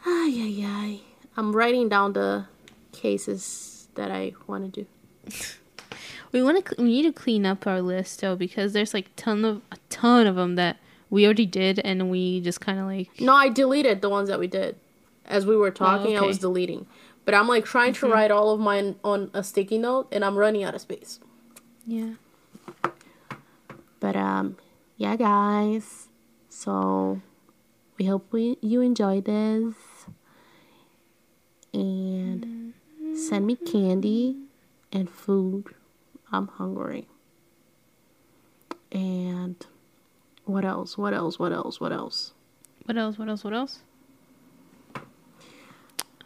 Ay, 0.07 0.35
ay, 0.37 0.65
ay. 0.67 1.01
I'm 1.37 1.55
writing 1.55 1.89
down 1.89 2.13
the 2.13 2.47
cases 2.93 3.89
that 3.95 4.11
I 4.11 4.33
want 4.47 4.75
to 4.75 4.85
do. 4.85 4.87
We 6.33 6.43
want 6.43 6.65
to. 6.65 6.75
We 6.79 6.85
need 6.85 7.03
to 7.03 7.13
clean 7.13 7.47
up 7.47 7.67
our 7.67 7.81
list 7.81 8.21
though, 8.21 8.37
because 8.37 8.73
there's 8.73 8.93
like 8.93 9.09
ton 9.17 9.45
of 9.45 9.63
a 9.73 9.79
ton 9.89 10.27
of 10.27 10.37
them 10.37 10.57
that 10.57 10.77
we 11.11 11.25
already 11.25 11.47
did, 11.47 11.79
and 11.81 12.11
we 12.11 12.41
just 12.41 12.61
kind 12.61 12.79
of 12.79 12.87
like. 12.87 13.21
No, 13.21 13.35
I 13.35 13.49
deleted 13.49 14.03
the 14.03 14.11
ones 14.11 14.29
that 14.29 14.39
we 14.39 14.47
did. 14.47 14.77
As 15.25 15.47
we 15.47 15.57
were 15.57 15.71
talking, 15.71 16.15
I 16.17 16.19
okay. 16.19 16.27
was 16.27 16.39
deleting. 16.39 16.87
But 17.25 17.35
I'm 17.35 17.49
like 17.49 17.65
trying 17.65 17.93
to 17.95 18.09
write 18.09 18.31
all 18.31 18.51
of 18.51 18.61
mine 18.61 18.97
on 19.05 19.31
a 19.33 19.43
sticky 19.43 19.79
note, 19.79 20.09
and 20.13 20.25
I'm 20.25 20.37
running 20.37 20.65
out 20.65 20.75
of 20.75 20.81
space. 20.81 21.21
Yeah. 21.87 22.15
But 24.01 24.17
um, 24.17 24.57
yeah, 24.97 25.17
guys. 25.17 26.09
So 26.49 27.21
we 27.99 28.07
hope 28.07 28.33
we 28.33 28.59
you 28.61 28.81
enjoyed 28.81 29.25
this, 29.25 29.75
and 31.73 32.75
send 33.15 33.47
me 33.47 33.57
candy 33.57 34.37
and 34.93 35.09
food. 35.09 35.75
I'm 36.31 36.49
hungry. 36.49 37.09
And 38.93 39.65
what 40.45 40.65
else? 40.65 40.97
What 40.97 41.13
else? 41.15 41.39
What 41.39 41.53
else? 41.53 41.81
What 41.81 41.93
else? 41.93 42.33
What 42.85 42.97
else? 42.97 43.19
What 43.19 43.29
else? 43.29 43.45
What 43.45 43.55
else? 43.55 43.81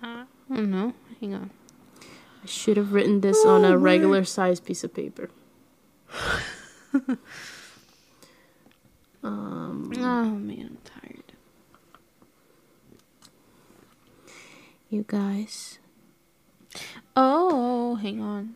Uh, 0.03 0.25
I 0.51 0.57
don't 0.57 0.71
know. 0.71 0.95
Hang 1.21 1.35
on. 1.35 1.51
I 2.43 2.47
should 2.47 2.77
have 2.77 2.93
written 2.93 3.21
this 3.21 3.45
on 3.45 3.65
a 3.65 3.79
regular 3.79 4.25
size 4.25 4.59
piece 4.59 4.83
of 4.83 4.93
paper. 4.93 5.31
um, 9.23 9.93
Oh 9.97 10.25
man, 10.31 10.71
I'm 10.71 10.79
tired. 10.85 11.22
You 14.93 15.05
guys, 15.09 15.79
Oh, 17.17 17.97
hang 17.97 18.21
on. 18.21 18.55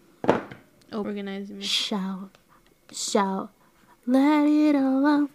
Oh, 0.92 0.98
Organizing 0.98 1.58
me. 1.58 1.64
shout, 1.64 2.30
shout, 2.92 3.50
let 4.06 4.46
it 4.46 4.76
all 4.76 5.06
out. 5.06 5.30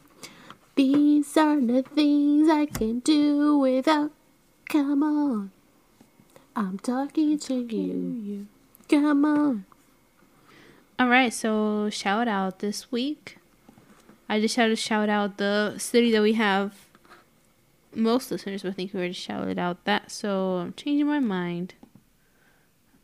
These 0.75 1.35
are 1.37 1.59
the 1.59 1.83
things 1.83 2.49
I 2.49 2.65
can 2.65 2.99
do 2.99 3.57
without. 3.57 4.11
Come 4.69 5.03
on, 5.03 5.51
I'm 6.55 6.79
talking 6.79 7.37
to 7.39 7.55
you. 7.55 8.47
Come 8.89 9.25
on. 9.25 9.65
All 10.97 11.07
right, 11.09 11.33
so 11.33 11.89
shout 11.89 12.27
out 12.27 12.59
this 12.59 12.91
week. 12.91 13.37
I 14.29 14.39
just 14.39 14.55
had 14.55 14.67
to 14.67 14.75
shout 14.75 15.09
out 15.09 15.37
the 15.37 15.75
city 15.77 16.11
that 16.11 16.21
we 16.21 16.33
have 16.33 16.87
most 17.93 18.31
listeners 18.31 18.63
would 18.63 18.75
think 18.75 18.93
we 18.93 18.99
already 18.99 19.13
shouted 19.13 19.59
out 19.59 19.85
that, 19.85 20.11
so 20.11 20.57
I'm 20.57 20.73
changing 20.73 21.07
my 21.07 21.19
mind. 21.19 21.73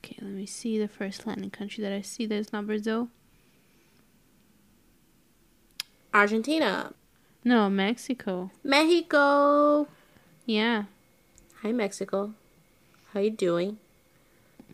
Okay, 0.03 0.17
let 0.21 0.31
me 0.31 0.45
see 0.45 0.77
the 0.77 0.87
first 0.87 1.25
Latin 1.25 1.49
country 1.49 1.83
that 1.83 1.91
I 1.91 2.01
see 2.01 2.25
that's 2.25 2.53
not 2.53 2.67
Brazil. 2.67 3.09
Argentina. 6.13 6.93
No, 7.43 7.69
Mexico. 7.69 8.51
Mexico. 8.63 9.87
Yeah. 10.45 10.83
Hi, 11.61 11.71
Mexico. 11.71 12.33
How 13.13 13.19
you 13.19 13.31
doing? 13.31 13.77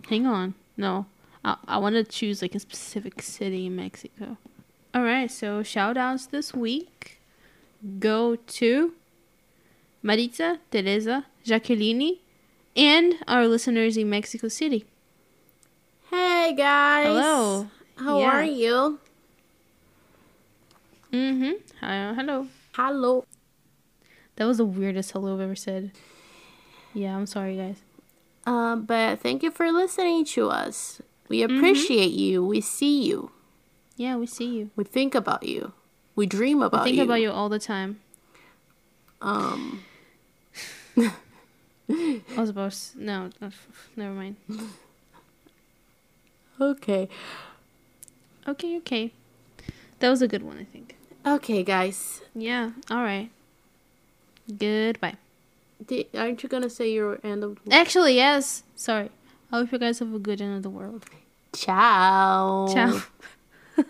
Hang 0.10 0.26
on. 0.26 0.54
No. 0.78 1.08
I, 1.44 1.58
I 1.68 1.78
want 1.78 1.96
to 1.96 2.04
choose 2.04 2.42
like 2.42 2.56
a 2.56 2.60
specific 2.60 3.22
city 3.22 3.66
in 3.66 3.76
Mexico. 3.76 4.38
All 4.94 5.04
right, 5.04 5.30
so 5.30 5.64
shout 5.64 5.98
outs 5.98 6.28
this 6.28 6.54
week 6.54 7.20
go 8.00 8.36
to 8.36 8.94
Maritza, 10.04 10.60
Teresa, 10.70 11.26
Jacqueline, 11.44 12.18
and 12.76 13.16
our 13.28 13.48
listeners 13.48 13.96
in 13.98 14.10
Mexico 14.10 14.48
City. 14.50 14.86
Hey 16.12 16.54
guys. 16.56 17.08
Hello. 17.08 17.68
How 17.96 18.20
Yeah. 18.20 18.26
are 18.32 18.44
you? 18.44 19.00
Mm-hmm. 21.12 21.86
Uh, 21.86 22.14
hello. 22.16 22.48
Hello. 22.74 23.26
That 24.36 24.46
was 24.46 24.58
the 24.58 24.66
weirdest 24.66 25.12
hello 25.12 25.36
I've 25.36 25.42
ever 25.42 25.56
said. 25.56 25.92
Yeah, 26.94 27.16
I'm 27.16 27.26
sorry, 27.28 27.56
guys. 27.58 27.78
Um, 28.46 28.86
but 28.86 29.20
thank 29.22 29.42
you 29.44 29.52
for 29.52 29.72
listening 29.72 30.26
to 30.36 30.50
us. 30.50 31.02
We 31.30 31.44
appreciate 31.44 32.12
you. 32.12 32.44
We 32.46 32.62
see 32.62 33.04
you. 33.04 33.32
Yeah, 33.96 34.18
we 34.18 34.26
see 34.26 34.48
you. 34.58 34.72
We 34.76 34.84
think 34.84 35.16
about 35.16 35.44
you. 35.44 35.72
We 36.16 36.26
dream 36.26 36.62
about 36.62 36.84
think 36.84 36.96
you. 36.96 37.02
Think 37.02 37.10
about 37.10 37.22
you 37.22 37.32
all 37.32 37.48
the 37.48 37.60
time. 37.60 38.02
Um, 39.22 39.84
I 40.98 41.12
was 42.38 42.50
about 42.50 42.72
to, 42.72 43.00
no, 43.00 43.30
never 43.96 44.14
mind. 44.14 44.36
okay. 46.62 47.10
Okay, 48.48 48.78
okay. 48.78 49.12
That 50.00 50.10
was 50.10 50.22
a 50.22 50.28
good 50.28 50.44
one, 50.44 50.58
I 50.58 50.66
think. 50.66 50.96
Okay, 51.26 51.64
guys. 51.64 52.22
Yeah. 52.36 52.72
All 52.90 53.04
right. 53.04 53.30
Goodbye. 54.58 55.16
Aren't 56.16 56.44
you 56.44 56.50
gonna 56.50 56.70
say 56.70 56.92
your 56.92 57.20
end 57.24 57.44
of 57.44 57.58
Actually, 57.72 58.16
yes. 58.16 58.64
Sorry. 58.76 59.10
I 59.52 59.58
hope 59.58 59.72
you 59.72 59.80
guys 59.80 60.00
have 60.00 60.14
a 60.14 60.20
good 60.20 60.42
end 60.42 60.58
of 60.58 60.64
the 60.64 60.70
world. 60.70 61.06
Ciao. 61.54 62.68
Ciao. 62.74 63.02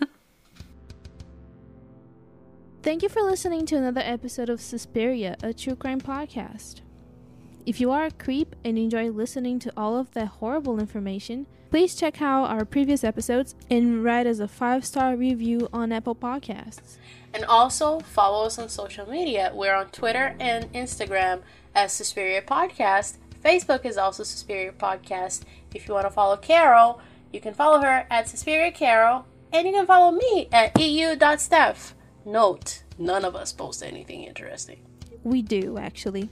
Thank 2.82 3.02
you 3.02 3.08
for 3.08 3.22
listening 3.22 3.64
to 3.66 3.76
another 3.76 4.02
episode 4.04 4.50
of 4.50 4.60
Suspiria, 4.60 5.36
a 5.42 5.54
true 5.54 5.74
crime 5.74 6.00
podcast. 6.00 6.82
If 7.66 7.80
you 7.80 7.90
are 7.92 8.04
a 8.04 8.10
creep 8.10 8.54
and 8.62 8.76
enjoy 8.76 9.08
listening 9.08 9.58
to 9.60 9.72
all 9.74 9.96
of 9.96 10.12
that 10.12 10.26
horrible 10.26 10.78
information, 10.78 11.46
please 11.70 11.94
check 11.94 12.20
out 12.20 12.50
our 12.50 12.66
previous 12.66 13.02
episodes 13.02 13.54
and 13.70 14.04
write 14.04 14.26
us 14.26 14.38
a 14.38 14.46
five 14.46 14.84
star 14.84 15.16
review 15.16 15.70
on 15.72 15.90
Apple 15.90 16.14
Podcasts. 16.14 16.98
And 17.32 17.42
also 17.46 18.00
follow 18.00 18.44
us 18.44 18.58
on 18.58 18.68
social 18.68 19.08
media. 19.08 19.50
We're 19.54 19.74
on 19.74 19.88
Twitter 19.88 20.36
and 20.38 20.70
Instagram 20.74 21.40
as 21.74 21.94
Suspiria 21.94 22.42
Podcast. 22.42 23.16
Facebook 23.42 23.86
is 23.86 23.96
also 23.96 24.24
Suspiria 24.24 24.72
Podcast. 24.72 25.44
If 25.74 25.88
you 25.88 25.94
want 25.94 26.06
to 26.06 26.10
follow 26.10 26.36
Carol, 26.36 27.00
you 27.32 27.40
can 27.40 27.54
follow 27.54 27.80
her 27.80 28.06
at 28.10 28.28
Suspiria 28.28 28.72
Carol. 28.72 29.24
And 29.54 29.66
you 29.66 29.72
can 29.72 29.86
follow 29.86 30.10
me 30.10 30.48
at 30.52 30.78
eu.steph. 30.78 31.94
Note, 32.26 32.82
none 32.98 33.24
of 33.24 33.34
us 33.34 33.54
post 33.54 33.82
anything 33.82 34.24
interesting. 34.24 34.80
We 35.22 35.40
do, 35.40 35.78
actually. 35.78 36.28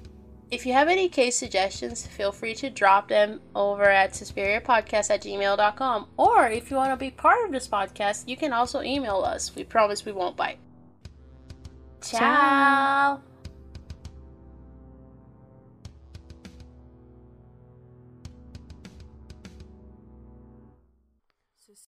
If 0.52 0.66
you 0.66 0.74
have 0.74 0.88
any 0.88 1.08
case 1.08 1.34
suggestions, 1.34 2.06
feel 2.06 2.30
free 2.30 2.54
to 2.56 2.68
drop 2.68 3.08
them 3.08 3.40
over 3.54 3.84
at 3.84 4.12
suspiriapodcast 4.12 5.08
at 5.08 5.22
gmail.com. 5.22 6.08
Or 6.18 6.46
if 6.46 6.70
you 6.70 6.76
want 6.76 6.92
to 6.92 6.96
be 6.98 7.10
part 7.10 7.46
of 7.46 7.52
this 7.52 7.66
podcast, 7.66 8.28
you 8.28 8.36
can 8.36 8.52
also 8.52 8.82
email 8.82 9.22
us. 9.22 9.56
We 9.56 9.64
promise 9.64 10.04
we 10.04 10.12
won't 10.12 10.36
bite. 10.36 10.58
Ciao. 12.02 12.18
Ciao. 12.18 13.22